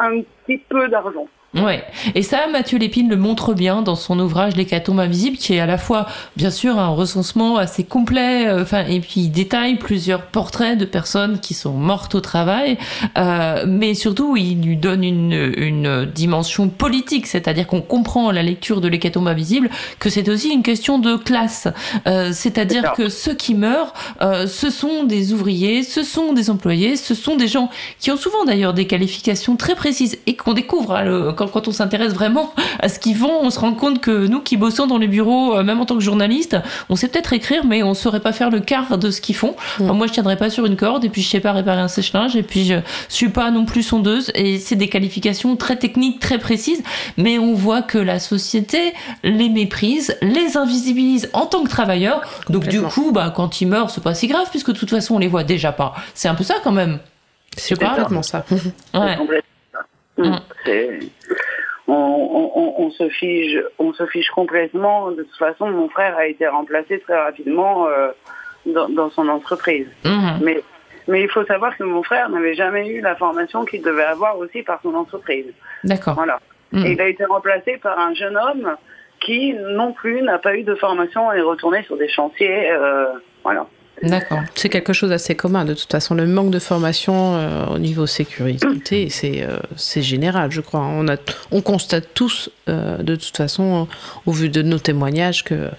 [0.01, 1.29] un petit peu d'argent.
[1.55, 1.85] Ouais,
[2.15, 5.67] et ça, Mathieu Lépine le montre bien dans son ouvrage L'hécatombe invisible, qui est à
[5.67, 10.23] la fois, bien sûr, un recensement assez complet, euh, enfin, et puis il détaille plusieurs
[10.27, 12.77] portraits de personnes qui sont mortes au travail,
[13.19, 18.81] euh, mais surtout, il lui donne une, une dimension politique, c'est-à-dire qu'on comprend la lecture
[18.81, 21.69] de l'hécatombe invisible que c'est aussi une question de classe,
[22.07, 26.97] euh, c'est-à-dire que ceux qui meurent, euh, ce sont des ouvriers, ce sont des employés,
[26.97, 30.95] ce sont des gens qui ont souvent d'ailleurs des qualifications très précises et qu'on découvre
[30.95, 34.27] hein, le, quand, on s'intéresse vraiment à ce qu'ils font, on se rend compte que
[34.27, 36.57] nous qui bossons dans les bureaux, euh, même en tant que journaliste,
[36.89, 39.55] on sait peut-être écrire, mais on saurait pas faire le quart de ce qu'ils font.
[39.79, 42.37] Moi, je tiendrais pas sur une corde, et puis je sais pas réparer un sèche-linge,
[42.37, 42.77] et puis je
[43.09, 46.83] suis pas non plus sondeuse, et c'est des qualifications très techniques, très précises,
[47.17, 48.93] mais on voit que la société
[49.23, 52.23] les méprise, les invisibilise en tant que travailleurs.
[52.49, 55.17] Donc du coup, bah, quand ils meurent, c'est pas si grave, puisque de toute façon,
[55.17, 55.95] on les voit déjà pas.
[56.15, 56.99] C'est un peu ça quand même.
[57.57, 58.45] C'est complètement ça.
[58.95, 59.17] ouais.
[60.25, 61.09] Mm.
[61.87, 65.11] On, se fiche, on se fiche complètement.
[65.11, 68.09] De toute façon, mon frère a été remplacé très rapidement euh,
[68.67, 69.87] dans, son entreprise.
[70.05, 70.43] Mm-hmm.
[70.43, 70.63] Mais,
[71.09, 74.39] mais il faut savoir que mon frère n'avait jamais eu la formation qu'il devait avoir
[74.39, 75.53] aussi par son entreprise.
[75.83, 76.15] D'accord.
[76.15, 76.41] Voilà.
[76.73, 76.87] Mm.
[76.87, 78.77] il a été remplacé par un jeune homme
[79.21, 82.71] qui non plus n'a pas eu de formation et est retourné sur des chantiers.
[82.71, 83.07] Euh,
[83.43, 83.67] voilà.
[84.03, 84.41] D'accord.
[84.55, 85.65] C'est quelque chose d'assez commun.
[85.65, 90.51] De toute façon, le manque de formation euh, au niveau sécurité, c'est euh, c'est général,
[90.51, 90.81] je crois.
[90.81, 91.17] On, a,
[91.51, 93.89] on constate tous, euh, de toute façon,
[94.27, 95.71] au vu de nos témoignages, qu'il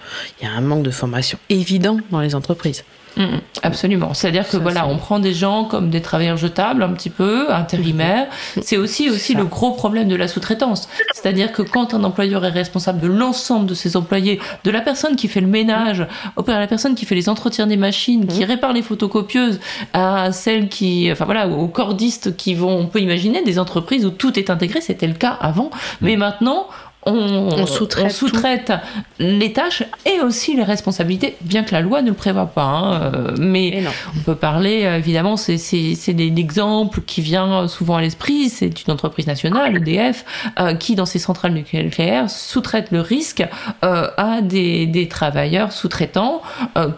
[0.42, 2.84] y a un manque de formation évident dans les entreprises.
[3.16, 4.14] Mm, mm, absolument.
[4.14, 8.26] C'est-à-dire que voilà, on prend des gens comme des travailleurs jetables un petit peu, intérimaires.
[8.56, 8.60] Mm.
[8.62, 10.88] C'est aussi aussi le gros problème de la sous-traitance.
[11.14, 15.16] C'est-à-dire que quand un employeur est responsable de l'ensemble de ses employés, de la personne
[15.16, 16.06] qui fait le ménage,
[16.36, 19.60] à la personne qui fait les entretiens des machines, qui répare les photocopieuses,
[19.92, 24.10] à celle qui, enfin voilà, aux cordistes qui vont, on peut imaginer des entreprises où
[24.10, 24.80] tout est intégré.
[24.80, 26.66] C'était le cas avant, mais maintenant
[27.06, 28.72] on, sous-traite
[29.18, 32.62] les tâches et aussi les responsabilités, bien que la loi ne le prévoit pas.
[32.62, 33.84] Hein, euh, mais,
[34.16, 35.56] on peut parler, euh, évidemment, c'est
[36.08, 40.24] l'exemple qui vient souvent à l'esprit, c'est une entreprise nationale, EDF,
[40.58, 43.44] euh, qui, dans ses centrales nucléaires, sous-traite le risque
[43.82, 46.42] à des, des travailleurs sous-traitants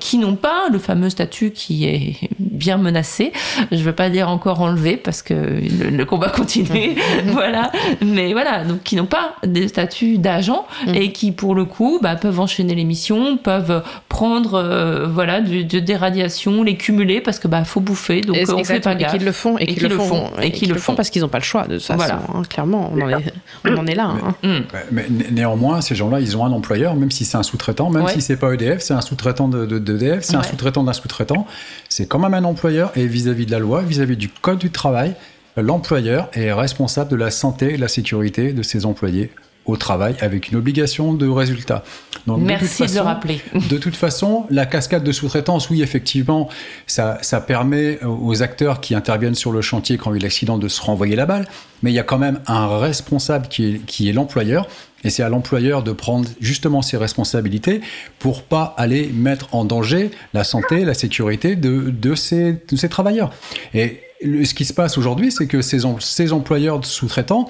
[0.01, 3.33] qui n'ont pas le fameux statut qui est bien menacé.
[3.71, 6.97] Je ne veux pas dire encore enlevé parce que le, combat continue,
[7.27, 7.71] voilà.
[8.05, 10.95] Mais voilà, donc qui n'ont pas des statuts d'agents mm.
[10.95, 15.63] et qui, pour le coup, bah, peuvent enchaîner les missions, peuvent prendre euh, voilà, de,
[15.63, 19.15] des radiations, les cumuler parce que bah, faut bouffer, donc on fait pas gaffe.
[19.15, 21.29] Et qu'ils le font, et, qu'ils le font, et qu'ils le font parce qu'ils n'ont
[21.29, 21.97] pas le choix de ça.
[21.97, 22.23] Voilà.
[22.33, 23.33] Hein, clairement, on en, est,
[23.65, 24.15] on en est là.
[24.23, 24.35] Hein.
[24.43, 24.59] Mm.
[24.93, 28.21] Mais, néanmoins, ces gens-là, ils ont un employeur, même si c'est un sous-traitant, même si
[28.21, 31.47] c'est pas EDF, c'est un sous-traitant d'EDF, de, de, c'est un sous-traitant d'un sous-traitant.
[31.89, 34.71] C'est quand même un employeur et vis-à-vis de la loi, vis-à-vis -vis du code du
[34.71, 35.15] travail,
[35.57, 39.31] l'employeur est responsable de la santé et de la sécurité de ses employés
[39.69, 41.85] au travail avec une obligation de résultat.
[42.27, 43.41] Donc, Merci de, le rappeler.
[43.71, 46.49] De toute façon, la cascade de sous-traitance, oui, effectivement,
[46.87, 50.59] ça, ça permet aux acteurs qui interviennent sur le chantier quand il y a l'accident
[50.59, 51.47] de se renvoyer la balle,
[51.83, 54.69] mais il y a quand même un responsable qui est, qui est l'employeur,
[55.05, 57.81] et c'est à l'employeur de prendre justement ses responsabilités
[58.19, 62.89] pour pas aller mettre en danger la santé, la sécurité de, de, ces, de ces
[62.89, 63.33] travailleurs.
[63.75, 67.49] Et ce qui se passe aujourd'hui, c'est que ces, ces employeurs sous-traitants,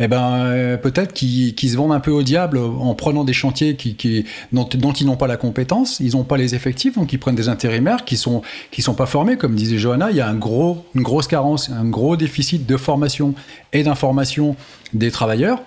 [0.00, 3.76] eh ben, euh, peut-être qu'ils se vendent un peu au diable en prenant des chantiers
[3.76, 7.12] qui, qui dont, dont, ils n'ont pas la compétence, ils n'ont pas les effectifs, donc
[7.12, 9.36] ils prennent des intérimaires qui sont qui sont pas formés.
[9.36, 12.76] Comme disait Johanna, il y a un gros, une grosse carence, un gros déficit de
[12.76, 13.34] formation
[13.72, 14.56] et d'information
[14.92, 15.60] des travailleurs.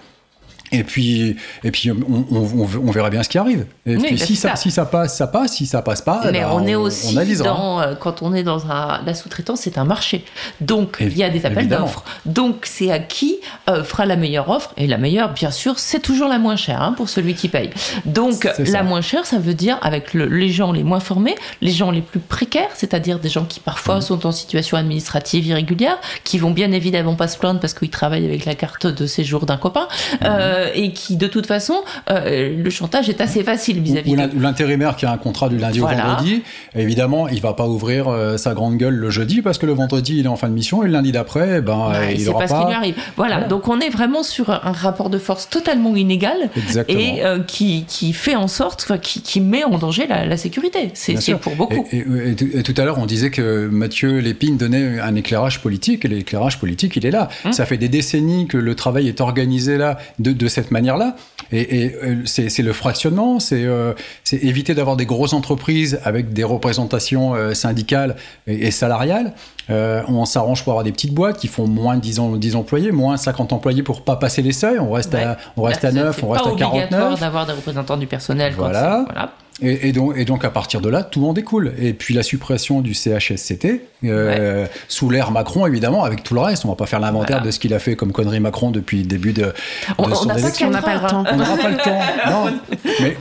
[0.72, 3.65] Et puis, et puis on, on, on, verra bien ce qui arrive.
[3.86, 5.51] Et puis si ça, si ça passe, ça passe.
[5.51, 8.72] Si ça passe pas, mais ben, on est aussi dans, euh, quand on est dans
[8.72, 10.24] un, la sous-traitance, c'est un marché.
[10.61, 12.05] Donc il y a des appels d'offres.
[12.26, 14.74] Donc c'est à qui euh, fera la meilleure offre.
[14.78, 17.72] Et la meilleure, bien sûr, c'est toujours la moins chère hein, pour celui qui paye.
[18.05, 21.72] Donc la moins chère, ça veut dire avec le, les gens les moins formés, les
[21.72, 24.01] gens les plus précaires, c'est-à-dire des gens qui parfois mmh.
[24.01, 28.26] sont en situation administrative irrégulière, qui vont bien évidemment pas se plaindre parce qu'ils travaillent
[28.26, 29.88] avec la carte de séjour d'un copain.
[30.22, 30.26] Mmh.
[30.26, 31.76] Euh, euh, et qui, de toute façon,
[32.09, 34.12] euh, le chantage est assez facile vis-à-vis.
[34.12, 36.43] Ou l'intérimaire qui a un contrat du lundi au vendredi,
[36.76, 40.20] évidemment, il va pas ouvrir euh, sa grande gueule le jeudi parce que le vendredi
[40.20, 42.47] il est en fin de mission et le lundi d'après, ben il aura pas.
[42.47, 42.95] C'est pas ce qui lui arrive.
[43.18, 43.41] Voilà.
[43.41, 46.49] Donc on est vraiment sur un rapport de force totalement inégal
[46.88, 50.91] et qui, qui, fait en sorte, qui, qui, met en danger la, sécurité.
[50.93, 51.86] C'est pour beaucoup.
[51.91, 56.05] Et, tout à l'heure, on disait que Mathieu Lépine donnait un éclairage politique.
[56.05, 57.30] Et l'éclairage politique, il est là.
[57.45, 57.53] Hum.
[57.53, 61.16] Ça fait des décennies que le travail est organisé là de, de cette manière-là.
[61.52, 63.93] Et, euh, c'est le fractionnement, euh,
[64.24, 68.16] c'est éviter d'avoir des grosses entreprises avec des représentations euh, syndicales
[68.47, 69.34] et, salariales.
[69.72, 73.17] On s'arrange pour avoir des petites boîtes qui font moins de 10, 10 employés, moins
[73.17, 74.80] 50 employés pour pas passer les seuils.
[74.80, 77.19] On reste à, on reste à 9, on reste à 49.
[77.19, 78.53] d'avoir des représentants du personnel.
[78.55, 79.05] Voilà.
[79.05, 79.32] voilà.
[79.63, 81.74] Et, donc, et, donc, à partir de là, tout en découle.
[81.78, 86.65] Et puis la suppression du CHSCT, euh, sous l'ère Macron, évidemment, avec tout le reste.
[86.65, 89.05] On va pas faire l'inventaire de ce qu'il a fait comme connerie Macron depuis le
[89.05, 89.53] début de,
[89.99, 90.67] on, son élection.
[90.67, 91.24] On n'a pas le temps.
[91.32, 91.99] On n'aura pas le temps.
[92.28, 92.59] Non.
[93.01, 93.15] Mais,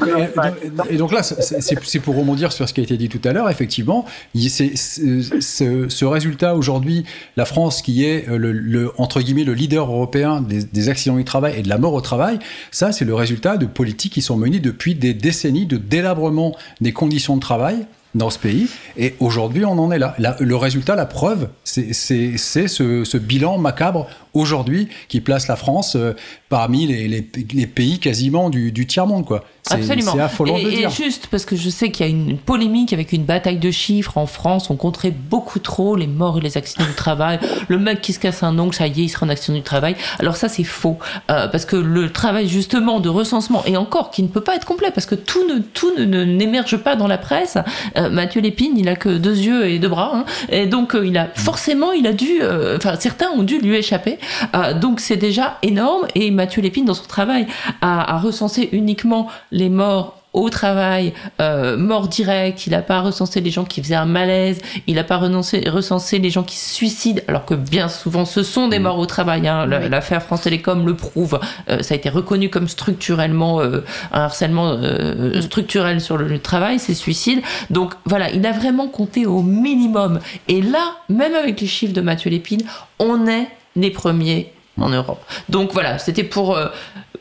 [0.89, 3.51] et, donc là, c'est pour rebondir sur ce qui a été dit tout à l'heure.
[3.51, 7.05] Effectivement, c'est ce, ce, résultat aujourd'hui,
[7.37, 11.55] la France qui est euh, le, entre guillemets le leader européen des, accidents du travail
[11.59, 12.39] et de la mort au travail,
[12.71, 16.93] ça, c'est le résultat de politiques qui sont menées depuis des décennies de délabrement des
[16.93, 18.67] conditions de travail dans ce pays.
[18.97, 20.17] Et aujourd'hui, on en est là.
[20.19, 26.15] le résultat, la preuve, c'est ce, ce, bilan macabre aujourd'hui qui place la France euh,
[26.49, 29.25] parmi les, les, pays quasiment du, du tiers-monde.
[29.25, 29.45] quoi.
[29.71, 30.13] Absolument.
[30.13, 30.89] C'est affolant et, de dire.
[30.89, 33.71] Et juste parce que je sais qu'il y a une polémique avec une bataille de
[33.71, 34.71] chiffres en France.
[34.71, 37.39] On compterait beaucoup trop les morts et les accidents du travail.
[37.69, 39.63] Le mec qui se casse un ongle, ça y est, il sera en accident du
[39.63, 39.97] travail.
[40.19, 40.99] Alors ça, c'est faux.
[41.31, 44.67] Euh, parce que le travail justement de recensement, et encore qui ne peut pas être
[44.67, 47.59] complet, parce que tout ne tout n'émerge pas dans la presse.
[47.97, 50.11] Euh, Mathieu Lépine, il a que deux yeux et deux bras.
[50.15, 52.41] Hein, et donc, il a forcément, il a dû...
[52.77, 54.19] Enfin, certains ont dû lui échapper.
[54.55, 57.47] Euh, donc c'est déjà énorme et Mathieu Lépine dans son travail
[57.81, 63.51] a, recensé uniquement les morts au travail, euh, mort direct, il n'a pas recensé les
[63.51, 67.45] gens qui faisaient un malaise, il n'a pas recensé les gens qui se suicident, alors
[67.45, 68.83] que bien souvent ce sont des mmh.
[68.83, 69.49] morts au travail.
[69.49, 69.67] Hein.
[69.67, 71.41] L'affaire France Télécom le prouve.
[71.69, 73.81] Euh, ça a été reconnu comme structurellement euh,
[74.13, 75.43] un harcèlement mmh.
[75.43, 77.43] structurel sur le, travail, ces suicides.
[77.71, 80.21] Donc voilà, il a vraiment compté au minimum.
[80.47, 82.63] Et là, même avec les chiffres de Mathieu Lépine,
[83.01, 85.23] on est les premiers en Europe.
[85.49, 86.59] Donc voilà, c'était pour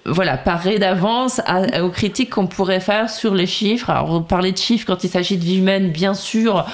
[0.05, 1.41] voilà, parer d'avance
[1.81, 3.89] aux critiques qu'on pourrait faire sur les chiffres.
[3.89, 6.65] Alors, parler de chiffres quand il s'agit de vie humaine, bien sûr,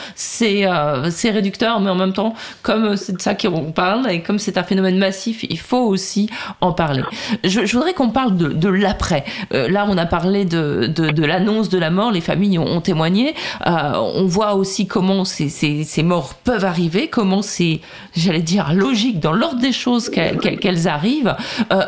[0.42, 4.40] euh, c'est réducteur, mais en même temps, comme c'est de ça qu'on parle et comme
[4.40, 6.30] c'est un phénomène massif, il faut aussi
[6.62, 7.04] en parler.
[7.44, 9.26] Je, voudrais qu'on parle de, l'après.
[9.54, 13.34] Euh, là, on a parlé de, l'annonce de la mort, les familles ont, témoigné.
[13.66, 17.82] Euh, on voit aussi comment ces, morts peuvent arriver, comment c'est,
[18.16, 21.36] j'allais dire, logique dans l'ordre des choses qu'elles arrivent.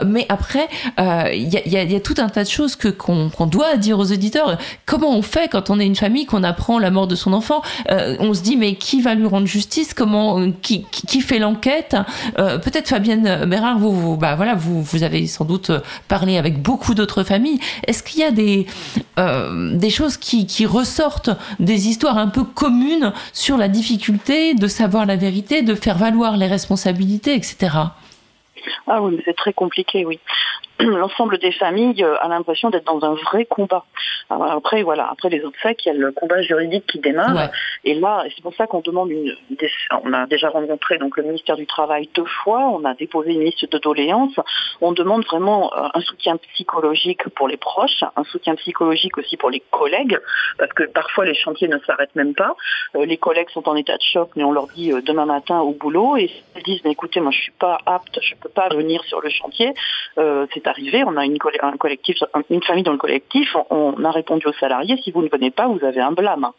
[0.06, 0.68] mais après,
[1.34, 4.58] il y, a tout un tas de choses que qu'on doit dire aux auditeurs.
[4.86, 7.62] Comment on fait quand on est une famille, qu'on apprend la mort de son enfant?
[7.90, 9.94] Euh, On se dit mais qui va lui rendre justice?
[9.94, 11.96] Comment qui, qui fait l'enquête?
[12.40, 15.72] Euh, Peut-être Fabienne Bérard, vous, vous, bah voilà, vous, vous avez sans doute
[16.08, 17.60] parlé avec beaucoup d'autres familles.
[17.86, 18.66] Est-ce qu'il y a des
[19.20, 24.68] euh, des choses qui, qui ressortent des histoires un peu communes sur la difficulté de
[24.68, 27.76] savoir la vérité, de faire valoir les responsabilités, etc.
[28.86, 30.20] Ah oui, c'est très compliqué, oui.
[30.80, 33.86] l'ensemble des familles euh, a l'impression d'être dans un vrai combat.
[34.30, 37.50] après, voilà, après les autres faits, il y a le combat juridique qui démarre.
[37.84, 39.36] Et là, c'est pour ça qu'on demande une.
[40.04, 42.70] On a déjà rencontré donc le ministère du Travail deux fois.
[42.70, 44.40] On a déposé une liste de doléances.
[44.82, 49.50] On demande vraiment euh, un soutien psychologique pour les proches, un soutien psychologique aussi pour
[49.50, 50.20] les collègues,
[50.60, 52.56] parce que parfois les chantiers ne s'arrêtent même pas.
[52.96, 55.72] Euh, les collègues sont en état de choc, mais on leur dit demain matin au
[55.72, 59.04] boulot et ils disent mais écoutez, moi je suis pas apte, je peux pas venir
[59.06, 59.74] sur le chantier.
[60.16, 60.67] c'est
[61.06, 62.18] on a une, un collectif,
[62.50, 65.68] une famille dans le collectif, on a répondu aux salariés, si vous ne venez pas,
[65.68, 66.52] vous avez un blâme.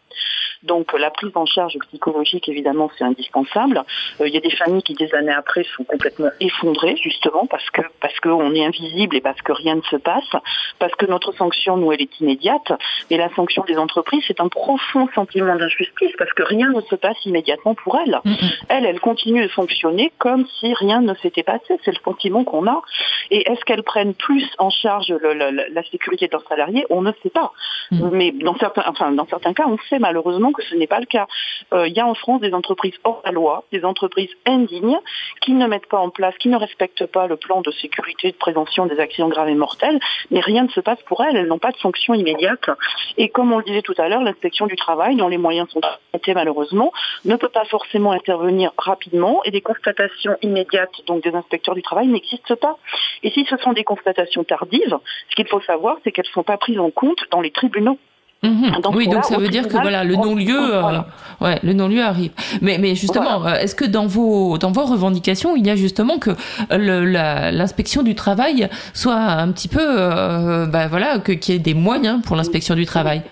[0.62, 3.84] Donc la prise en charge psychologique, évidemment, c'est indispensable.
[4.20, 7.68] Euh, il y a des familles qui, des années après, sont complètement effondrées, justement, parce
[7.70, 10.30] que parce qu'on est invisible et parce que rien ne se passe,
[10.78, 12.72] parce que notre sanction, nous, elle est immédiate.
[13.10, 16.96] Et la sanction des entreprises, c'est un profond sentiment d'injustice, parce que rien ne se
[16.96, 18.20] passe immédiatement pour elles.
[18.68, 21.78] Elle, elle continue de fonctionner comme si rien ne s'était passé.
[21.84, 22.82] C'est le sentiment qu'on a.
[23.30, 26.84] Et est-ce qu'elles prennent plus en charge la sécurité de leurs salariés?
[26.90, 27.52] On ne sait pas.
[27.90, 28.08] Mm.
[28.12, 31.06] Mais dans certains, enfin, dans certains cas, on sait malheureusement que ce n'est pas le
[31.06, 31.26] cas.
[31.72, 34.98] Euh, il y a en France des entreprises hors la loi, des entreprises indignes,
[35.40, 38.36] qui ne mettent pas en place, qui ne respectent pas le plan de sécurité de
[38.36, 39.98] prévention des accidents graves et mortels,
[40.30, 42.70] mais rien ne se passe pour elles, elles n'ont pas de sanctions immédiates.
[43.16, 45.80] Et comme on le disait tout à l'heure, l'inspection du travail, dont les moyens sont
[46.12, 46.92] limités malheureusement,
[47.24, 52.08] ne peut pas forcément intervenir rapidement et des constatations immédiates donc des inspecteurs du travail
[52.08, 52.78] n'existent pas.
[53.22, 54.98] Et si ce sont des constatations tardives,
[55.30, 57.98] ce qu'il faut savoir, c'est qu'elles ne sont pas prises en compte dans les tribunaux.
[58.42, 58.72] Mhm.
[58.94, 61.00] oui, donc ça veut dire que voilà, le non-lieu, euh,
[61.40, 62.30] ouais, le non-lieu arrive.
[62.62, 66.18] Mais, mais justement, euh, est-ce que dans vos dans vos revendications, il y a justement
[66.18, 66.30] que
[66.70, 71.74] l'inspection du travail soit un petit peu, euh, bah, voilà, que qu'il y ait des
[71.74, 73.22] moyens pour l'inspection du travail?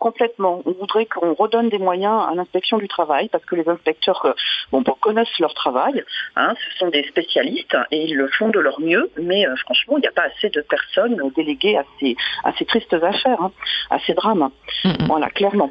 [0.00, 0.62] Complètement.
[0.64, 4.32] On voudrait qu'on redonne des moyens à l'inspection du travail parce que les inspecteurs euh,
[4.72, 6.02] bon, connaissent leur travail.
[6.34, 9.10] Hein, ce sont des spécialistes et ils le font de leur mieux.
[9.20, 12.64] Mais euh, franchement, il n'y a pas assez de personnes déléguées à ces, à ces
[12.64, 13.52] tristes affaires, hein,
[13.90, 14.50] à ces drames.
[15.06, 15.70] Voilà, clairement.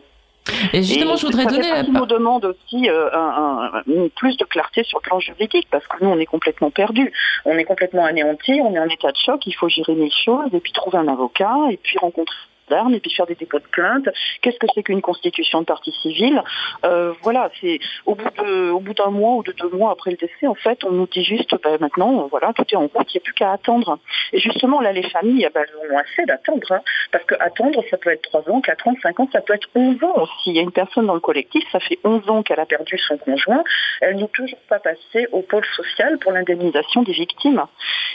[0.73, 3.81] Et justement, je voudrais donner la nous demande aussi euh, un,
[4.15, 7.11] plus de clarté sur le plan juridique parce que nous, on est complètement perdus.
[7.45, 10.49] On est complètement anéantis, on est en état de choc, il faut gérer les choses
[10.53, 12.35] et puis trouver un avocat et puis rencontrer
[12.69, 14.07] d'armes et puis faire des dépôts de plainte.
[14.41, 16.41] Qu'est-ce que c'est qu'une constitution de partie civile
[16.85, 20.55] euh, Voilà, c'est au bout d'un mois ou de deux mois après le décès, en
[20.55, 23.23] fait, on nous dit juste, ben, maintenant, voilà, tout est en route, il n'y a
[23.23, 23.99] plus qu'à attendre.
[24.33, 27.97] Et justement, là, les familles, ben, elles ont assez d'attendre, hein, parce que attendre, ça
[27.97, 30.51] peut être trois ans, quatre ans, cinq ans, ça peut être onze ans aussi.
[30.51, 32.97] Il y a une personne dans le collectif, ça fait onze ans qu'elle a perdu
[32.97, 33.63] son conjoint,
[34.01, 37.63] elle n'est toujours pas passée au pôle social pour l'indemnisation des victimes.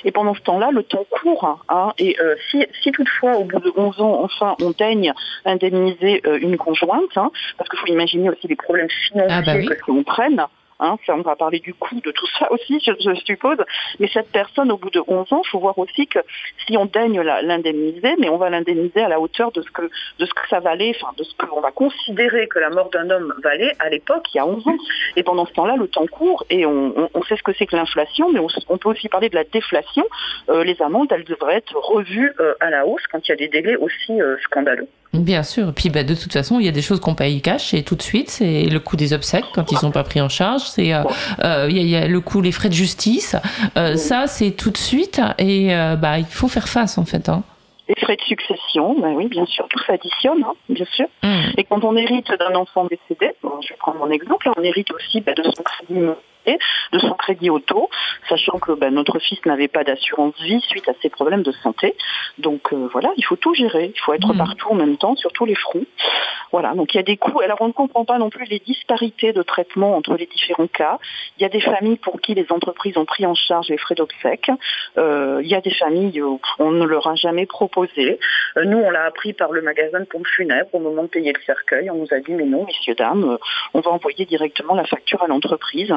[0.04, 1.58] Et pendant ce temps-là, le temps court.
[1.68, 5.12] Hein, et euh, si, toutefois, au bout de onze ans, enfin, on daigne
[5.44, 9.58] indemniser euh, une conjointe, hein, parce qu'il faut imaginer aussi les problèmes financiers ah bah
[9.58, 10.44] que l'on prenne.
[10.80, 13.58] Hein, on va parler du coût de tout ça aussi, je, suppose.
[14.00, 16.18] Mais cette personne, au bout de 11 ans, il faut voir aussi que
[16.66, 19.82] si on daigne l'indemniser, mais on va l'indemniser à la hauteur de ce que
[20.18, 23.08] de ce que ça valait, enfin de ce qu'on va considérer que la mort d'un
[23.10, 24.76] homme valait à l'époque, il y a 11 ans.
[25.16, 28.30] Et pendant ce temps-là, le temps court et on, sait ce que c'est que l'inflation,
[28.30, 30.04] mais on, peut aussi parler de la déflation.
[30.50, 33.36] Euh, les amendes, elles devraient être revues euh, à la hausse quand il y a
[33.36, 34.88] des délais aussi euh, scandaleux.
[35.14, 35.72] Bien sûr.
[35.74, 37.94] Puis bah, de toute façon, il y a des choses qu'on paye cash et tout
[37.94, 40.62] de suite, c'est le coût des obsèques quand ils sont pas pris en charge.
[40.62, 41.02] C'est euh,
[41.44, 43.36] euh, il y, a le coût les frais de justice.
[43.76, 47.28] Euh, ça, c'est tout de suite et bah il faut faire face en fait.
[47.28, 47.42] Hein.
[47.88, 51.06] Les frais de succession, ben oui, bien sûr, tout s'additionne, hein, bien sûr.
[51.22, 51.50] Mm.
[51.58, 55.20] Et quand on hérite d'un enfant décédé, je vais prendre mon exemple, on hérite aussi
[55.20, 56.00] ben, de son crédit
[56.92, 57.88] de son crédit auto,
[58.28, 61.96] sachant que ben, notre fils n'avait pas d'assurance vie suite à ses problèmes de santé.
[62.38, 64.38] Donc euh, voilà, il faut tout gérer, il faut être mm.
[64.38, 65.86] partout en même temps, sur tous les fronts.
[66.52, 67.40] Voilà, donc il y a des coûts.
[67.40, 70.98] Alors on ne comprend pas non plus les disparités de traitement entre les différents cas.
[71.36, 73.96] Il y a des familles pour qui les entreprises ont pris en charge les frais
[73.96, 74.50] d'obsèques.
[74.96, 78.20] Euh, il y a des familles où on ne leur a jamais proposé.
[78.56, 81.32] Euh, nous, on l'a appris par le magasin de pompes funèbres au moment de payer
[81.32, 81.90] le cercueil.
[81.90, 83.36] On nous a dit mais non, messieurs dames,
[83.72, 85.92] on va envoyer directement la facture à l'entreprise.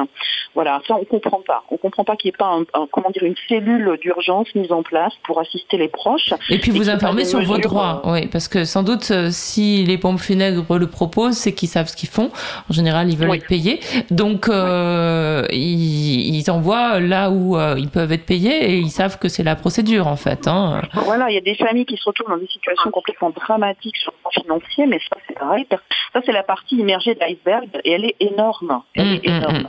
[0.54, 1.64] Voilà, ça on comprend pas.
[1.70, 2.58] On comprend pas qu'il n'y ait pas
[2.90, 6.32] comment dire une cellule d'urgence mise en place pour assister les proches.
[6.50, 9.98] Et puis vous informer sur vos droits, oui, parce que sans doute euh, si les
[9.98, 12.30] pompes funèbres le proposent, c'est qu'ils savent ce qu'ils font.
[12.68, 13.80] En général, ils veulent être payés,
[14.10, 19.28] donc euh, ils, envoient là où euh, ils peuvent être payés et ils savent que
[19.28, 20.48] c'est la procédure en fait.
[20.48, 20.82] Hein.
[20.94, 24.12] Voilà, il y a des familles qui se retrouvent dans des situations complètement dramatiques sur
[24.12, 25.66] le plan financier, mais ça c'est pareil.
[26.12, 28.82] Ça c'est la partie immergée de l'iceberg et elle est énorme.
[28.94, 29.58] Elle est mmh, mmh, énorme.
[29.58, 29.68] Mmh.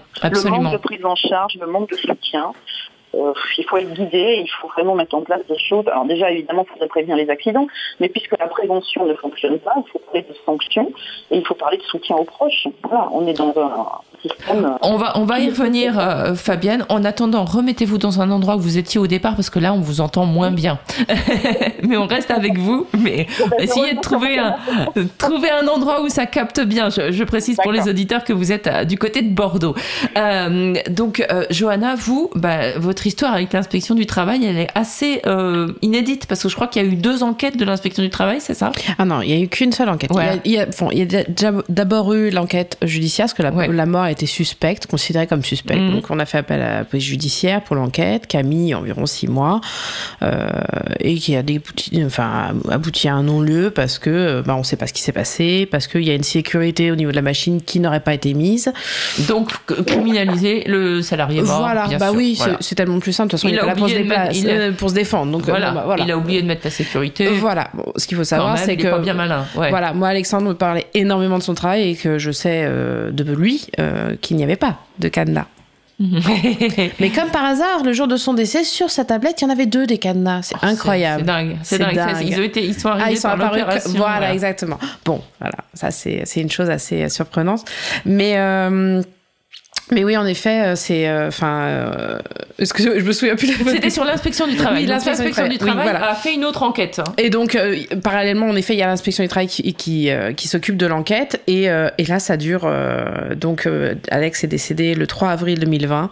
[0.59, 2.53] Absolument de prise en charge, le manque de soutien.
[3.15, 5.87] Euh, il faut être guidé, il faut vraiment mettre en place des choses.
[5.87, 7.67] Alors déjà, évidemment, il faudrait prévenir les accidents,
[7.99, 10.91] mais puisque la prévention ne fonctionne pas, il faut parler de sanctions
[11.31, 12.67] et il faut parler de soutien aux proches.
[12.83, 14.01] Voilà, on est dans un,
[14.81, 16.85] on va, on va y revenir, euh, Fabienne.
[16.89, 19.79] En attendant, remettez-vous dans un endroit où vous étiez au départ parce que là, on
[19.79, 20.79] vous entend moins bien.
[21.83, 22.85] mais on reste avec vous.
[22.97, 23.27] Mais
[23.59, 24.55] essayez de trouver un,
[25.17, 26.89] trouver un endroit où ça capte bien.
[26.89, 29.75] Je, précise pour les auditeurs que vous êtes euh, du côté de Bordeaux.
[30.17, 35.21] Euh, donc, Johanna, vous, bah, votre histoire avec l'inspection du travail, elle est assez
[35.81, 38.37] inédite parce que je crois qu'il y a eu deux enquêtes de l'inspection du travail,
[38.39, 38.71] c'est ça?
[38.97, 40.11] Ah non, il n'y a eu qu'une seule enquête.
[40.45, 44.87] Il, y a, d'abord eu l'enquête judiciaire parce que la, la mort a été suspecte,
[44.87, 45.79] considérée comme suspecte.
[45.79, 45.91] Mhm.
[45.91, 49.05] Donc on a fait appel à la police judiciaire pour l'enquête, qui a mis environ
[49.05, 49.61] six mois
[50.21, 50.49] euh,
[50.99, 54.77] et qui a abouti, enfin, abouti à un non-lieu parce que bah, on ne sait
[54.77, 57.21] pas ce qui s'est passé, parce qu'il y a une sécurité au niveau de la
[57.21, 58.71] machine qui n'aurait pas été mise.
[59.27, 59.51] Donc
[59.85, 61.59] criminaliser le salarié mort.
[61.59, 63.27] Voilà, bah oui, c'est tellement plus simple.
[63.27, 65.31] De toute façon, il, a là pour se, euh, pour se, défendre.
[65.31, 65.71] Donc, voilà.
[65.71, 66.03] Bah, voilà.
[66.03, 67.27] Il a oublié de mettre la sécurité.
[67.27, 67.69] Voilà.
[67.95, 68.89] ce qu'il faut savoir, c'est que.
[68.89, 69.45] Pas bien malin.
[69.53, 69.93] Voilà.
[69.93, 73.67] Moi, Alexandre me parlait énormément de son travail et que je sais euh, de lui
[73.79, 75.45] euh, qu'il n'y avait pas de cadenas.
[76.01, 79.49] Mais comme par hasard, le jour de son décès, sur sa tablette, il y en
[79.49, 80.43] avait deux des cadenas.
[80.43, 81.19] C'est incroyable.
[81.19, 81.57] C'est dingue.
[81.61, 82.25] C'est dingue.
[82.25, 84.79] Ils, ont été, ils sont arrivés ah, ils Voilà, exactement.
[85.03, 87.65] Bon, voilà, ça c'est une chose assez surprenante.
[88.05, 89.01] Mais euh,
[89.91, 91.07] mais oui, en effet, euh, c'est.
[91.07, 91.61] Euh, enfin.
[91.61, 92.19] Euh,
[92.59, 93.47] je me souviens plus.
[93.47, 94.83] C'était sur l'inspection du travail.
[94.83, 97.01] Oui, l'inspection du travail, a fait une autre enquête.
[97.17, 97.57] Et donc,
[98.03, 101.41] parallèlement, en effet, il y a l'inspection du travail qui, qui, qui s'occupe de l'enquête.
[101.47, 102.69] Et, et, là, ça dure.
[103.37, 103.67] donc,
[104.11, 106.09] Alex est décédé le 3 avril 2020.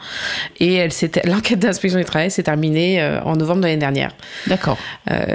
[0.62, 0.88] Et
[1.26, 4.12] l'enquête d'inspection du travail s'est terminée en novembre de l'année dernière.
[4.48, 4.78] D'accord.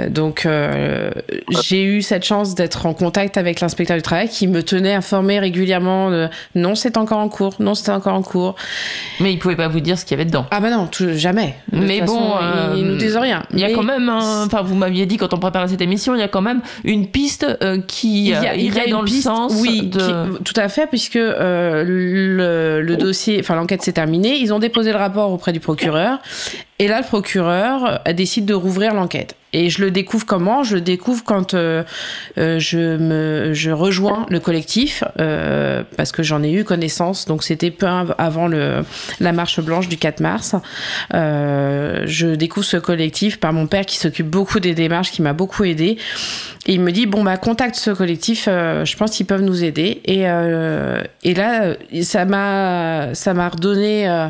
[0.09, 0.47] donc,
[1.61, 5.37] j'ai eu cette chance d'être en contact avec l'inspecteur du travail qui me tenait informé
[5.37, 8.32] régulièrement de non, c'est encore en cours, non, c'est encore en cours
[9.19, 10.45] mais il pouvait pas vous dire ce qu'il y avait dedans.
[10.51, 11.55] Ah bah non, jamais.
[11.71, 12.35] mais bon,
[12.73, 13.43] il, il, nous disent rien.
[13.53, 16.19] Il y a quand même, enfin vous m'aviez dit quand on préparait cette émission, il
[16.19, 19.83] y a quand même une piste euh, qui il euh, irait dans le sens oui,
[19.83, 20.37] de...
[20.39, 24.91] tout à fait, puisque euh, le, le, dossier, enfin l'enquête s'est terminée, ils ont déposé
[24.91, 26.19] le rapport auprès du procureur,
[26.79, 29.35] et là le procureur décide de rouvrir l'enquête.
[29.53, 30.63] Et je le découvre comment?
[30.63, 31.83] Je le découvre quand euh,
[32.39, 37.43] euh, je, me, je rejoins le collectif, euh, parce que j'en ai eu connaissance, donc
[37.43, 37.85] c'était peu
[38.17, 38.83] avant le,
[39.19, 40.55] la marche blanche du 4 mars.
[41.11, 45.63] je découvre ce collectif par mon père qui s'occupe beaucoup des démarches, qui m'a beaucoup
[45.63, 45.97] aidé.
[46.65, 50.01] Et il me dit, bon, bah, contacte ce collectif, je pense qu'ils peuvent nous aider.
[50.05, 54.29] Et, et là, ça m'a redonné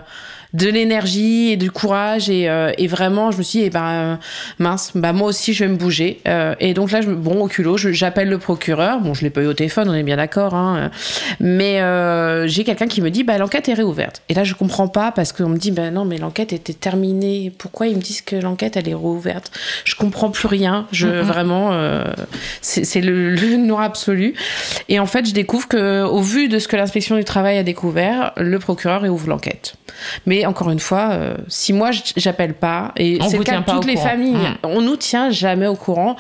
[0.54, 4.20] de l'énergie et du courage et, euh, et, vraiment je me suis dit eh ben
[4.60, 6.20] mince bah moi aussi je vais me bouger.
[6.28, 9.00] Euh, et donc là je, bon au culot j'appelle le procureur.
[9.00, 10.92] Bon je l'ai pas eu au téléphone on est bien d'accord hein,
[11.40, 14.22] mais euh, j'ai quelqu'un qui me dit bah l'enquête est réouverte.
[14.30, 17.52] Et là je comprends pas parce qu'on me dit bah non mais l'enquête était terminée.
[17.58, 19.52] Pourquoi ils me disent que l'enquête elle est réouverte?
[19.86, 20.88] Je comprends plus rien.
[20.92, 21.72] Je vraiment
[22.62, 24.36] c'est le, le noir absolu.
[24.88, 27.64] Et en fait je découvre que au vu de ce que l'inspection du travail a
[27.64, 29.76] découvert le procureur réouvre l'enquête.
[30.26, 33.86] Mais encore une fois, euh, si moi j'appelle pas, et c'est le cas de toutes
[33.86, 34.58] les familles, mmh.
[34.66, 36.16] on nous tient jamais au courant.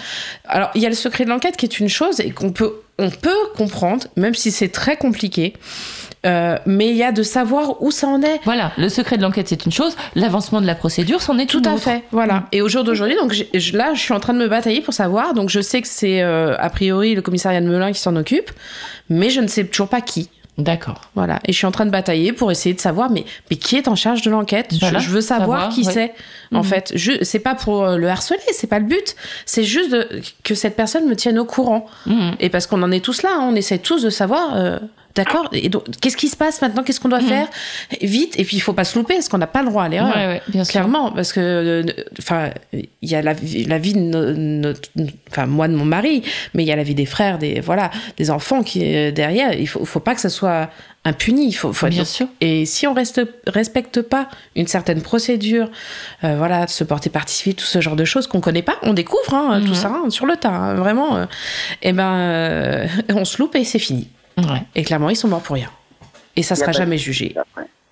[0.46, 2.74] Alors il y a le secret de l'enquête qui est une chose et qu'on peut,
[3.00, 5.54] on peut comprendre, même si c'est très compliqué.
[6.26, 8.40] Euh, mais il y a de savoir où ça en est.
[8.46, 11.62] Voilà, le secret de l'enquête c'est une chose, l'avancement de la procédure c'en est tout
[11.66, 12.04] à fait.
[12.12, 12.36] Voilà.
[12.36, 12.46] Mmh.
[12.54, 13.36] Et au jour d'aujourd'hui, donc
[13.74, 15.34] là, je suis en train de me batailler pour savoir.
[15.34, 18.52] Donc je sais que c'est euh, a priori le commissariat de Melun qui s'en occupe,
[19.10, 20.30] mais je ne sais toujours pas qui.
[20.58, 21.02] D'accord.
[21.16, 21.40] Voilà.
[21.46, 23.88] Et je suis en train de batailler pour essayer de savoir, mais, mais qui est
[23.88, 24.72] en charge de l'enquête?
[24.72, 26.14] Je, veux savoir, qui c'est.
[26.54, 26.64] En mhm.
[26.64, 29.16] fait, je, c'est pas pour euh, le harceler, c'est pas le but.
[29.46, 31.88] C'est juste de, que cette personne me tienne au courant.
[32.06, 32.36] Mhm.
[32.40, 34.56] Et parce qu'on en est tous là, hein, on essaie tous de savoir.
[34.56, 34.80] Euh,
[35.16, 35.48] D'accord?
[35.52, 36.82] Et donc, qu'est-ce qui se passe maintenant?
[36.84, 37.28] Qu'est-ce qu'on doit mhm.
[37.28, 37.48] faire?
[38.02, 38.40] Vite.
[38.40, 40.16] Et puis, il faut pas se louper, parce qu'on n'a pas le droit à l'erreur.
[40.16, 41.84] Ouais, bien Clairement, parce que, euh,
[42.20, 43.34] enfin, il y a la,
[43.68, 44.90] la vie de notre,
[45.30, 47.92] enfin, moi de mon mari, mais il y a la vie des frères, des, voilà,
[48.18, 49.54] des enfants qui est derrière.
[49.54, 50.70] Il faut, faut pas que ça soit
[51.06, 51.48] impuni.
[51.48, 52.28] Il faut, faut Bien sûr.
[52.42, 55.70] Et si on reste, respecte pas une certaine procédure,
[56.24, 58.94] euh, voilà, se porter partie civile, tout ce genre de choses qu'on connaît pas, on
[58.94, 59.76] découvre hein, tout mhm.
[59.76, 61.18] ça hein, sur le tas, hein, vraiment.
[61.18, 61.26] et euh,
[61.84, 64.08] eh ben, on se loupe et c'est fini.
[64.76, 65.70] Et clairement, ils sont morts pour rien.
[66.36, 67.36] Et ça sera jamais jugé.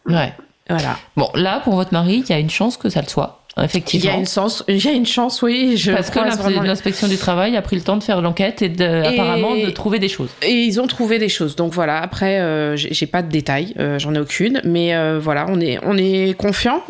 [0.05, 0.33] Ouais.
[0.69, 0.97] Voilà.
[1.17, 3.40] Bon, là, pour votre mari, il y a une chance que ça le soit.
[3.59, 4.03] Effectivement.
[4.03, 5.75] Il y a une chance, il y a une chance, oui.
[5.75, 6.19] Je Parce que
[6.65, 9.99] l'inspection du travail a pris le temps de faire l'enquête et, de, apparemment de trouver
[9.99, 10.29] des choses.
[10.41, 11.55] Et ils ont trouvé des choses.
[11.55, 12.01] Donc voilà.
[12.01, 15.79] Après, euh, j'ai pas de détails, euh, j'en ai aucune, mais euh, voilà, on est
[15.83, 16.81] on est confiant.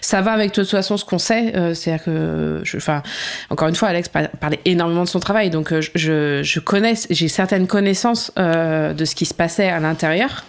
[0.00, 1.52] ça va avec de toute façon ce qu'on sait.
[1.74, 3.02] C'est-à-dire que, enfin,
[3.50, 7.66] encore une fois, Alex parlait énormément de son travail, donc je, je connais, j'ai certaines
[7.66, 10.44] connaissances de ce qui se passait à l'intérieur.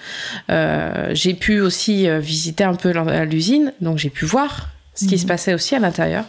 [1.12, 2.92] j'ai pu aussi visiter un peu
[3.24, 5.30] l'usine, donc j'ai pu voir ce qui se mhm.
[5.30, 6.26] passait aussi à l'intérieur,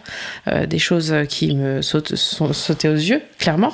[0.46, 3.72] euh, des choses qui me sautent, sont sautées aux yeux, clairement.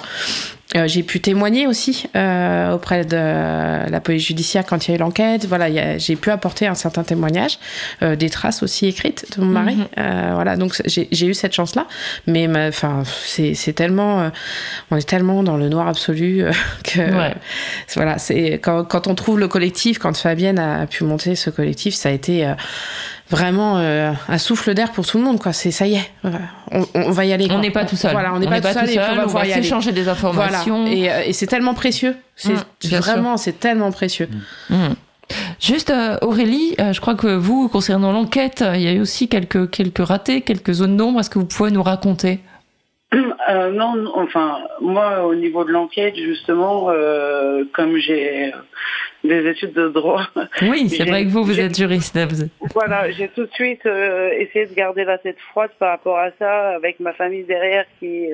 [0.77, 4.97] Euh, j'ai pu témoigner aussi euh, auprès de la police judiciaire quand il y a
[4.97, 5.47] eu l'enquête.
[5.47, 7.59] Voilà, j'ai pu apporter un certain témoignage,
[8.01, 9.77] des traces aussi écrites de mon mari.
[9.77, 10.35] Mhm.
[10.35, 11.87] voilà, donc j'ai eu cette chance-là.
[12.27, 14.31] Mais enfin, c'est tellement,
[14.91, 16.45] on est tellement dans le noir absolu
[16.85, 17.01] que
[17.95, 21.95] voilà, c'est quand, quand, on trouve le collectif, quand Fabienne a pu monter ce collectif,
[21.95, 22.47] ça a été
[23.31, 25.39] vraiment euh, un souffle d'air pour tout le monde.
[25.41, 25.53] Quoi.
[25.53, 26.11] C'est ça y est,
[26.71, 27.49] on, va y aller.
[27.51, 28.13] On n'est pas tout seul.
[28.13, 29.01] Voilà, on n'est pas, tout seul.
[29.25, 30.54] on va, s'échanger des informations.
[30.87, 32.17] Et, euh, et c'est tellement précieux.
[32.37, 34.29] C'est mmh, vraiment, c'est tellement précieux.
[34.71, 34.77] Mmh.
[35.61, 39.71] Juste euh, Aurélie, je crois que vous, concernant l'enquête, il y a eu aussi quelques,
[39.71, 41.21] quelques ratés, quelques zones d'ombre.
[41.21, 42.41] Est-ce que vous pouvez nous raconter?
[43.49, 48.53] Euh, non, enfin, moi, au niveau de l'enquête, justement, euh, comme j'ai
[49.23, 50.27] des études de droit.
[50.63, 52.19] Oui, c'est vrai que vous, vous êtes juriste.
[52.75, 56.31] Voilà, j'ai tout de suite euh, essayé de garder la tête froide par rapport à
[56.39, 58.29] ça, avec ma famille derrière qui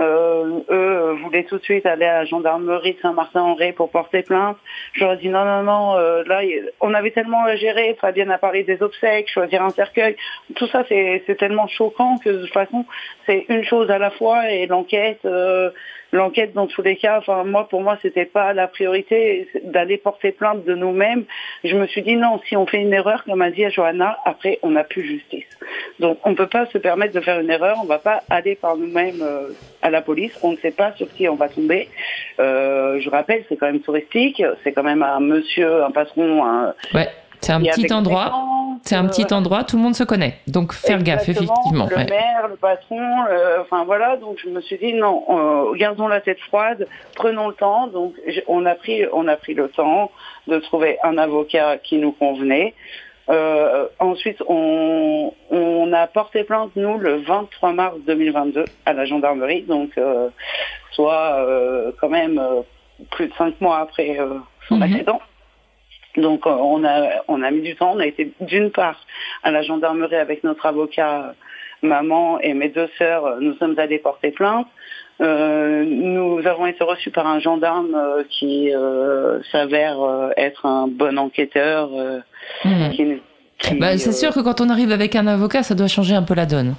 [0.00, 4.56] euh, eux voulaient tout de suite aller à la gendarmerie de Saint-Martin-en-Ré pour porter plainte.
[5.00, 6.40] Ai dit non, non, non, euh, là,
[6.80, 7.96] on avait tellement à gérer.
[8.00, 10.16] Fabien a parlé des obsèques, choisir un cercueil.
[10.56, 12.84] Tout ça, c'est tellement choquant que de toute façon,
[13.26, 15.70] c'est une chose à la fois et l'enquête, euh,
[16.12, 20.32] l'enquête dans tous les cas, enfin moi pour moi c'était pas la priorité d'aller porter
[20.32, 21.24] plainte de nous-mêmes.
[21.64, 24.18] Je me suis dit non, si on fait une erreur, comme a dit à Johanna,
[24.24, 25.46] après on n'a plus justice.
[26.00, 28.76] Donc on peut pas se permettre de faire une erreur, on va pas aller par
[28.76, 29.48] nous-mêmes euh,
[29.82, 31.88] à la police, on ne sait pas sur qui on va tomber.
[32.38, 36.74] Euh, je rappelle, c'est quand même touristique, c'est quand même un monsieur, un patron, un.
[37.40, 38.32] C'est un petit endroit.
[38.82, 40.38] C'est un petit endroit, tout le monde se connaît.
[40.46, 41.88] Donc faire gaffe, effectivement.
[41.90, 43.00] Le maire, le patron,
[43.60, 44.16] enfin voilà.
[44.16, 47.88] Donc je me suis dit non, gardons la tête froide, prenons le temps.
[47.88, 48.14] Donc
[48.46, 50.12] on a pris, on a pris le temps
[50.46, 52.74] de trouver un avocat qui nous convenait.
[53.28, 59.62] Euh, ensuite, on, on, a porté plainte, nous, le 23 mars 2022 à la gendarmerie,
[59.62, 60.28] donc euh,
[60.92, 62.40] soit euh, quand même
[63.10, 64.16] plus de cinq mois après
[64.68, 64.82] son mhm.
[64.82, 65.20] accident.
[66.16, 67.92] Donc on a on a mis du temps.
[67.94, 69.04] On a été d'une part
[69.42, 71.34] à la gendarmerie avec notre avocat,
[71.82, 73.40] maman et mes deux sœurs.
[73.40, 74.66] Nous sommes allés porter plainte.
[75.20, 79.96] Euh, nous avons été reçus par un gendarme euh, qui euh, s'avère
[80.36, 81.90] être un bon enquêteur.
[82.64, 83.16] Mmh.
[83.80, 86.34] Bah, c'est sûr que quand on arrive avec un avocat, ça doit changer un peu
[86.34, 86.74] la donne.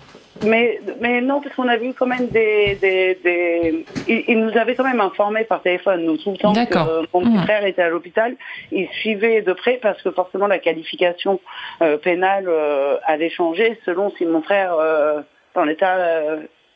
[0.46, 2.76] Mais, mais non, parce qu'on a vu quand même des...
[2.76, 3.86] des, des...
[4.08, 7.44] Il, nous avait quand même informé par téléphone, nous, tout le temps que mon petit
[7.44, 8.36] frère était à l'hôpital.
[8.72, 11.40] Il suivait de près parce que forcément la qualification
[11.82, 15.22] euh, pénale euh, allait changer selon si mon frère, euh,
[15.56, 15.98] dans l'état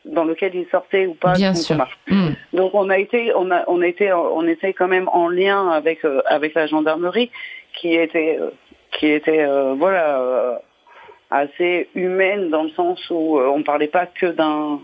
[0.04, 1.34] dans lequel il sortait ou pas.
[1.34, 1.76] Bien sûr.
[2.08, 2.30] Mmh.
[2.54, 6.00] Donc on a été, on a, on était, on était quand même en lien avec
[6.26, 7.30] avec la gendarmerie,
[7.74, 8.40] qui était,
[8.90, 9.46] qui était,
[9.76, 10.60] voilà
[11.32, 14.80] assez humaine dans le sens où euh, on parlait pas que d'un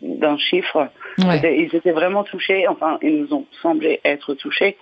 [0.00, 0.88] d'un chiffre.
[1.18, 4.76] Ils étaient vraiment touchés, enfin ils nous ont semblé être touchés.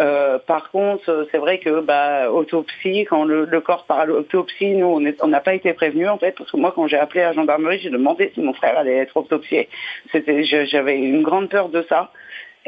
[0.00, 5.00] Euh, par contre, c'est vrai que bah, autopsie, quand le, corps part à l'autopsie, nous
[5.20, 7.80] on n'a pas été prévenus en fait, parce que moi quand j'ai appelé la gendarmerie,
[7.80, 9.68] j'ai demandé si mon frère allait être autopsié.
[10.12, 12.12] C'était, j'avais une grande peur de ça.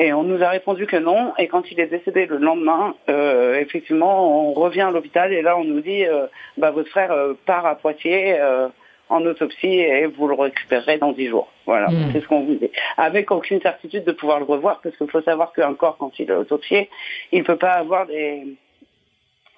[0.01, 1.35] Et on nous a répondu que non.
[1.37, 5.59] Et quand il est décédé le lendemain, euh, effectivement, on revient à l'hôpital et là
[5.59, 6.27] on nous dit, euh,
[6.57, 8.41] bah votre frère euh, part à Poitiers
[9.11, 11.53] en autopsie et vous le récupérerez dans 10 jours.
[11.67, 12.13] Voilà, hmm.
[12.13, 12.71] c'est ce qu'on vous dit.
[12.97, 16.31] Avec aucune certitude de pouvoir le revoir, parce qu'il faut savoir qu'un corps, quand il
[16.31, 16.89] est autopsié,
[17.31, 18.47] il ne peut pas avoir des...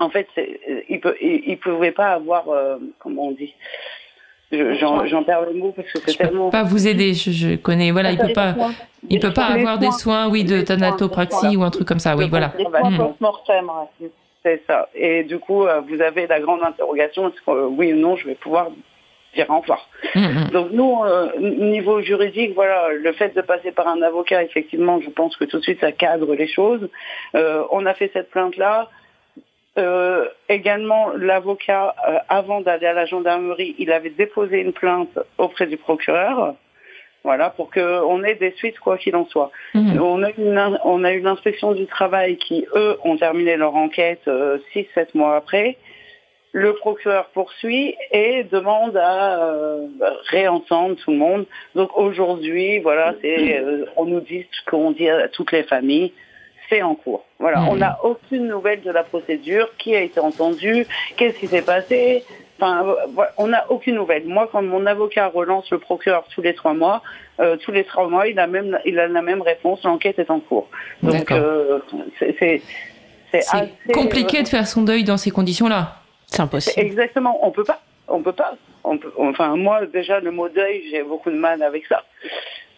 [0.00, 0.26] En fait,
[0.88, 3.54] il ne il, pouvait pas avoir, euh, comment on dit
[4.52, 6.46] J'en perds le mot parce que c'est tellement.
[6.46, 7.90] Peux pas vous aider, je, connais.
[7.90, 8.54] Voilà, il peut pas,
[9.08, 12.28] il peut pas avoir des soins, oui, de thanatopraxie ou un truc comme ça, oui,
[12.28, 12.52] voilà.
[12.58, 13.70] Des soins post-mortem,
[14.42, 14.88] c'est ça.
[14.94, 18.16] Et du coup, euh, vous avez la grande interrogation est-ce que euh, oui ou non,
[18.16, 18.70] je vais pouvoir
[19.34, 19.88] dire au revoir.
[20.14, 20.50] Mm, mm.
[20.50, 25.10] Donc nous, euh, niveau juridique, voilà, le fait de passer par un avocat, effectivement, je
[25.10, 26.88] pense que tout de suite ça cadre les choses.
[27.34, 28.90] on a fait cette plainte là.
[29.78, 35.66] Euh, également, l'avocat, euh, avant d'aller à la gendarmerie, il avait déposé une plainte auprès
[35.66, 36.54] du procureur,
[37.24, 39.50] voilà, pour qu'on ait des suites quoi qu'il en soit.
[39.74, 40.02] Mhm.
[40.02, 44.26] On, a une, on a eu l'inspection du travail qui, eux, ont terminé leur enquête
[44.26, 45.78] 6-7 euh, mois après.
[46.54, 49.86] Le procureur poursuit et demande à euh,
[50.28, 51.46] réentendre tout le monde.
[51.74, 53.62] Donc aujourd'hui, voilà, c'est,
[53.96, 56.12] on nous dit ce qu'on dit à toutes les familles
[56.80, 57.24] en cours.
[57.38, 61.62] Voilà, on n'a aucune nouvelle de la procédure, qui a été entendu, qu'est-ce qui s'est
[61.62, 62.24] passé?
[62.58, 62.94] Enfin,
[63.38, 64.24] on n'a aucune nouvelle.
[64.24, 67.02] Moi, quand mon avocat relance le procureur tous les trois mois,
[67.40, 69.82] euh, tous les trois mois, il a même, il a la même réponse.
[69.82, 70.68] L'enquête est en cours.
[71.02, 71.80] Donc, euh,
[72.20, 72.62] c'est
[73.92, 75.96] compliqué euh, de faire son deuil dans ces conditions-là.
[76.26, 76.80] C'est impossible.
[76.80, 77.44] Exactement.
[77.44, 77.80] On peut pas.
[78.06, 78.54] On peut pas.
[78.84, 82.04] On peut, enfin, moi, déjà, le mot deuil, j'ai beaucoup de mal avec ça.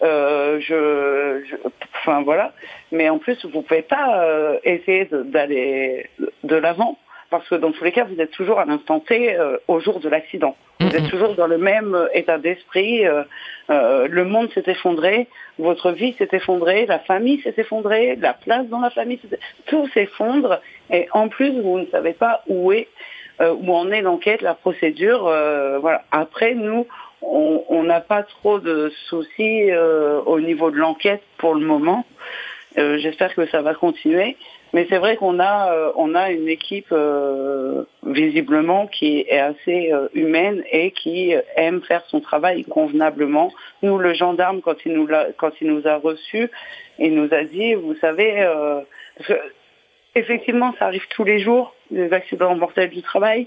[0.05, 1.57] Euh, je,
[1.95, 2.53] enfin voilà.
[2.93, 6.09] Mais en plus, vous pouvez pas euh, essayer d'aller
[6.43, 6.99] de, l'avant
[7.31, 10.01] parce que dans tous les cas, vous êtes toujours à l'instant T euh, au jour
[10.01, 10.57] de l'accident.
[10.81, 13.05] Vous êtes toujours dans le même état d'esprit.
[13.69, 15.29] le monde s'est effondré,
[15.59, 19.21] votre vie s'est effondrée, la famille s'est effondrée, la place dans la famille,
[19.67, 20.61] tout s'effondre.
[20.91, 22.89] Et en plus, vous ne savez pas où est
[23.41, 25.23] où en est l'enquête, la procédure.
[25.81, 26.03] voilà.
[26.11, 26.87] Après, nous,
[27.27, 32.05] on n'a pas trop de soucis euh, au niveau de l'enquête pour le moment.
[32.77, 34.37] Euh, j'espère que ça va continuer.
[34.73, 36.93] Mais c'est vrai qu'on a, euh, a une équipe
[38.03, 43.53] visiblement qui est assez humaine et qui aime faire son travail convenablement.
[43.83, 46.51] Nous, le gendarme, quand il nous a, quand il nous a reçus,
[46.99, 48.45] il nous a dit, vous savez,
[50.17, 53.47] effectivement, ça arrive tous les jours, les accidents mortels du travail.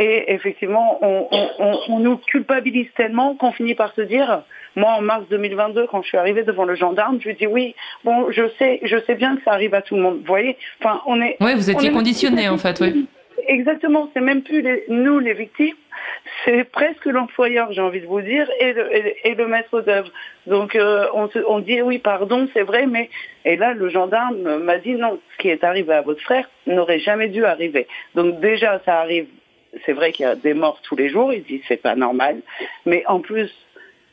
[0.00, 4.42] Et effectivement, on, nous culpabilise tellement qu'on finit par se dire,
[4.76, 7.74] moi en mars 2022, quand je suis arrivée devant le gendarme, je lui dis oui,
[8.04, 10.18] bon, je sais, je sais bien que ça arrive à tout le monde.
[10.18, 11.36] Vous voyez, enfin, on est.
[11.40, 13.08] Oui, vous étiez conditionné en fait, oui.
[13.48, 15.74] Exactement, c'est même plus nous les victimes,
[16.44, 20.10] c'est presque l'employeur, j'ai envie de vous dire, et le, et, le maître d'œuvre.
[20.46, 23.10] Donc euh, on, on, dit oui, pardon, c'est vrai, mais
[23.44, 27.00] et là le gendarme m'a dit non, ce qui est arrivé à votre frère n'aurait
[27.00, 27.88] jamais dû arriver.
[28.14, 29.26] Donc déjà ça arrive
[29.84, 32.40] c'est vrai qu'il y a des morts tous les jours, il dit c'est pas normal,
[32.86, 33.50] mais en plus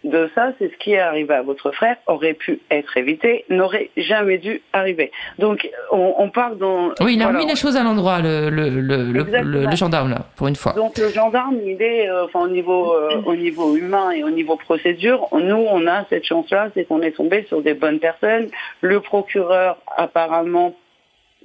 [0.05, 3.89] de ça, c'est ce qui est arrivé à votre frère, aurait pu être évité, n'aurait
[3.97, 5.11] jamais dû arriver.
[5.39, 6.89] Donc, on, part dans...
[7.01, 10.73] Oui, il a mis les choses à l'endroit, le, le, gendarme, là, pour une fois.
[10.73, 14.29] Donc, le gendarme, il est, euh, enfin, au niveau, euh, au niveau humain et au
[14.29, 18.49] niveau procédure, nous, on a cette chance-là, c'est qu'on est tombé sur des bonnes personnes.
[18.81, 20.75] Le procureur, apparemment,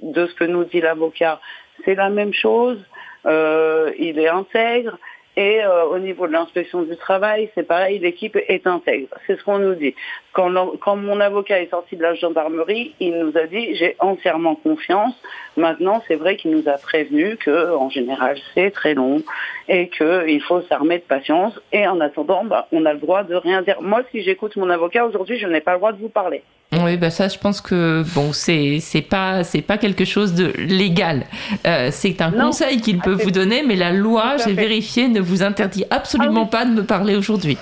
[0.03, 1.39] de ce que nous dit l'avocat,
[1.83, 2.77] c'est la même chose.
[3.25, 4.97] Euh, il est intègre.
[5.37, 9.07] Et euh, au niveau de l'inspection du travail, c'est pareil, l'équipe est intègre.
[9.25, 9.95] C'est ce qu'on nous dit.
[10.33, 14.55] Quand, quand, mon avocat est sorti de la gendarmerie, il nous a dit j'ai entièrement
[14.55, 15.13] confiance.
[15.57, 19.21] Maintenant, c'est vrai qu'il nous a prévenu que en général c'est très long
[19.67, 21.59] et qu'il faut s'armer de patience.
[21.71, 23.81] Et en attendant, bah, on a le droit de rien dire.
[23.81, 26.43] Moi, si j'écoute mon avocat aujourd'hui, je n'ai pas le droit de vous parler.
[26.73, 30.53] Oui, bah ça, je pense que bon, c'est c'est pas c'est pas quelque chose de
[30.57, 31.25] légal.
[31.67, 35.43] Euh, c'est un conseil qu'il peut vous donner, mais la loi, j'ai vérifié, ne vous
[35.43, 37.57] interdit absolument ah pas de me parler aujourd'hui.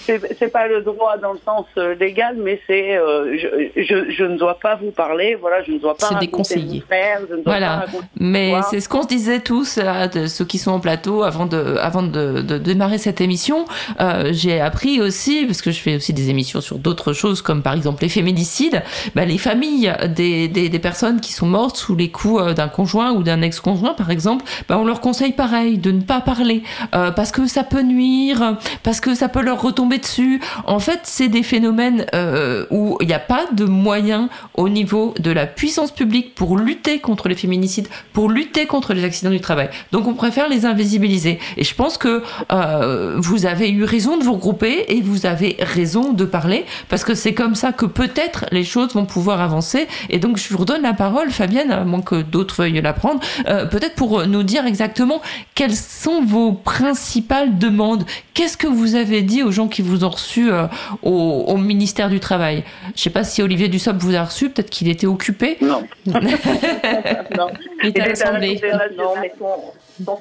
[0.00, 4.24] C'est pas le droit dans le sens euh, légal, mais c'est euh, je, je, je,
[4.24, 5.36] ne dois pas vous parler.
[5.40, 7.86] Voilà, je ne dois pas raconter Frère, je ne dois voilà.
[7.90, 11.22] Pas mais c'est ce qu'on se disait tous, là, de ceux qui sont en plateau,
[11.22, 13.64] avant de avant de, de démarrer cette émission.
[14.30, 17.74] j'ai appris aussi, parce que je fais aussi des émissions sur d'autres choses, comme par
[17.74, 18.82] exemple les féminicides
[19.14, 23.12] bah, les familles des, des, personnes qui sont mortes sous les coups euh, d'un conjoint
[23.12, 26.62] ou d'un ex-conjoint, par exemple, bah, on leur conseille pareil, de ne pas parler,
[26.94, 30.40] euh, parce que ça peut nuire, parce que ça peut leur retomber dessus.
[30.66, 35.14] En fait, c'est des phénomènes euh, où il n'y a pas de moyens au niveau
[35.18, 39.40] de la puissance publique pour lutter contre les féminicides, pour lutter contre les accidents du
[39.40, 39.70] travail.
[39.92, 41.38] Donc on préfère les invisibiliser.
[41.56, 42.22] Et je pense que
[43.18, 47.14] vous avez eu raison de vous regrouper et vous avez raison de parler, parce que
[47.14, 49.88] c'est comme ça que peut-être les choses vont pouvoir avancer.
[50.10, 53.20] Et donc, je vous redonne la parole, Fabienne, à moins que d'autres veuillent la prendre,
[53.48, 55.20] euh, peut-être pour nous dire exactement
[55.54, 58.04] quelles sont vos principales demandes.
[58.34, 60.66] Qu'est-ce que vous avez dit aux gens qui vous ont reçu euh,
[61.02, 64.70] au, ministère du Travail Je ne sais pas si Olivier Dussopt vous a reçu, peut-être
[64.70, 65.58] qu'il était occupé.
[65.60, 65.82] Non.
[66.06, 67.48] non.
[67.82, 68.60] Il était à l'Assemblée.
[68.96, 69.72] Non, mais son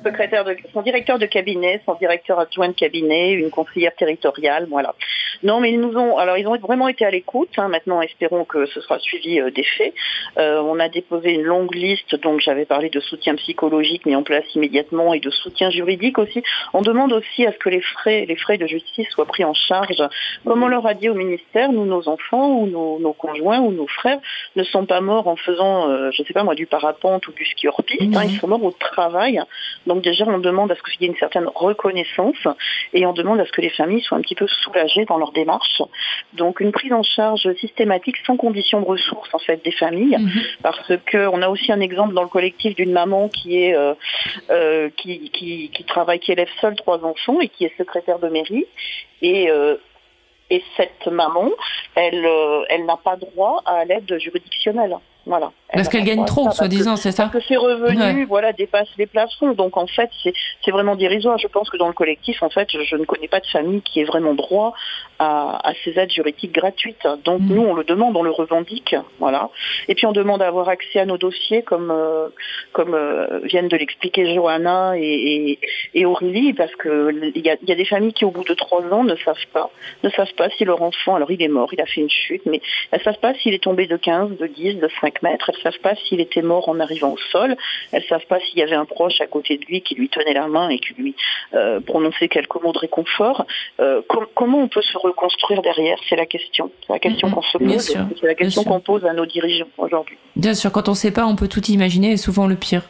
[0.04, 4.95] secrétaire de, son directeur de cabinet, son directeur adjoint de cabinet, une conseillère territoriale, voilà.
[5.44, 7.49] Non, mais ils nous ont, alors ils ont vraiment été à l'écoute.
[7.58, 7.68] Hein.
[7.68, 9.94] Maintenant, espérons que ce sera suivi euh, des faits.
[10.38, 14.24] Euh, on a déposé une longue liste, donc j'avais parlé de soutien psychologique mis en
[14.24, 16.44] place immédiatement et de soutien juridique aussi.
[16.74, 19.54] On demande aussi à ce que les frais, les frais de justice soient pris en
[19.54, 20.02] charge.
[20.45, 23.88] Comme on leur a dit au ministère, nous, nos enfants ou nos, conjoints ou nos
[23.88, 24.20] frères
[24.56, 27.32] ne sont pas morts en faisant, euh, je ne sais pas moi, du parapente ou
[27.32, 28.16] du ski hors piste.
[28.16, 28.24] Hein.
[28.26, 29.41] ils sont morts au travail.
[29.85, 32.48] Donc déjà, on demande à ce qu'il y ait une certaine reconnaissance
[32.94, 35.31] et on demande à ce que les familles soient un petit peu soulagées dans leur
[35.31, 35.81] démarche.
[36.34, 40.41] Donc une prise en charge systématique sans condition de ressources en fait des familles, mhm.
[40.61, 43.94] parce que on a aussi un exemple dans le collectif d'une maman qui est euh,
[44.49, 48.30] euh, qui, qui, qui, travaille, qui élève seule trois enfants et qui est secrétaire de
[48.30, 48.65] mairie
[49.22, 49.76] et euh,
[50.49, 51.52] et cette maman,
[51.95, 52.26] elle,
[52.69, 54.95] elle n'a pas droit à l'aide juridictionnelle.
[55.28, 55.52] Voilà.
[55.74, 59.52] Parce qu'elle gagne trop, soi-disant, c'est ça Parce que ses revenus voilà, dépassent les plafonds.
[59.52, 61.38] Donc en fait, c'est vraiment dérisoire.
[61.38, 63.99] Je pense que dans le collectif, en fait, je, ne connais pas de famille qui
[63.99, 64.74] ait vraiment droit
[65.20, 67.06] à, ces aides juridiques gratuites.
[67.26, 67.54] Donc mm.
[67.54, 68.95] nous, on le demande, on le revendique.
[69.20, 69.49] Voilà.
[69.90, 72.30] Et puis on demande à avoir accès à nos dossiers, comme, euh,
[72.72, 75.60] comme euh, viennent de l'expliquer Johanna et,
[75.94, 78.84] et, Aurélie, parce qu'il y a, y a des familles qui, au bout de trois
[78.94, 79.70] ans, ne savent pas,
[80.04, 82.45] ne savent pas si leur enfant, alors il est mort, il a fait une chute,
[82.45, 85.49] mais elles ne savent pas s'il est tombé de 15, de 10, de 5 mètres
[85.49, 87.56] elles savent pas s'il était mort en arrivant au sol,
[87.91, 90.34] elles savent pas s'il y avait un proche à côté de lui qui lui tenait
[90.34, 91.15] la main et qui lui
[91.53, 93.45] euh, prononçait quelques mots de réconfort.
[93.80, 94.02] Euh,
[94.35, 95.98] comment on peut se reconstruire derrière?
[96.10, 96.72] C'est la question.
[96.85, 97.98] C'est la question qu'on se pose.
[98.19, 100.18] C'est la question qu'on pose à nos dirigeants aujourd'hui.
[100.35, 102.84] Bien sûr, quand on ne sait pas, on peut tout imaginer et souvent le pire.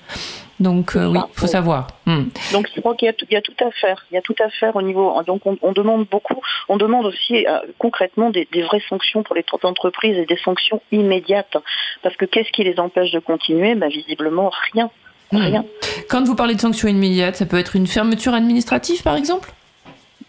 [0.59, 1.88] Donc euh, oui, il faut savoir.
[2.05, 2.25] Hmm.
[2.51, 4.05] Donc je crois qu'il y, a tout à faire.
[4.11, 5.13] Il y a tout à faire au niveau.
[5.23, 6.41] Donc on, demande beaucoup.
[6.67, 11.57] On demande aussi euh, concrètement des, vraies sanctions pour les entreprises et des sanctions immédiates.
[12.01, 13.75] Parce que qu'est-ce qui les empêche de continuer?
[13.75, 14.89] Ben, Visiblement rien.
[15.31, 15.38] Hmm.
[15.38, 15.65] Rien.
[16.09, 19.51] Quand vous parlez de sanctions immédiates, ça peut être une fermeture administrative par exemple?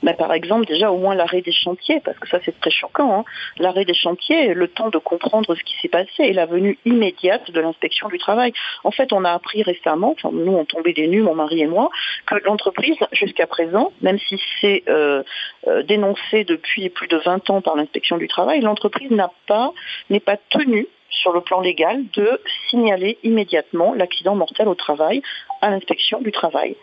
[0.02, 3.20] Bah, par exemple, déjà au moins l'arrêt des chantiers, parce que ça c'est très choquant,
[3.20, 3.24] hein.
[3.58, 7.50] l'arrêt des chantiers, le temps de comprendre ce qui s'est passé et la venue immédiate
[7.50, 8.52] de l'inspection du travail.
[8.84, 11.66] En fait, on a appris récemment, enfin, nous on tombé des nues, mon mari et
[11.66, 11.90] moi,
[12.26, 15.22] que l'entreprise, jusqu'à présent, même si c'est euh,
[15.66, 19.72] euh, dénoncé depuis plus de 20 ans par l'inspection du travail, l'entreprise n'a pas,
[20.10, 20.86] n'est pas tenue
[21.20, 22.40] sur le plan légal de
[22.70, 25.22] signaler immédiatement l'accident mortel au travail
[25.60, 26.76] à l'inspection du travail.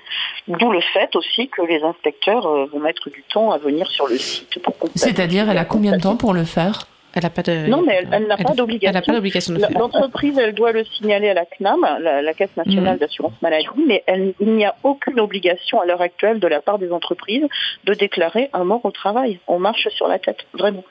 [0.47, 4.07] D'où le fait aussi que les inspecteurs euh, vont mettre du temps à venir sur
[4.07, 6.87] le site pour C'est-à-dire, elle a combien de temps pour le faire?
[7.15, 7.67] Elle a pas de...
[7.67, 9.55] Non, mais elle, n'a pas d'obligation.
[9.73, 12.99] L'entreprise, elle doit le signaler à la CNAM, la, Caisse nationale mhm.
[12.99, 14.03] d'assurance maladie, mais
[14.41, 17.45] il n'y a aucune obligation à l'heure actuelle de la part des entreprises
[17.85, 19.39] de déclarer un mort au travail.
[19.47, 20.83] On marche sur la tête, vraiment.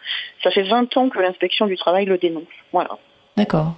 [0.42, 2.44] Ça fait 20 ans que l'inspection du travail le dénonce.
[2.72, 2.96] Voilà.
[3.36, 3.74] D'accord.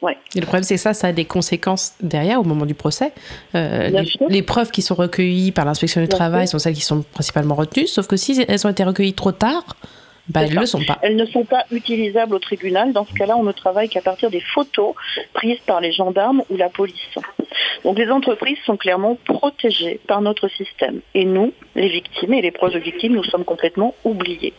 [0.00, 0.16] Ouais.
[0.36, 3.12] Et le problème, c'est que ça, ça a des conséquences derrière au moment du procès.
[3.54, 7.56] Euh, les, preuves qui sont recueillies par l'inspection du travail sont celles qui sont principalement
[7.56, 9.64] retenues, sauf que si elles ont été recueillies trop tard,
[10.28, 10.98] bah, elles ne le sont pas.
[11.02, 12.92] Elles ne sont pas utilisables au tribunal.
[12.92, 14.94] Dans ce cas-là, on ne travaille qu'à partir des photos
[15.32, 16.94] prises par les gendarmes ou la police.
[17.84, 21.00] Donc les entreprises sont clairement protégées par notre système.
[21.14, 24.52] Et nous, les victimes et les proches de victimes, nous sommes complètement oubliés.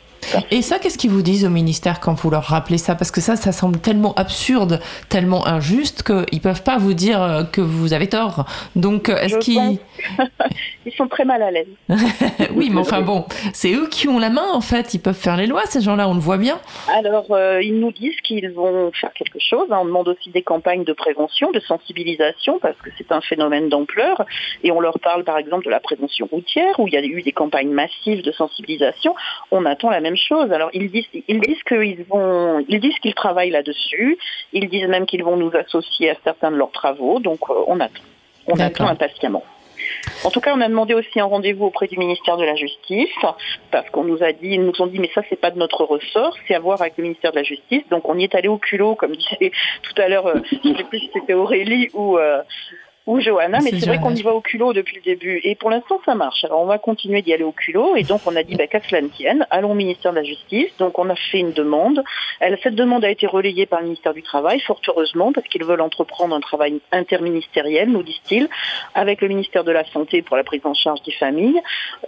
[0.52, 2.96] Et ça, qu'est-ce qu'ils vous disent au ministère quand vous leur rappelez ça?
[2.96, 4.80] Parce que ça, ça semble tellement absurde,
[5.10, 8.46] tellement injuste qu'ils peuvent pas vous dire euh, que vous avez tort.
[8.76, 9.80] Donc, euh, est-ce qu'ils...
[10.86, 11.68] Ils sont très mal à l'aise.
[12.56, 14.94] oui, mais enfin bon, c'est eux qui ont la main, en fait.
[14.94, 16.60] Ils peuvent faire les lois, ces gens-là, on le voit bien.
[16.88, 19.68] Alors, euh, ils nous disent qu'ils vont faire quelque chose.
[19.70, 24.26] On demande aussi des campagnes de prévention, de sensibilisation, parce que c'est un phénomène d'ampleur.
[24.64, 27.22] Et on leur parle, par exemple, de la prévention routière, où il y a eu
[27.22, 29.16] des campagnes massives de sensibilisation.
[29.52, 30.52] On attend la même chose.
[30.52, 34.18] Alors ils disent, ils disent qu'ils vont, ils disent qu'ils travaillent là-dessus.
[34.54, 37.20] Ils disent même qu'ils vont nous associer à certains de leurs travaux.
[37.20, 38.04] Donc euh, on attend,
[38.48, 39.44] on attend impatiemment.
[40.24, 43.10] En tout cas, on a demandé aussi un rendez-vous auprès du ministère de la Justice
[43.72, 45.84] parce qu'on nous a dit, ils nous ont dit, mais ça c'est pas de notre
[45.86, 47.84] ressort, c'est à voir avec le ministère de la Justice.
[47.90, 49.52] Donc on y est allé au culot, comme disait
[49.84, 52.42] tout à l'heure, euh, je ne sais plus si c'était Aurélie ou euh,
[53.10, 55.42] ou Johanna, mais c'est vrai qu'on y va au culot depuis le début.
[55.44, 56.44] Et pour l'instant, ça marche.
[56.44, 57.96] Alors, on va continuer d'y aller au culot.
[57.96, 60.24] Et donc, on a dit, bah, qu'à cela ne tienne, allons au ministère de la
[60.24, 60.70] Justice.
[60.78, 62.04] Donc, on a fait une demande.
[62.40, 65.64] Elle, cette demande a été relayée par le ministère du Travail, fort heureusement, parce qu'ils
[65.64, 68.48] veulent entreprendre un travail interministériel, nous disent-ils,
[68.94, 71.60] avec le ministère de la Santé pour la prise en charge des familles,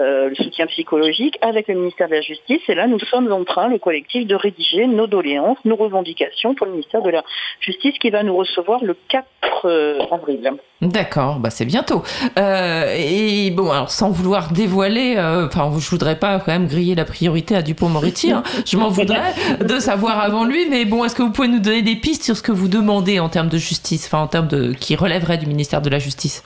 [0.01, 2.61] euh, le soutien psychologique, avec le ministère de la Justice.
[2.67, 6.67] Et là, nous sommes en train, le collectif, de rédiger nos doléances, nos revendications pour
[6.67, 7.23] le ministère de la
[7.59, 9.25] Justice qui va nous recevoir le 4
[9.65, 10.51] euh, avril.
[10.81, 12.01] D'accord, bah c'est bientôt.
[12.39, 16.95] Euh, et bon, alors sans vouloir dévoiler, euh, enfin, je voudrais pas quand même griller
[16.95, 18.31] la priorité à Dupont-Moretti.
[18.31, 18.41] Hein.
[18.65, 21.83] je m'en voudrais de savoir avant lui, mais bon, est-ce que vous pouvez nous donner
[21.83, 24.73] des pistes sur ce que vous demandez en termes de justice, enfin en termes de
[24.73, 26.43] qui relèverait du ministère de la Justice?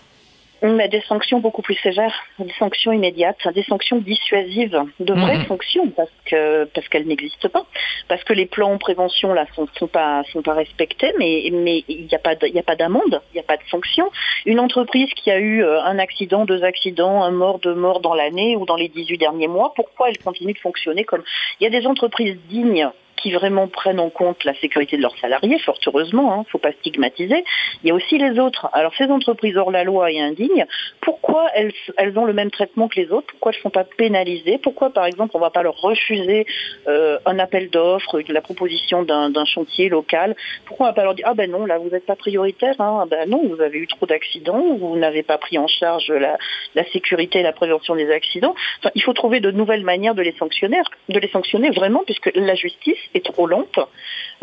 [0.74, 5.48] Mais des sanctions beaucoup plus sévères, des sanctions immédiates, des sanctions dissuasives, de vraies mhm.
[5.48, 7.66] sanctions parce que parce qu'elles n'existent pas,
[8.08, 11.84] parce que les plans de prévention là sont, sont pas sont pas respectés, mais mais
[11.88, 14.12] il n'y a pas il a pas d'amende, il n'y a pas de sanction.
[14.46, 18.14] Une entreprise qui a eu euh, un accident, deux accidents, un mort, deux morts dans
[18.14, 21.24] l'année ou dans les 18 derniers mois, pourquoi elle continue de fonctionner comme
[21.60, 25.18] il y a des entreprises dignes qui vraiment prennent en compte la sécurité de leurs
[25.18, 27.44] salariés, fort heureusement, il hein, ne faut pas stigmatiser.
[27.84, 28.70] Il y a aussi les autres.
[28.74, 30.66] Alors ces entreprises hors la loi et indignes,
[31.02, 31.74] pourquoi elles,
[32.18, 33.28] ont le même traitement que les autres?
[33.28, 34.58] Pourquoi elles ne sont pas pénalisées?
[34.58, 36.46] Pourquoi par exemple on ne va pas leur refuser
[36.88, 40.36] euh, un appel d'offres, la proposition d'un chantier local?
[40.66, 42.76] Pourquoi on ne va pas leur dire ah ben non là vous n'êtes pas prioritaire,
[42.80, 46.10] hein, ah ben non vous avez eu trop d'accidents, vous n'avez pas pris en charge
[46.10, 46.38] la,
[46.76, 48.56] la sécurité et la prévention des accidents.
[48.80, 50.80] Enfin, il faut trouver de nouvelles manières de les sanctionner,
[51.10, 53.80] de les sanctionner vraiment puisque la justice est trop lente.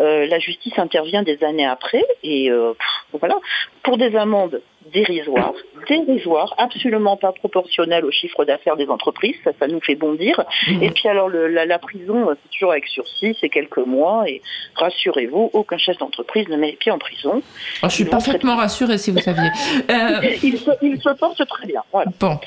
[0.01, 2.73] Euh, la justice intervient des années après et euh,
[3.13, 3.37] voilà
[3.83, 4.63] pour des amendes
[4.93, 5.53] dérisoires,
[5.89, 10.43] dérisoires, absolument pas proportionnelles au chiffre d'affaires des entreprises, ça, ça nous fait bondir.
[10.67, 10.83] Mmh.
[10.83, 14.41] Et puis alors la, prison, c'est toujours avec sursis, c'est quelques mois et
[14.77, 17.43] rassurez-vous, aucun chef d'entreprise ne met les pieds en prison.
[17.83, 19.51] Oh, je suis parfaitement rassurée si vous saviez.
[19.91, 21.83] Euh, il, se, porte très bien.
[22.21, 22.39] Bon.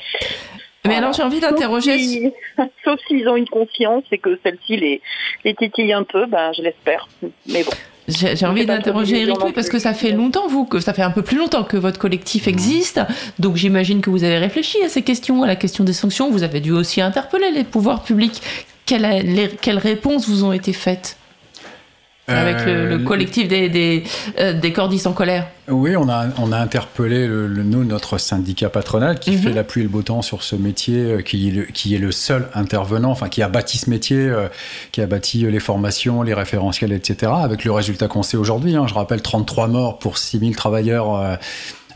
[0.86, 2.32] Mais alors j'ai envie d'interroger.
[2.84, 5.00] Sauf s'ils ont une conscience et que celle-ci les,
[5.44, 7.08] les titille un peu, ben, je l'espère.
[7.48, 7.72] Mais bon.
[8.08, 11.22] J'ai envie d'interroger Eric parce que ça fait longtemps, vous, que ça fait un peu
[11.22, 13.00] plus longtemps que votre collectif existe.
[13.40, 16.30] Donc j'imagine que vous avez réfléchi à ces questions, à la question des sanctions.
[16.30, 18.40] Vous avez dû aussi interpeller les pouvoirs publics.
[18.86, 21.16] quelles réponses vous ont été faites?
[22.28, 24.02] Avec le, euh, collectif des, des,
[24.38, 28.68] euh, des, cordistes en colère Oui, on a, on a interpellé le, nous, notre syndicat
[28.68, 29.38] patronal qui mhm.
[29.38, 31.94] fait la pluie et le beau temps sur ce métier, euh, qui, est le, qui
[31.94, 34.30] est le seul intervenant, enfin qui a bâti ce métier,
[34.92, 37.32] qui a bâti les formations, les référentiels, etc.
[37.36, 38.74] Avec le résultat qu'on sait aujourd'hui.
[38.74, 38.86] Hein.
[38.88, 41.38] je rappelle 33 morts pour 6000 travailleurs.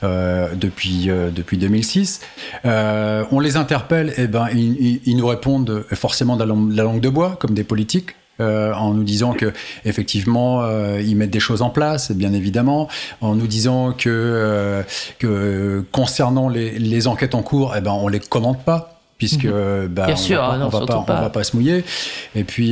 [0.03, 2.21] Euh, depuis, depuis 2006.
[2.65, 6.45] Euh, on les interpelle, et eh ben, ils, ils, nous répondent forcément de
[6.75, 8.17] la langue de bois, comme des politiques.
[8.41, 9.53] Euh, en nous disant que
[9.85, 12.89] effectivement euh, ils mettent des choses en place, bien évidemment,
[13.21, 14.83] en nous disant que, euh,
[15.19, 20.07] que concernant les, les, enquêtes en cours, eh ben on les commente pas puisque bah,
[20.07, 21.85] Bien on sûr, va, va pas, on va pas se mouiller.
[22.35, 22.71] Et puis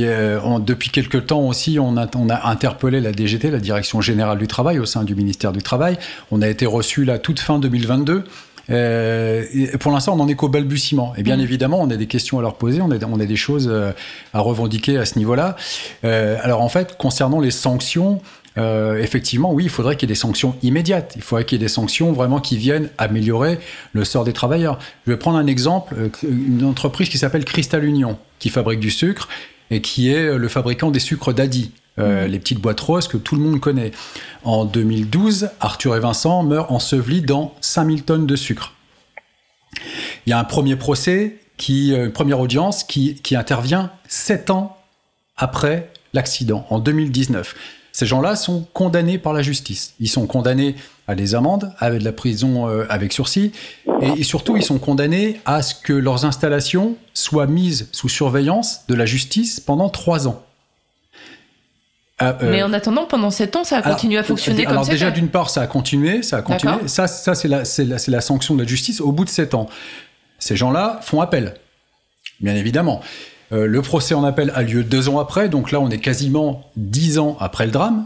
[0.65, 4.47] depuis quelques temps aussi, on a, on a interpellé la DGT, la Direction générale du
[4.47, 5.99] travail, au sein du ministère du Travail.
[6.31, 8.23] On a été reçu la toute fin 2022
[8.71, 9.45] euh,
[9.79, 11.13] pour l'instant, on en est qu'au balbutiement.
[11.17, 11.41] Et bien mm.
[11.41, 13.91] évidemment, on a des questions à leur poser, on a, on a des choses euh,
[14.33, 15.55] à revendiquer à ce niveau-là.
[16.03, 18.21] Euh, alors en fait, concernant les sanctions,
[18.57, 21.13] euh, effectivement, oui, il faudrait qu'il y ait des sanctions immédiates.
[21.15, 23.59] Il faudrait qu'il y ait des sanctions vraiment qui viennent améliorer
[23.93, 24.79] le sort des travailleurs.
[25.05, 29.29] Je vais prendre un exemple, une entreprise qui s'appelle Crystal Union, qui fabrique du sucre
[29.71, 31.71] et qui est le fabricant des sucres d'Adi.
[31.99, 33.91] Euh, les petites boîtes roses que tout le monde connaît.
[34.43, 38.73] En 2012, Arthur et Vincent meurent ensevelis dans 5000 tonnes de sucre.
[40.25, 41.39] Il y a un premier procès,
[41.69, 44.77] euh, une première audience qui, intervient 7 ans
[45.37, 47.55] après l'accident, en 2019.
[47.91, 49.93] Ces gens-là sont condamnés par la justice.
[49.99, 50.75] Ils sont condamnés
[51.07, 53.51] à des amendes, avec de la prison euh, avec sursis,
[54.01, 58.95] et, surtout ils sont condamnés à ce que leurs installations soient mises sous surveillance de
[58.95, 60.45] la justice pendant trois ans.
[62.19, 64.79] Ah, euh, Mais en attendant, pendant 7 ans, ça a continué à fonctionner comme ça.
[64.81, 66.87] Alors déjà, d'une part, ça a continué, ça a continué.
[66.87, 69.69] Ça, ça c'est la, la, la, sanction de la justice au bout de 7 ans.
[70.37, 71.55] Ces gens-là font appel,
[72.41, 73.01] bien évidemment.
[73.51, 76.69] Euh, le procès en appel a lieu deux ans après, donc là, on est quasiment
[76.75, 78.05] 10 ans après le drame.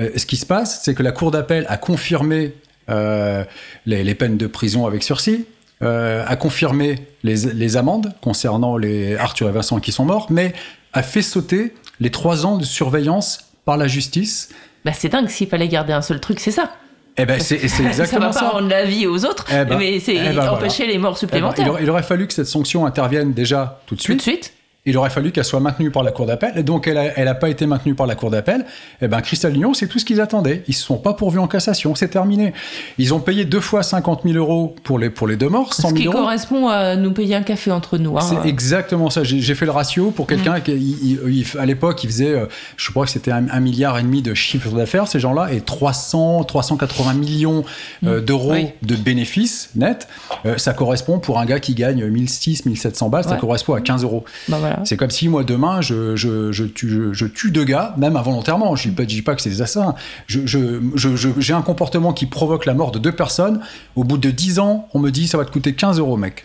[0.00, 2.54] Euh, ce qui se passe, c'est que la Cour d'appel a confirmé
[2.88, 5.46] les, les, peines de prison avec sursis,
[5.80, 10.52] a confirmé les, les amendes concernant les Arthur et Vincent qui sont morts, mais
[10.92, 14.50] a fait sauter les trois ans de surveillance par la justice.
[14.84, 16.72] Bah, c'est dingue, s'il fallait garder un seul truc, c'est ça.
[17.16, 18.40] Eh ben, c'est exactement ça.
[18.40, 20.98] Va pas rendre la vie aux autres, eh ben, mais c'est eh ben, empêcher les
[20.98, 21.76] morts eh ben, supplémentaires.
[21.80, 24.18] il, aurait, fallu que cette sanction intervienne déjà tout de suite.
[24.18, 24.54] Tout de suite.
[24.84, 27.28] Il aurait fallu qu'elle soit maintenue par la Cour d'appel, et donc elle n'a elle
[27.28, 30.00] a pas été maintenue par la Cour d'appel, et eh ben Cristal Union, c'est tout
[30.00, 30.64] ce qu'ils attendaient.
[30.66, 32.52] Ils se sont pas pourvus en cassation, c'est terminé.
[32.98, 35.82] Ils ont payé deux fois 50 000 euros pour les, pour les deux morts, 100
[35.82, 36.18] 000 Ce qui euros.
[36.18, 38.16] correspond à nous payer un café entre nous.
[38.16, 38.22] Hein.
[38.22, 39.22] C'est exactement ça.
[39.22, 40.62] J'ai fait le ratio pour quelqu'un mm.
[40.62, 42.46] qui, à l'époque, il faisait, euh,
[42.76, 46.42] je crois que c'était un, milliard et demi de chiffre d'affaires, ces gens-là, et 300,
[46.42, 47.64] 380 millions
[48.04, 48.24] euh, mm.
[48.24, 50.08] d'euros de bénéfices nets.
[50.44, 54.02] Euh, ça correspond pour un gars qui gagne 1600, 1700 balles, ça correspond à 15
[54.02, 54.24] euros.
[54.48, 58.16] Bah c'est comme si moi demain je, je, je, tue, je, tue deux gars, même
[58.16, 58.76] involontairement.
[58.76, 59.94] Je ne dis, dis, pas que c'est des assassins.
[60.28, 63.60] J'ai un comportement qui provoque la mort de deux personnes.
[63.96, 66.44] Au bout de 10 ans, on me dit ça va te coûter 15 euros, mec.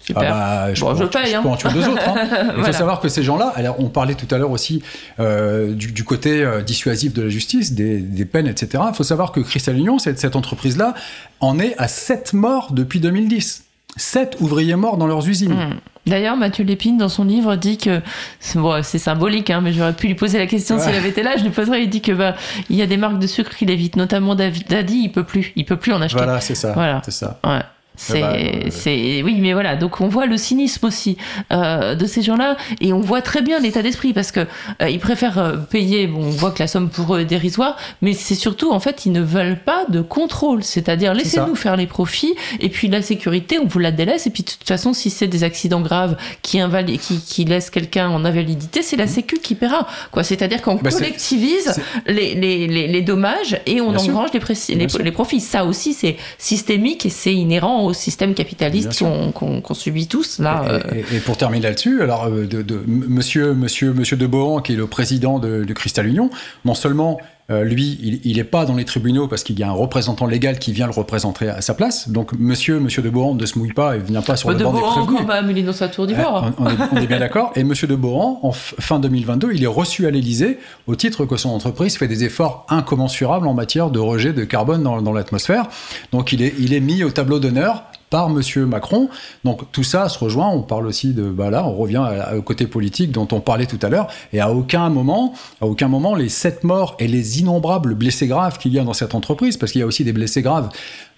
[0.00, 0.22] Super.
[0.22, 1.34] Ah bah, je, bon, je paye.
[1.34, 1.42] Hein.
[1.42, 2.08] peux en tuer deux autres.
[2.08, 2.54] Hein.
[2.56, 4.82] Il faut savoir que ces gens-là, on parlait tout à l'heure aussi
[5.20, 8.84] euh, du, côté euh, dissuasif de la justice, des, des peines, etc.
[8.88, 10.94] Il faut savoir que Crystal Union, cette, cette entreprise-là,
[11.40, 13.67] en est à 7 morts depuis 2010.
[13.96, 15.54] 7 ouvriers morts dans leurs usines.
[15.54, 15.74] Hmm.
[16.06, 18.00] D'ailleurs, Mathieu Lépine, dans son livre, dit que
[18.40, 21.36] c'est symbolique, hein, mais j'aurais pu lui poser la question s'il avait été là.
[21.36, 21.82] Je lui poserais.
[21.82, 22.34] Il dit que bah,
[22.70, 25.02] il y a des marques de sucre qu'il évite, notamment Daddy.
[25.04, 26.18] Il peut plus, il peut plus en acheter.
[26.18, 26.72] Voilà, c'est ça.
[26.72, 27.02] Voilà.
[27.04, 27.38] C'est ça.
[27.44, 27.60] Ouais.
[27.98, 28.32] C'est, bah,
[28.70, 29.74] c'est, oui, mais voilà.
[29.74, 31.16] Donc on voit le cynisme aussi
[31.52, 34.46] euh, de ces gens-là, et on voit très bien l'état d'esprit parce que
[34.80, 36.06] euh, ils préfèrent euh, payer.
[36.06, 39.04] Bon, on voit que la somme pour eux est dérisoire, mais c'est surtout en fait
[39.04, 43.58] ils ne veulent pas de contrôle, c'est-à-dire laissez-nous faire les profits, et puis la sécurité
[43.58, 46.60] on vous la délaisse, et puis de toute façon si c'est des accidents graves qui
[46.60, 49.08] invalident, qui, qui laissent quelqu'un en invalidité, c'est la mmh.
[49.08, 49.88] Sécu qui paiera.
[50.12, 55.40] Quoi, c'est-à-dire qu'on bah, collectivise les, les, les, dommages et on engrange les, les, profits.
[55.40, 59.02] Ça aussi c'est systémique et c'est inhérent au système capitaliste
[59.32, 60.64] qu'on subit tous là.
[60.68, 60.80] Euh.
[61.12, 64.86] Et, pour terminer là-dessus, alors euh, de, Monsieur Monsieur Monsieur de Bohan, qui est le
[64.86, 66.30] président de, de Cristal Union,
[66.64, 67.18] non seulement
[67.50, 70.58] euh, lui, il n'est pas dans les tribunaux parce qu'il y a un représentant légal
[70.58, 72.10] qui vient le représenter à sa place.
[72.10, 74.56] Donc, monsieur, monsieur de Boran ne se mouille pas et ne vient pas sur le
[74.56, 75.20] banc des prévenus.
[75.20, 76.52] quand même, il est dans sa tour d'ivoire.
[76.58, 76.66] on,
[76.98, 77.52] est, bien d'accord.
[77.56, 81.38] Et monsieur de Boran, en fin 2022, il est reçu à l'Élysée au titre que
[81.38, 85.68] son entreprise fait des efforts incommensurables en matière de rejet de carbone dans, dans l'atmosphère.
[86.12, 89.08] Donc, il est, il est mis au tableau d'honneur par Monsieur Macron.
[89.44, 90.48] Donc tout ça se rejoint.
[90.48, 92.04] On parle aussi de, bah là, on revient
[92.36, 94.08] au côté politique dont on parlait tout à l'heure.
[94.32, 98.58] Et à aucun moment, à aucun moment, les sept morts et les innombrables blessés graves
[98.58, 100.70] qu'il y a dans cette entreprise, parce qu'il y a aussi des blessés graves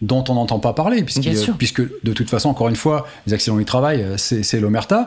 [0.03, 3.57] dont on n'entend pas parler, puisque, puisque de toute façon, encore une fois, les accidents
[3.57, 5.07] du travail, euh, c'est l'omerta.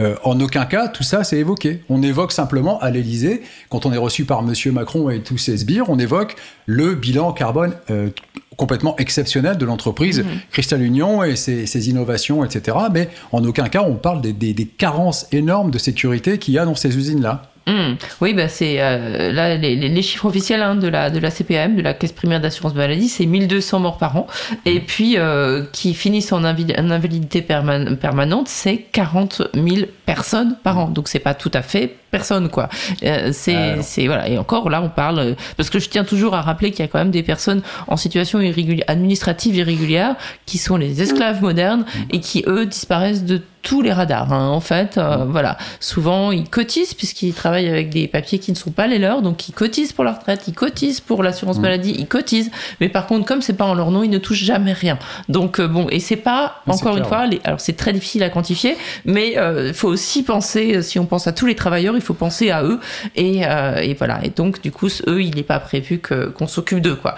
[0.00, 1.82] Euh, en aucun cas, tout ça, c'est évoqué.
[1.88, 5.58] On évoque simplement à l'Élysée, quand on est reçu par Monsieur Macron et tous ses
[5.58, 6.36] sbires, on évoque
[6.66, 8.10] le bilan carbone euh,
[8.56, 10.26] complètement exceptionnel de l'entreprise mmh.
[10.50, 12.76] Crystal Union et ses, innovations, etc.
[12.92, 16.64] Mais en aucun cas, on parle des, des carences énormes de sécurité qu'il y a
[16.64, 17.50] dans ces usines-là.
[17.66, 17.94] Hmm.
[18.20, 21.82] Oui, bah c'est euh, là les, chiffres officiels hein, de la de la CPM, de
[21.82, 24.26] la Caisse primaire d'assurance maladie, c'est 1200 morts par an,
[24.66, 30.88] et puis euh, qui finissent en, invalidité permanente, c'est 40 000 personnes par an.
[30.90, 32.68] Donc c'est pas tout à fait personne quoi.
[33.02, 36.42] Euh, c'est c'est voilà et encore là on parle parce que je tiens toujours à
[36.42, 38.38] rappeler qu'il y a quand même des personnes en situation
[38.86, 40.14] administrative irrégulière
[40.46, 44.32] qui sont les esclaves modernes et qui eux disparaissent de tous les radars.
[44.32, 44.48] Hein.
[44.48, 48.70] En fait, euh, voilà, souvent ils cotisent puisqu'ils travaillent avec des papiers qui ne sont
[48.70, 51.62] pas les leurs, donc ils cotisent pour la retraite, ils cotisent pour l'assurance mmh.
[51.62, 52.50] maladie, ils cotisent.
[52.80, 54.98] Mais par contre, comme c'est pas en leur nom, ils ne touchent jamais rien.
[55.28, 58.76] Donc euh, bon, et c'est pas encore une fois, alors c'est très difficile à quantifier,
[59.06, 62.14] mais il euh, faut aussi penser, si on pense à tous les travailleurs, il faut
[62.14, 62.80] penser à eux
[63.16, 64.20] et, et voilà.
[64.24, 67.16] Et donc du coup, eux, il n'est pas prévu que qu'on s'occupe d'eux quoi.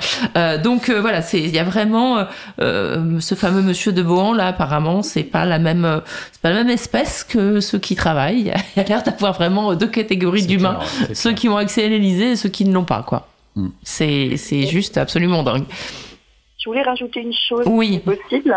[0.62, 2.26] donc voilà, c'est il y a vraiment
[2.58, 6.00] ce fameux monsieur de Bohan là, apparemment, c'est pas la même
[6.42, 8.52] pas la même espèce que ceux qui travaillent.
[8.76, 10.78] Il y a, l'air d'avoir vraiment deux catégories d'humains,
[11.12, 13.02] ceux qui ont accès à l'Elysée et ceux qui ne l'ont pas.
[13.02, 13.28] quoi.
[13.54, 13.68] Hmm.
[13.82, 14.36] C'est
[14.66, 15.64] juste absolument dingue.
[16.66, 18.00] Je voulais rajouter une chose, oui.
[18.00, 18.52] possible.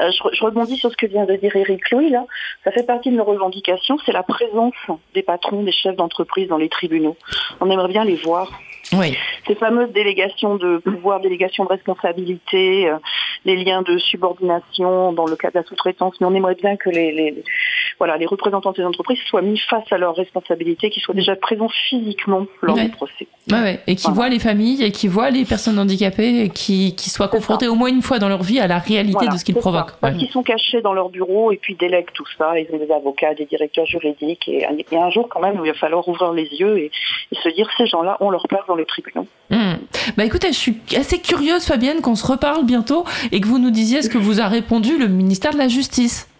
[0.00, 2.10] Euh, je, rebondis sur ce que vient de dire Eric Louis.
[2.10, 2.24] Là.
[2.64, 4.74] Ça fait partie de nos revendications, c'est la présence
[5.14, 7.16] des patrons, des chefs d'entreprise dans les tribunaux.
[7.60, 8.50] On aimerait bien les voir.
[8.94, 9.16] Oui.
[9.46, 12.96] Ces fameuses délégations de pouvoir, délégations de responsabilité, euh,
[13.44, 16.90] les liens de subordination dans le cas de la sous-traitance, mais on aimerait bien que
[16.90, 17.44] les,
[18.02, 21.36] voilà, les représentants de ces entreprises soient mis face à leurs responsabilités, qu'ils soient déjà
[21.36, 23.28] présents physiquement lors du procès.
[23.48, 27.10] Ouais, Et qui voient les familles, et qui voient les personnes handicapées, et qui, qui
[27.10, 29.54] soient confrontés au moins une fois dans leur vie à la réalité de ce qu'ils
[29.54, 29.92] provoquent.
[30.00, 32.58] Parce qu'ils sont cachés dans leur bureau et puis délèguent tout ça.
[32.58, 34.48] Ils ont des avocats, des directeurs juridiques.
[34.48, 36.90] Et un jour quand même il va falloir ouvrir les yeux et,
[37.40, 39.28] se dire ces gens-là ont leur place dans les tribunaux.
[39.50, 39.74] Hmm.
[40.16, 43.70] Bah écoutez, je suis assez curieuse, Fabienne, qu'on se reparle bientôt et que vous nous
[43.70, 46.31] disiez ce que vous a répondu le ministère de la Justice.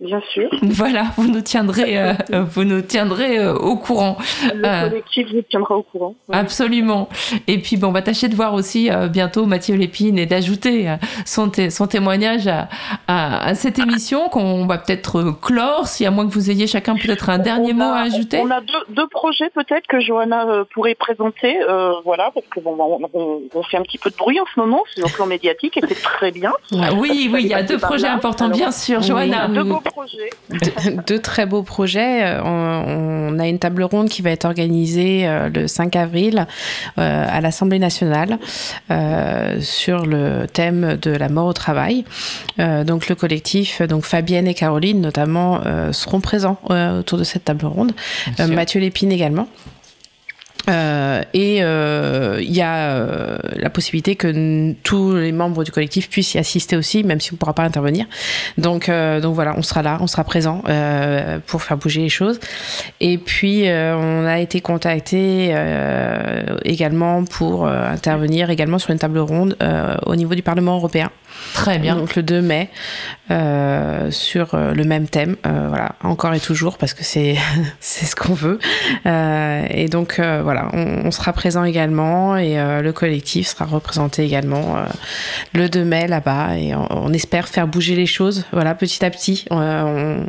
[0.00, 0.48] Bien sûr.
[0.62, 4.16] Voilà, vous nous tiendrez, euh, vous nous tiendrez euh, au courant.
[4.54, 6.14] Le euh, collectif vous tiendra au courant.
[6.30, 7.08] Absolument.
[7.48, 10.94] Et puis, bon, on va tâcher de voir aussi bientôt Mathieu Lépine et d'ajouter
[11.24, 12.68] son, son témoignage à,
[13.08, 17.28] à, cette émission qu'on va peut-être clore, si à moins que vous ayez chacun peut-être
[17.30, 18.40] un dernier mot à ajouter.
[18.40, 21.58] On a deux, deux projets peut-être que Johanna pourrait présenter,
[22.04, 22.76] voilà, parce que bon,
[23.12, 25.76] on, on, fait un petit peu de bruit en ce moment sur le plan médiatique
[25.76, 26.52] et c'est très bien.
[26.72, 29.48] oui, oui, il y a deux projets importants, bien sûr, Johanna.
[29.90, 30.30] Projets.
[31.06, 32.24] Deux, très beaux projets.
[32.24, 36.46] Euh, on, a une table ronde qui va être organisée euh, le 5 avril
[36.98, 38.38] euh, à l'Assemblée nationale
[39.60, 42.04] sur le thème de la mort au travail.
[42.58, 45.60] donc le collectif, donc Fabienne et Caroline notamment,
[45.92, 46.58] seront présents
[46.98, 47.92] autour de cette table ronde.
[48.38, 49.48] Mathieu Lépine également.
[50.68, 56.10] Euh, et il euh, y a euh, la possibilité que tous les membres du collectif
[56.10, 58.06] puissent y assister aussi, même si on ne pourra pas intervenir.
[58.58, 60.62] Donc, donc voilà, on sera là, on sera présent
[61.46, 62.40] pour faire bouger les choses.
[63.00, 65.54] Et puis, on a été contacté
[66.64, 69.56] également pour intervenir également sur une table ronde
[70.06, 71.10] au niveau du Parlement européen.
[71.54, 71.96] Très bien.
[71.96, 72.70] Donc le 2 mai,
[73.30, 77.36] euh, sur euh, le même thème, euh, voilà, encore et toujours, parce que c'est
[77.80, 78.58] c'est ce qu'on veut.
[79.04, 84.76] et donc voilà, on, sera présent également et le collectif sera représenté également
[85.54, 89.44] le 2 mai là-bas et on, espère faire bouger les choses, voilà, petit à petit.
[89.50, 90.26] on, on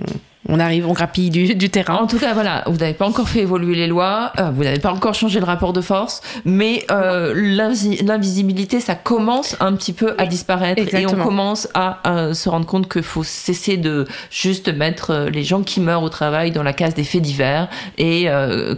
[0.60, 1.96] arrive, on grappille du, terrain.
[1.96, 4.80] En tout cas, voilà, vous n'avez pas encore fait évoluer les lois, euh, vous n'avez
[4.80, 10.16] pas encore changé le rapport de force, mais euh, l'invisibilité, ça commence un petit peu
[10.18, 12.00] à disparaître et on commence à,
[12.34, 16.10] se rendre compte qu'il faut cesser de juste mettre euh, les gens qui meurent au
[16.10, 17.68] travail dans la case des faits divers
[17.98, 18.28] et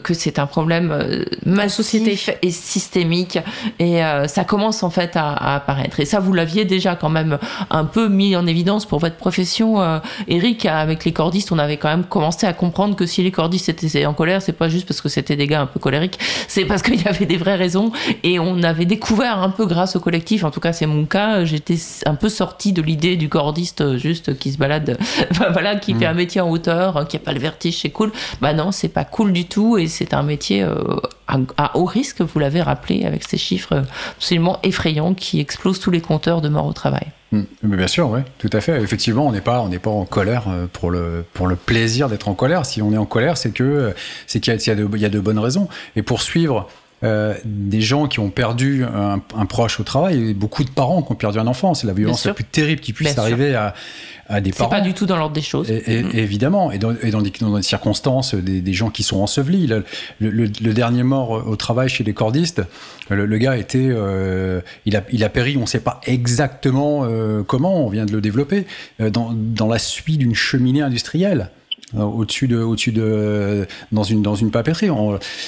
[0.03, 3.39] que c'est un problème massif et systémique
[3.79, 5.99] et ça commence en fait à, apparaître.
[5.99, 7.37] Et ça, vous l'aviez déjà quand même
[7.69, 11.89] un peu mis en évidence pour votre profession, Eric, avec les cordistes on avait quand
[11.89, 15.01] même commencé à comprendre que si les cordistes étaient en colère, c'est pas juste parce
[15.01, 17.91] que c'était des gars un peu colériques, c'est parce qu'il y avait des vraies raisons
[18.23, 21.45] et on avait découvert un peu grâce au collectif, en tout cas c'est mon cas,
[21.45, 24.97] j'étais un peu sortie de l'idée du cordiste juste qui se balade,
[25.51, 26.11] voilà, qui fait mm.
[26.11, 28.11] un métier en hauteur, qui a pas le vertige, c'est cool.
[28.41, 30.75] Bah non, c'est pas cool du tout et c'est un métier euh,
[31.57, 33.83] à, haut risque, vous l'avez rappelé, avec ces chiffres
[34.17, 37.07] absolument effrayants qui explosent tous les compteurs de mort au travail.
[37.31, 37.43] Hmm.
[37.63, 38.81] Mais bien sûr, oui, tout à fait.
[38.81, 42.33] Effectivement, on n'est pas, pas en colère euh, pour le, pour le plaisir d'être en
[42.33, 42.65] colère.
[42.65, 43.91] Si on est en colère, c'est que euh,
[44.27, 45.69] c'est qu'il y, y, a de bonnes raisons.
[45.95, 46.67] Et pour suivre
[47.03, 51.15] euh, des gens qui ont perdu un, proche au travail, beaucoup de parents qui ont
[51.15, 51.73] perdu un enfant.
[51.73, 53.73] C'est la violence la plus terrible qui puisse arriver à,
[54.29, 54.69] à, des parents.
[54.69, 55.71] C'est pas du tout dans l'ordre des choses.
[55.71, 56.11] Et, mm.
[56.13, 59.67] Évidemment, et dans, et dans, des, dans, des, circonstances, des, gens qui sont ensevelis.
[59.67, 59.83] Le,
[60.19, 62.61] le, dernier mort au travail chez les cordistes,
[63.09, 67.41] le, gars était, euh, il, a, il a péri, on ne sait pas exactement euh,
[67.43, 68.67] comment, on vient de le développer,
[68.99, 71.49] dans, dans la suite d'une cheminée industrielle.
[71.97, 74.89] Euh, au-dessus de, au-dessus de, dans une, dans une papeterie.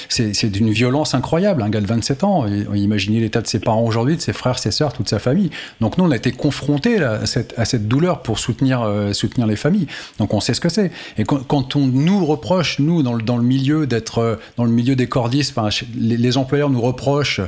[0.10, 1.62] C'est d'une violence incroyable.
[1.62, 4.72] Un gars de 27 ans, imaginez l'état de ses parents aujourd'hui, de ses frères, ses
[4.72, 5.52] sœurs, toute sa famille.
[5.80, 9.48] Donc nous, on a été confrontés à, cette, à cette douleur pour soutenir, euh, soutenir
[9.48, 9.88] les familles.
[10.20, 10.92] Donc on sait ce que c'est.
[11.18, 14.72] Et quand, on nous reproche, nous, dans le, dans le milieu d'être, euh, dans le
[14.72, 15.56] milieu des cordistes,
[15.96, 17.42] les, employeurs nous reprochent,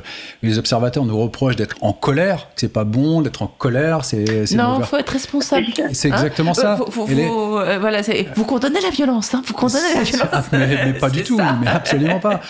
[0.43, 4.45] les observateurs nous reprochent d'être en colère, que c'est pas bon d'être en colère, c'est.
[4.53, 5.65] Non, il faut être responsable.
[5.91, 6.75] C'est exactement ça.
[6.87, 7.49] Vous, vous,
[7.79, 8.01] voilà,
[8.35, 9.41] vous condamnez la violence, hein.
[9.45, 10.29] vous condamnez la violence.
[10.31, 12.41] Ah, mais, pas du tout, mais absolument pas.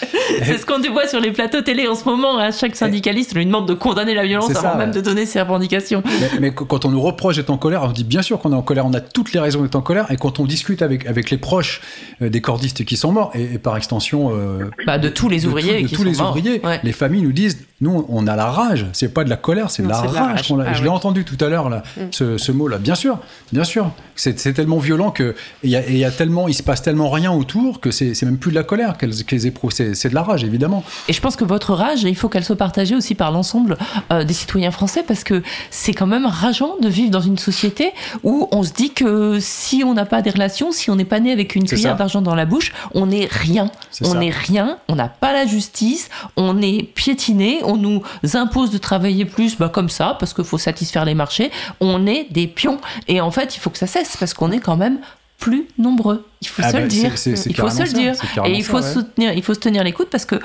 [0.44, 2.38] c'est ce qu'on voit sur les plateaux télé en ce moment.
[2.38, 2.52] À hein.
[2.52, 6.04] chaque syndicaliste lui demande de condamner la violence avant même de donner ses revendications.
[6.40, 8.62] Mais, quand on nous reproche d'être en colère, on dit bien sûr qu'on est en
[8.62, 10.12] colère, on a toutes les raisons d'être en colère.
[10.12, 11.82] Et quand on discute avec, avec les proches
[12.22, 14.32] euh, des cordistes qui sont morts, et, par extension.
[14.34, 17.32] Euh, bah, de tous les ouvriers de, qui tous sont les ouvriers, les familles nous
[17.32, 18.86] disent nous, on a la rage.
[18.94, 20.54] C'est pas de la colère, c'est de la rage.
[20.66, 22.38] Ah je l'ai entendu tout à l'heure, là, mm.
[22.38, 22.78] ce, mot-là.
[22.78, 23.20] Bien sûr,
[23.52, 23.92] bien sûr.
[24.16, 25.76] C'est tellement violent que il y,
[26.06, 28.98] a tellement, il se passe tellement rien autour que c'est même plus de la colère
[28.98, 29.72] qu'elles éprouvent.
[29.72, 30.84] C'est de la rage, évidemment.
[31.08, 33.78] Et je pense que votre rage, il faut qu'elle soit partagée aussi par l'ensemble
[34.12, 37.92] euh, des citoyens français parce que c'est quand même rageant de vivre dans une société
[38.24, 41.20] où on se dit que si on n'a pas des relations, si on n'est pas
[41.20, 43.70] né avec une cuillère d'argent dans la bouche, on n'est rien.
[44.04, 44.78] On n'est rien.
[44.88, 46.10] On n'a pas la justice.
[46.38, 47.26] On est piétiné
[47.64, 48.02] on nous
[48.34, 52.28] impose de travailler plus bah, comme ça, parce qu'il faut satisfaire les marchés, on est
[52.32, 52.80] des pions.
[53.08, 55.00] Et en fait, il faut que ça cesse, parce qu'on est quand même
[55.38, 56.26] plus nombreux.
[56.42, 57.12] Il faut ah se le bah, dire.
[57.46, 58.14] il faut se le dire.
[58.46, 60.40] Et il faut, soutenir, il faut se tenir les coudes parce que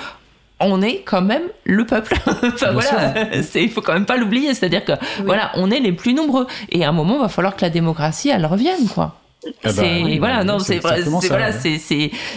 [0.61, 2.15] on est quand même le peuple.
[2.27, 3.15] enfin voilà,
[3.55, 4.55] il faut quand même pas l'oublier.
[4.55, 4.93] C'est-à-dire que
[5.25, 6.47] voilà, on est les plus nombreux.
[6.71, 9.20] Et à un moment, il va falloir que la démocratie, elle revienne, quoi.
[9.65, 11.79] C'est voilà, non, c'est voilà, c'est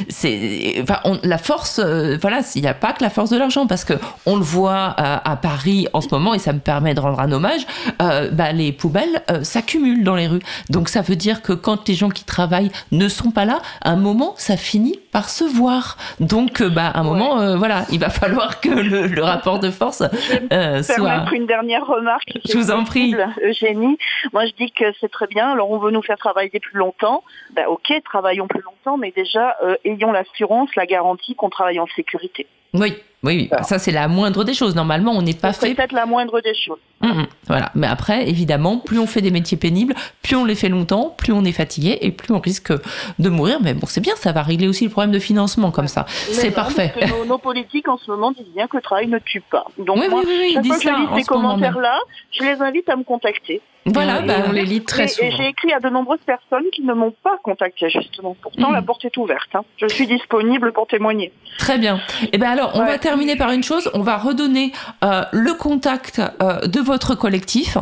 [0.10, 3.68] c'est enfin la force, euh, voilà, il n'y a pas que la force de l'argent
[3.68, 3.94] parce que
[4.26, 7.20] on le voit euh, à, Paris en ce moment et ça me permet de rendre
[7.20, 7.68] un hommage.
[8.02, 11.96] Euh, bah, les poubelles s'accumulent dans les rues, donc ça veut dire que quand les
[11.96, 15.98] gens qui travaillent ne sont pas là, à un moment, ça finit par se voir.
[16.20, 20.04] Donc, bah, à un moment, voilà, il va falloir que le, rapport de force
[20.52, 21.26] euh, soit.
[21.32, 22.40] une dernière remarque.
[22.44, 23.98] Je vous en prie, Eugénie.
[24.34, 25.52] Moi, je dis que c'est très bien.
[25.52, 29.56] Alors, on veut nous faire travailler plus longtemps ben ok, travaillons plus longtemps, mais déjà
[29.64, 32.48] euh, ayons l'assurance, la garantie qu'on travaille en sécurité.
[32.74, 32.94] Oui,
[33.24, 33.58] oui, oui.
[33.64, 34.76] ça c'est la moindre des choses.
[34.76, 35.74] Normalement, on n'est pas fait.
[35.74, 36.80] peut-être la moindre des choses.
[37.02, 37.28] Hum, hum.
[37.48, 37.72] voilà.
[37.76, 41.34] Mais après, évidemment, plus on fait des métiers pénibles, plus on les fait longtemps, plus
[41.34, 42.74] on est fatigué et plus on risque
[43.20, 43.60] de mourir.
[43.62, 46.06] Mais bon, c'est bien, ça va régler aussi le problème de financement comme ça.
[46.08, 46.94] C'est parfait.
[47.28, 49.66] nos, politiques en ce moment disent bien que le travail ne tue pas.
[49.78, 52.00] Donc moi, oui, chaque fois que je lis ces commentaires-là,
[52.32, 53.62] je les invite à me contacter.
[53.86, 55.28] Voilà, bah, on les lit très souvent.
[55.28, 58.36] Et j'ai écrit à de nombreuses personnes qui ne m'ont pas contacté justement.
[58.42, 58.74] Pourtant, hum.
[58.74, 59.50] la porte est ouverte.
[59.54, 59.64] Hein.
[59.78, 61.34] Je suis disponible pour témoigner.
[61.58, 61.98] Très bien.
[62.24, 63.90] Et eh ben alors, on va terminer par une chose.
[63.94, 64.72] On va redonner
[65.04, 67.78] euh, le contact euh, de votre collectif.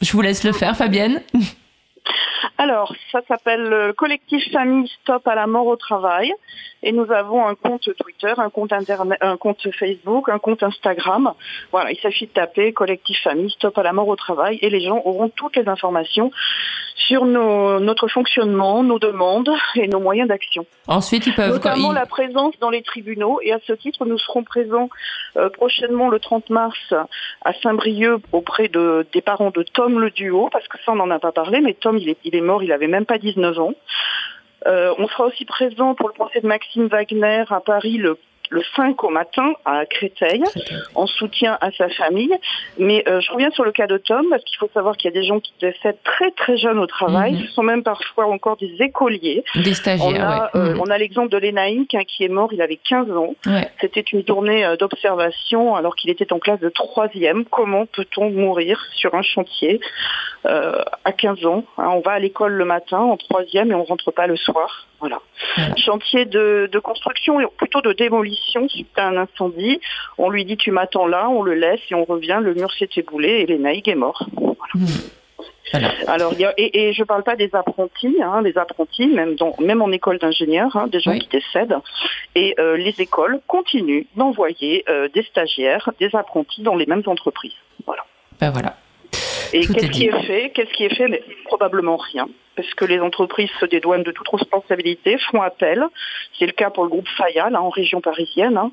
[0.00, 1.22] Je vous laisse le faire, Fabienne.
[2.58, 6.32] Alors, ça s'appelle le collectif Famille Stop à la mort au travail.
[6.84, 11.32] Et nous avons un compte Twitter, un compte internet, un compte Facebook, un compte Instagram.
[11.72, 14.82] Voilà, il s'agit de taper collectif famille stop à la mort au travail et les
[14.82, 16.30] gens auront toutes les informations
[16.94, 20.66] sur notre fonctionnement, nos demandes et nos moyens d'action.
[20.86, 24.44] Ensuite, ils peuvent notamment la présence dans les tribunaux et à ce titre, nous serons
[24.44, 24.90] présents
[25.36, 26.78] euh, prochainement le 30 mars
[27.44, 31.10] à Saint-Brieuc auprès de, des parents de Tom le duo parce que ça on n'en
[31.10, 33.58] a pas parlé, mais Tom il est, il est mort, il avait même pas 19
[33.58, 33.74] ans.
[34.66, 38.18] Euh, on sera aussi présent pour le procès de Maxime Wagner à Paris le
[38.54, 40.42] le 5 au matin à Créteil,
[40.94, 42.32] en soutien à sa famille.
[42.78, 45.16] Mais euh, je reviens sur le cas de Tom, parce qu'il faut savoir qu'il y
[45.16, 47.32] a des gens qui décèdent très très jeunes au travail.
[47.32, 47.46] Mhm.
[47.46, 49.44] Ce sont même parfois encore des écoliers.
[49.56, 50.90] Des stagiaires, On a, euh, mhm.
[50.90, 53.34] a l'exemple de Lénaïque, hein, qui est mort, il avait 15 ans.
[53.80, 57.44] C'était une journée euh, d'observation alors qu'il était en classe de troisième.
[57.46, 59.80] Comment peut-on mourir sur un chantier
[60.44, 61.88] à 15 ans hein?
[61.94, 64.86] On va à l'école le matin en troisième et on rentre pas le soir.
[65.00, 65.20] Voilà.
[65.76, 69.80] Chantier de, de construction et plutôt de démolition suite à un incendie.
[70.18, 72.90] On lui dit tu m'attends là, on le laisse et on revient, le mur s'est
[72.96, 74.26] éboulé et Lénaïque est mort.
[74.74, 74.86] Hmm.
[76.06, 80.18] Alors, et, je ne parle pas des apprentis, hein, les apprentis, même, même en école
[80.18, 81.78] d'ingénieur, hein, des gens qui décèdent.
[82.34, 87.54] Et euh, les écoles continuent d'envoyer euh, des stagiaires, des apprentis dans les mêmes entreprises.
[87.86, 88.04] Voilà.
[88.40, 88.76] Ben voilà.
[89.54, 93.00] Et qu'est-ce qui est fait Qu'est-ce qui est fait Mais probablement rien parce que les
[93.00, 95.84] entreprises se dédouanent de toute responsabilité, font appel.
[96.38, 98.70] C'est le cas pour le groupe Fayal en région parisienne, hein,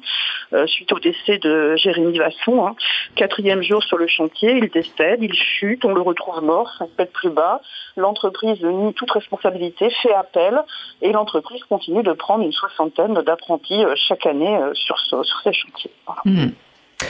[0.53, 2.65] euh, suite au décès de Jérémy Vasson.
[2.65, 2.75] Hein.
[3.15, 7.11] Quatrième jour sur le chantier, il décède, il chute, on le retrouve mort, ça pète
[7.11, 7.61] plus bas.
[7.97, 10.61] L'entreprise nie toute responsabilité, fait appel,
[11.01, 15.53] et l'entreprise continue de prendre une soixantaine d'apprentis euh, chaque année euh, sur, sur ces
[15.53, 15.91] chantiers.
[16.25, 16.49] Mmh.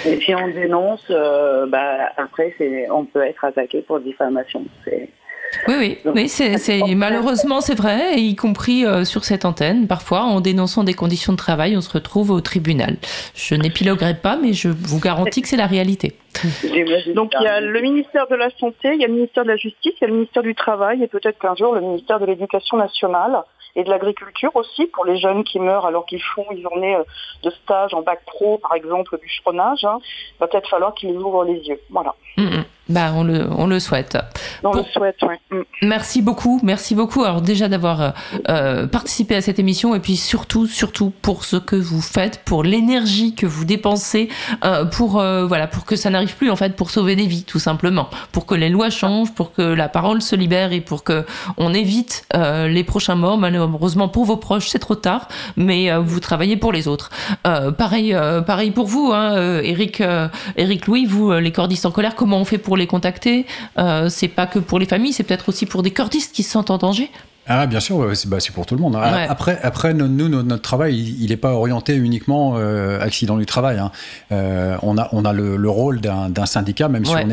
[0.06, 1.12] Et si on dénonce,
[1.68, 2.56] bah, après,
[2.92, 4.66] on peut être attaqué pour diffamation.
[4.86, 5.10] C'est
[5.68, 9.88] oui, oui, oui c'est, malheureusement c'est vrai, y compris euh, sur cette antenne.
[9.88, 12.98] Parfois, en dénonçant des conditions de travail, on se retrouve au tribunal.
[13.36, 16.16] Je n'épiloguerai pas, mais je vous garantis que c'est la réalité.
[17.14, 19.50] Donc il y a le ministère de la Santé, il y a le ministère de
[19.50, 22.20] la Justice, il y a le ministère du Travail et peut-être qu'un jour le ministère
[22.20, 23.44] de l'Éducation nationale
[23.76, 27.04] et de l'agriculture aussi pour les jeunes qui meurent alors qu'ils font une journée euh,
[27.44, 29.84] de stage en bac pro, par exemple, du chronage.
[29.84, 30.00] Hein.
[30.40, 31.80] Va peut-être falloir qu'ils ouvrent les yeux.
[31.90, 32.16] Voilà.
[32.38, 32.66] Mm, mm.
[32.92, 34.18] Bah, on le, on le souhaite.
[34.64, 35.36] On le souhaite, oui.
[35.52, 35.62] Mm.
[35.84, 37.24] Merci beaucoup, merci beaucoup.
[37.24, 38.10] Alors déjà d'avoir euh,
[38.50, 42.64] euh, participé à cette émission et puis surtout, surtout pour ce que vous faites, pour
[42.64, 44.30] l'énergie que vous dépensez,
[44.64, 47.60] euh, pour voilà, pour que ça n'arrive plus en fait, pour sauver des vies tout
[47.60, 51.26] simplement, pour que les lois changent, pour que la parole se libère et pour que
[51.58, 53.38] on évite les prochains morts.
[53.38, 57.10] Malheureusement pour vos proches, c'est trop tard, mais vous travaillez pour les autres.
[57.44, 58.16] pareil,
[58.46, 60.04] pareil pour vous, hein, Eric,
[60.58, 63.46] Eric Louis, vous les cordistes en colère, comment on fait pour les contacter.
[63.78, 66.52] Euh, c'est pas que pour les familles, c'est peut-être aussi pour des cordistes qui se
[66.52, 67.10] sentent en danger.
[67.54, 68.96] Ah, bien sûr, bah, c'est pour tout le monde.
[68.96, 69.26] Hein.
[69.28, 73.78] Après, après, nous, notre, travail, il n'est pas orienté uniquement euh, accident du travail.
[73.78, 73.92] Hein.
[74.32, 77.30] Euh, on a, on a le, rôle d'un syndicat, même si on,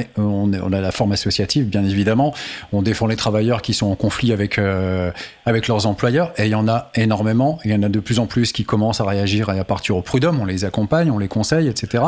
[0.53, 2.35] est, on, a la forme associative, bien évidemment.
[2.73, 5.13] On défend les travailleurs qui sont en conflit avec, euh,
[5.47, 7.61] avec leurs employeurs, et il y en a énormément.
[7.65, 10.03] Il y en a de plus en plus qui commencent à réagir à partir au
[10.03, 10.41] prud'homme.
[10.41, 12.03] On les accompagne, on les conseille, etc.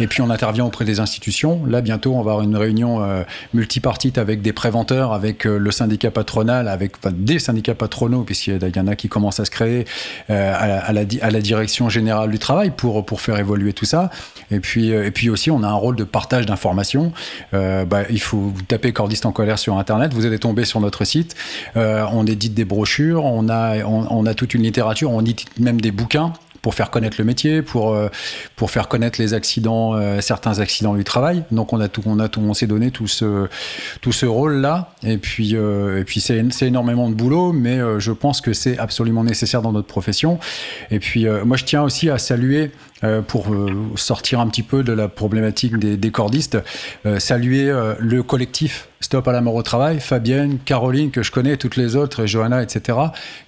[0.00, 1.60] Et puis on intervient auprès des institutions.
[1.66, 3.02] Là, bientôt, on va avoir une réunion
[3.52, 8.86] multipartite avec des préventeurs, avec le syndicat patronal, avec des syndicats patronaux, puisqu'il y en
[8.86, 9.84] a qui commencent à se créer
[10.28, 14.10] à, la, à, la, direction générale du travail pour, pour faire évoluer tout ça.
[14.50, 17.12] Et puis, et puis aussi, on a un rôle de partage d'informations.
[17.52, 21.04] Bah, il faut vous taper cordiste en colère sur Internet, vous allez tomber sur notre
[21.04, 21.34] site.
[21.74, 25.90] on édite des brochures, on a, on a toute une littérature, on édite même des
[25.90, 26.32] bouquins
[26.64, 28.08] pour faire connaître le métier, pour, euh,
[28.56, 31.44] pour faire connaître les accidents, euh, certains accidents du travail.
[31.50, 33.48] Donc on a tout, on a tout, on s'est donné tout ce,
[34.00, 34.94] tout ce rôle-là.
[35.02, 39.24] Et puis, euh, et puis c'est, énormément de boulot, mais je pense que c'est absolument
[39.24, 40.38] nécessaire dans notre profession.
[40.90, 42.70] Et puis moi je tiens aussi à saluer
[43.26, 43.54] pour
[43.96, 46.58] sortir un petit peu de la problématique des, cordistes,
[47.18, 51.76] saluer le collectif Stop à la mort au travail, Fabienne, Caroline, que je connais, toutes
[51.76, 52.96] les autres, Johanna, etc.,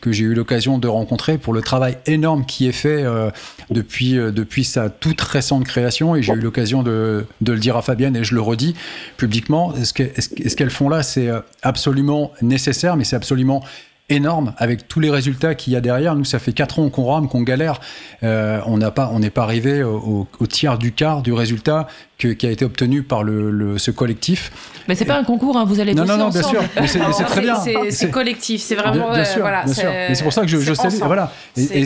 [0.02, 3.30] que j'ai eu l'occasion de rencontrer pour le travail énorme qui est fait euh,
[3.70, 6.14] depuis, euh, depuis sa toute récente création.
[6.14, 8.74] Et j'ai eu l'occasion de, le dire à Fabienne, et je le redis
[9.16, 9.72] publiquement.
[9.82, 13.64] Ce qu'elles font là, c'est euh, absolument nécessaire, mais c'est absolument
[14.08, 16.14] énorme avec tous les résultats qu'il y a derrière.
[16.14, 17.80] Nous, ça fait quatre ans qu'on rame, qu'on galère.
[18.22, 21.88] on n'a pas, on n'est pas arrivé au, au, tiers du quart du résultat
[22.18, 24.50] qui a été obtenu par le, ce collectif.
[24.88, 26.98] Mais c'est pas un concours, hein, vous allez non, non, non, bien sûr, mais c'est
[27.24, 27.56] très bien.
[27.90, 29.12] C'est collectif, c'est vraiment.
[29.12, 31.32] Bien, sûr, voilà, c'est pour ça que je, je sais, voilà.
[31.56, 31.84] Et,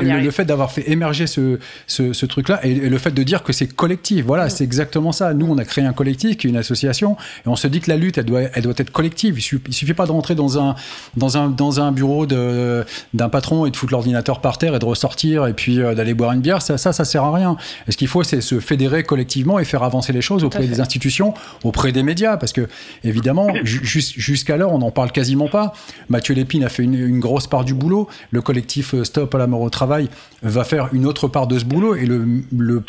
[0.00, 3.66] le, fait d'avoir fait émerger ce, ce, truc-là, et, le fait de dire que c'est
[3.74, 5.34] collectif, voilà, c'est exactement ça.
[5.34, 7.90] Nous, on a créé un collectif, qui est une association, et on se dit que
[7.90, 9.38] la lutte, elle doit, elle doit être collective.
[9.38, 10.74] Il suffit, suffit pas de rentrer dans un,
[11.16, 14.84] dans un, dans un bureau d'un patron et de foutre l'ordinateur par terre et de
[14.84, 16.62] ressortir et puis euh, d'aller boire une bière.
[16.62, 17.56] Ça, ça, ça sert à rien.
[17.88, 21.34] Et ce qu'il faut, c'est se fédérer collectivement faire avancer les choses auprès des institutions,
[21.62, 22.68] auprès des médias, parce que
[23.02, 25.72] évidemment, jusqu'à l'heure, on n'en parle quasiment pas.
[26.08, 28.08] Mathieu Lépine a fait une, grosse part du boulot.
[28.30, 30.08] Le collectif euh, Stop à la mort au travail
[30.42, 32.42] va faire une autre part de ce boulot, et le,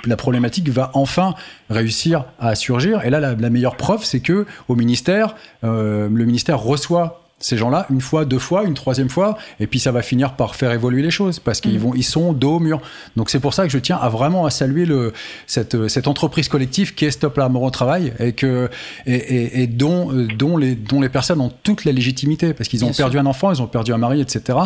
[0.06, 1.36] la problématique va enfin
[1.70, 3.06] réussir à surgir.
[3.06, 7.86] Et là, la, meilleure preuve, c'est que au ministère, euh, le ministère reçoit ces gens-là
[7.90, 11.02] une fois, deux fois, une troisième fois, et puis ça va finir par faire évoluer
[11.02, 11.82] les choses parce qu'ils mm.
[11.82, 12.82] vont, ils sont dos au mur.
[13.18, 15.14] Donc c'est pour ça que je tiens à vraiment à saluer le,
[15.46, 18.70] cette, cette entreprise collective qui est Stop la mort au travail et que
[19.06, 22.84] et, et, dont, euh, dont les dont les personnes ont toute la légitimité parce qu'ils
[22.84, 24.58] ont perdu un enfant, ils ont perdu un mari, etc.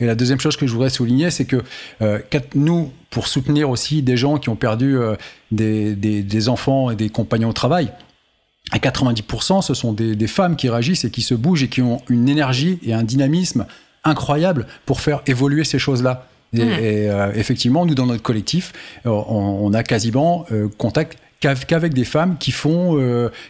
[0.00, 1.62] Et la deuxième chose que je voudrais souligner, c'est que
[2.02, 2.18] euh,
[2.54, 5.16] nous pour soutenir aussi des gens qui ont perdu euh,
[5.50, 7.90] des, des, des enfants et des compagnons au travail
[8.70, 12.02] à 90%, ce sont des, femmes qui réagissent et qui se bougent et qui ont
[12.08, 13.66] une énergie et un dynamisme
[14.04, 16.26] incroyable pour faire évoluer ces choses-là.
[16.52, 16.68] Et, mmh.
[16.80, 18.72] euh, effectivement, nous, dans notre collectif,
[19.06, 22.98] euh, on, a quasiment euh, contact qu'avec des femmes qui font,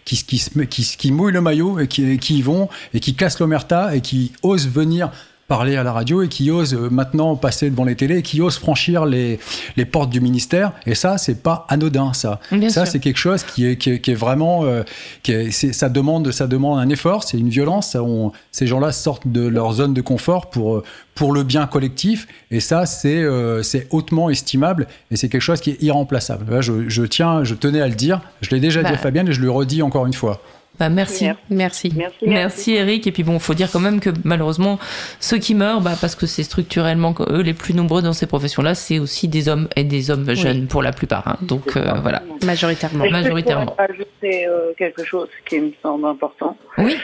[0.05, 3.41] qui, qui, qui, qui, mouillent le maillot et qui, qui y vont et qui cassent
[3.41, 5.11] l'omerta et qui osent venir
[5.49, 8.43] parler à la radio et qui osent euh, maintenant passer devant les télés et qui
[8.43, 9.41] osent franchir les,
[9.79, 10.73] les portes du ministère.
[10.87, 12.39] Et ça, c'est pas anodin, ça.
[12.69, 14.65] ça, c'est quelque chose qui est, qui est, vraiment.
[14.65, 14.83] Euh,
[15.23, 17.97] qui est, ça, demande, ça demande un effort, c'est une violence.
[17.99, 20.85] on, ces gens-là sortent de leur zone de confort pour, euh,
[21.15, 22.29] pour le bien collectif.
[22.51, 23.25] Et ça, c'est
[23.63, 26.61] c'est hautement estimable et c'est quelque chose qui est irremplaçable.
[26.61, 28.21] je, je, tiens, je tenais à le dire.
[28.43, 28.99] Je l'ai déjà dit à bah.
[28.99, 30.43] Fabienne et je le redis encore une fois.
[30.79, 31.29] Bah, merci.
[31.51, 31.93] merci.
[31.95, 32.25] Merci.
[32.27, 32.75] Merci.
[32.75, 33.07] Eric.
[33.07, 34.79] Et puis bon, faut dire quand même que malheureusement,
[35.21, 38.75] ceux qui meurent, bah, parce que c'est structurellement eux les plus nombreux dans ces professions-là,
[38.75, 41.27] c'est aussi des hommes et des hommes jeunes pour la plupart.
[41.27, 41.37] Hein.
[41.43, 42.23] Donc euh, voilà.
[42.45, 43.09] Majoritairement.
[43.11, 43.75] Majoritairement.
[43.79, 46.57] ajouter euh, quelque chose qui me semble important?
[46.79, 46.97] Oui.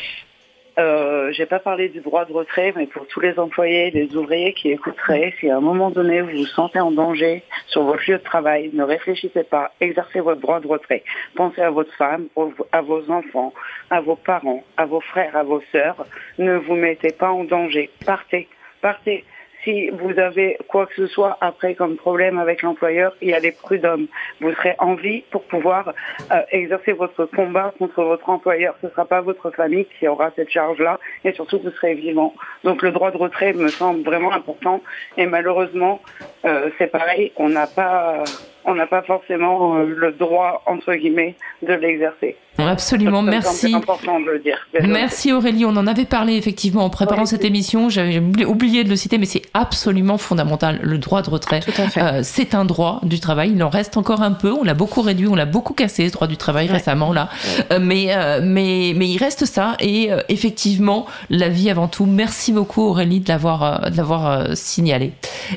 [0.77, 4.53] Euh, j'ai pas parlé du droit de retrait, mais pour tous les employés, les ouvriers
[4.55, 8.19] qui écouteraient, si à un moment donné vous vous sentez en danger sur votre lieu
[8.19, 11.05] de travail, ne réfléchissez pas, exercez votre droit de retrait.
[11.37, 12.27] Pensez à votre femme,
[12.73, 13.53] à vos enfants,
[13.91, 16.07] à vos parents, à vos frères, à vos sœurs.
[16.39, 17.91] Ne vous mettez pas en danger.
[18.05, 18.49] Partez,
[18.81, 19.25] partez
[19.65, 23.41] si vous avez quoi que ce soit après comme problème avec l'employeur, il y a
[23.41, 24.07] les prud'hommes.
[24.41, 25.93] Vous serez en vie pour pouvoir
[26.31, 28.77] euh, exercer votre combat contre votre employeur.
[28.81, 32.35] Ce ne sera pas votre famille qui aura cette charge-là et surtout vous serez vivant.
[32.62, 34.82] Donc le droit de retrait me semble vraiment important
[35.16, 36.01] et malheureusement
[36.45, 38.23] euh, c'est pareil, on n'a pas
[38.66, 42.36] on n'a pas forcément euh, le droit, entre guillemets, de l'exercer.
[42.57, 43.69] Absolument, merci.
[43.70, 44.69] C'est important de le dire.
[44.85, 48.95] Merci Aurélie, on en avait parlé effectivement en préparant cette émission, j'avais oublié de le
[48.95, 51.61] citer, mais c'est absolument fondamental, le droit de retrait.
[51.97, 55.03] Euh, c'est un droit du travail, il en reste encore un peu, on l'a beaucoup
[55.03, 57.28] réduit, on l'a beaucoup cassé, ce droit du travail récemment là,
[57.73, 62.07] euh, mais, mais, mais il reste ça, et effectivement, la vie avant tout.
[62.07, 65.11] Merci beaucoup Aurélie de l'avoir signalé.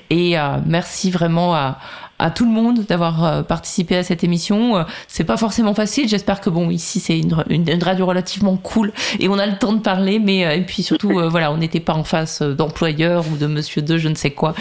[0.10, 0.36] Et
[0.66, 1.78] merci vraiment à
[2.20, 4.86] à tout le monde d'avoir participé à cette émission.
[5.08, 6.08] c'est pas forcément facile.
[6.08, 9.74] J'espère que bon, ici c'est une, une, radio relativement cool et on a le temps
[9.74, 13.48] de parler, mais et puis surtout, voilà, on n'était pas en face d'employeurs ou de
[13.48, 14.54] Monsieur de je ne sais quoi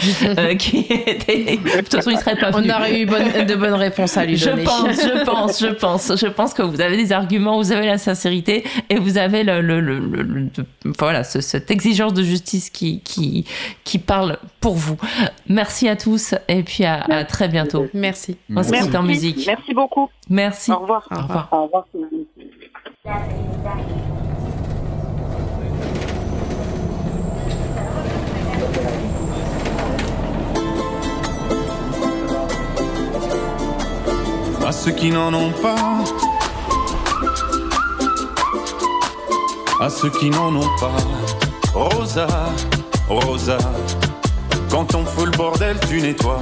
[0.59, 1.57] qui était.
[1.57, 2.51] De toute façon, il serait pas.
[2.53, 4.63] On aurait eu de bonnes réponses à lui donner.
[4.63, 7.85] Je pense, je pense, je pense, je pense que vous avez des arguments, vous avez
[7.85, 10.49] la sincérité et vous avez le, le, le,
[10.97, 13.45] voilà, cette exigence de justice qui, qui,
[13.83, 14.97] qui parle pour vous.
[15.47, 17.87] Merci à tous et puis à, très bientôt.
[17.93, 18.37] Merci.
[18.55, 19.45] On se quitte en musique.
[19.47, 20.09] Merci beaucoup.
[20.29, 20.71] Merci.
[20.71, 21.07] Au revoir.
[21.11, 21.49] Au revoir.
[21.51, 21.85] Au revoir.
[34.65, 36.03] À ceux qui n'en ont pas
[39.79, 40.97] à ceux qui n'en ont pas.
[41.73, 42.27] Rosa,
[43.07, 43.57] Rosa,
[44.69, 46.41] quand on fout le bordel, tu nettoies.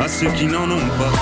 [0.00, 1.12] À ceux qui n'en ont pas.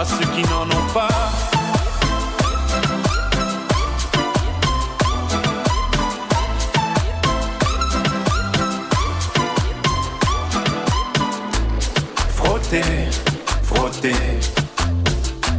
[0.00, 1.08] à ceux qui n'en ont pas.
[12.34, 12.82] Frotter,
[13.62, 14.14] frotter,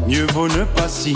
[0.08, 1.16] mieux vaut ne pas si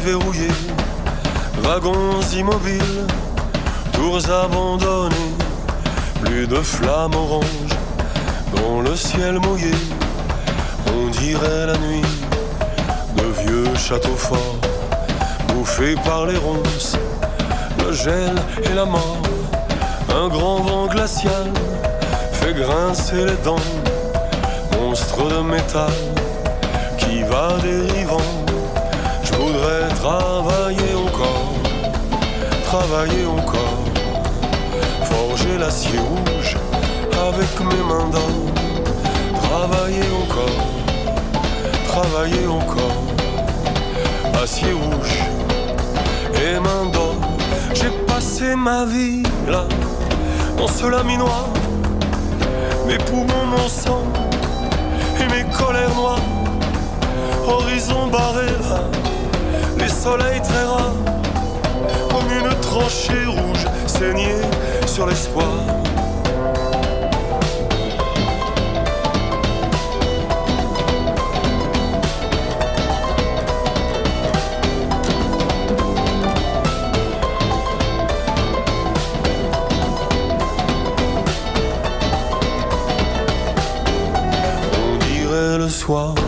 [0.00, 0.48] portail verrouillé,
[1.62, 3.06] wagons immobiles
[3.92, 5.34] tours abandonnées,
[6.22, 7.76] plus de flammes oranges
[8.56, 9.72] dans le ciel mouillé.
[10.94, 12.02] On dirait la nuit
[13.16, 14.58] de vieux châteaux forts,
[15.48, 16.96] bouffés par les ronces,
[17.84, 19.22] le gel et la mort.
[20.14, 21.52] Un grand vent glacial
[22.32, 23.56] fait grincer les dents,
[24.80, 25.92] monstre de métal
[26.98, 28.39] qui va dérivant.
[30.02, 31.52] Travailler encore,
[32.64, 33.80] travailler encore
[35.30, 36.56] forger l'acier rouge
[37.28, 38.30] avec mes mains d'or.
[39.42, 40.60] Travailler encore,
[41.88, 43.00] travailler encore.
[44.42, 45.18] acier rouge
[46.34, 47.16] et main d'or.
[47.74, 49.64] J'ai passé ma vie là,
[50.56, 51.48] dans ce laminoir,
[52.86, 54.04] mes poumons, mon sang
[55.20, 56.18] et mes colères noires.
[57.46, 58.82] Horizon barré là,
[60.00, 60.94] les soleils très rares,
[62.10, 64.40] comme une tranchée rouge saignée
[64.86, 65.80] sur l'espoir.
[85.58, 86.19] des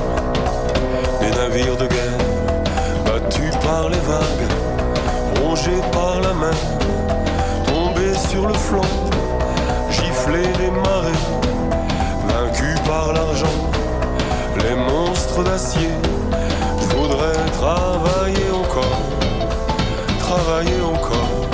[15.40, 15.88] d'acier.
[16.90, 19.00] Faudrait travailler encore,
[20.18, 21.48] travailler encore,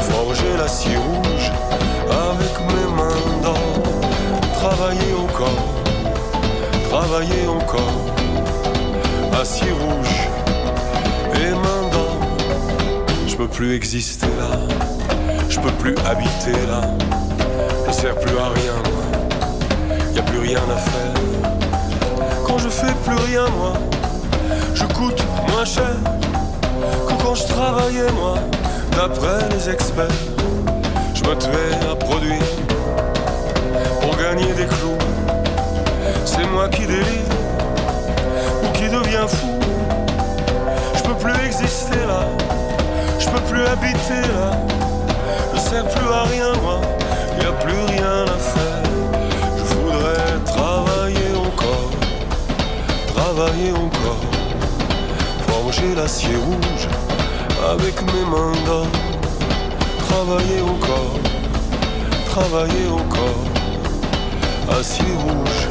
[0.00, 1.52] forger l'acier rouge
[2.10, 3.82] avec mes mains d'or,
[4.54, 5.74] travailler encore
[6.88, 8.04] travailler encore,
[9.40, 10.28] acier rouge
[11.34, 12.20] et main d'or.
[13.26, 14.58] Je peux plus exister là,
[15.48, 16.82] je peux plus habiter là,
[17.88, 18.94] je sers plus à rien
[20.14, 21.43] y a plus rien à faire.
[22.80, 23.72] Fais plus rien moi,
[24.74, 25.94] je coûte moins cher
[27.06, 28.34] que quand je travaillais moi,
[28.96, 30.20] d'après les experts.
[31.14, 32.42] Je me tuais à produire
[34.00, 34.98] pour gagner des clous
[36.24, 37.04] c'est moi qui délire
[38.62, 39.58] ou qui devient fou.
[40.96, 42.26] Je peux plus exister là,
[43.18, 44.50] je peux plus habiter là.
[45.54, 46.80] Je sers plus à rien moi,
[47.40, 48.93] y a plus rien à faire.
[53.34, 54.24] Travailler encore,
[55.48, 56.88] forger l'acier rouge
[57.72, 58.86] avec mes mains d'or.
[60.08, 61.18] Travailler encore,
[62.30, 65.68] travailler encore, acier rouge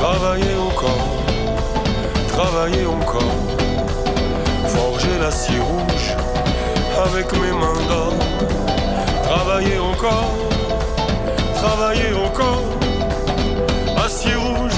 [0.00, 1.08] Travailler encore,
[2.28, 3.36] travailler encore,
[4.66, 6.08] forger l'acier rouge
[7.06, 8.12] avec mes mains d'or.
[9.24, 10.34] Travailler encore,
[11.54, 12.93] travailler encore
[14.04, 14.73] Espacio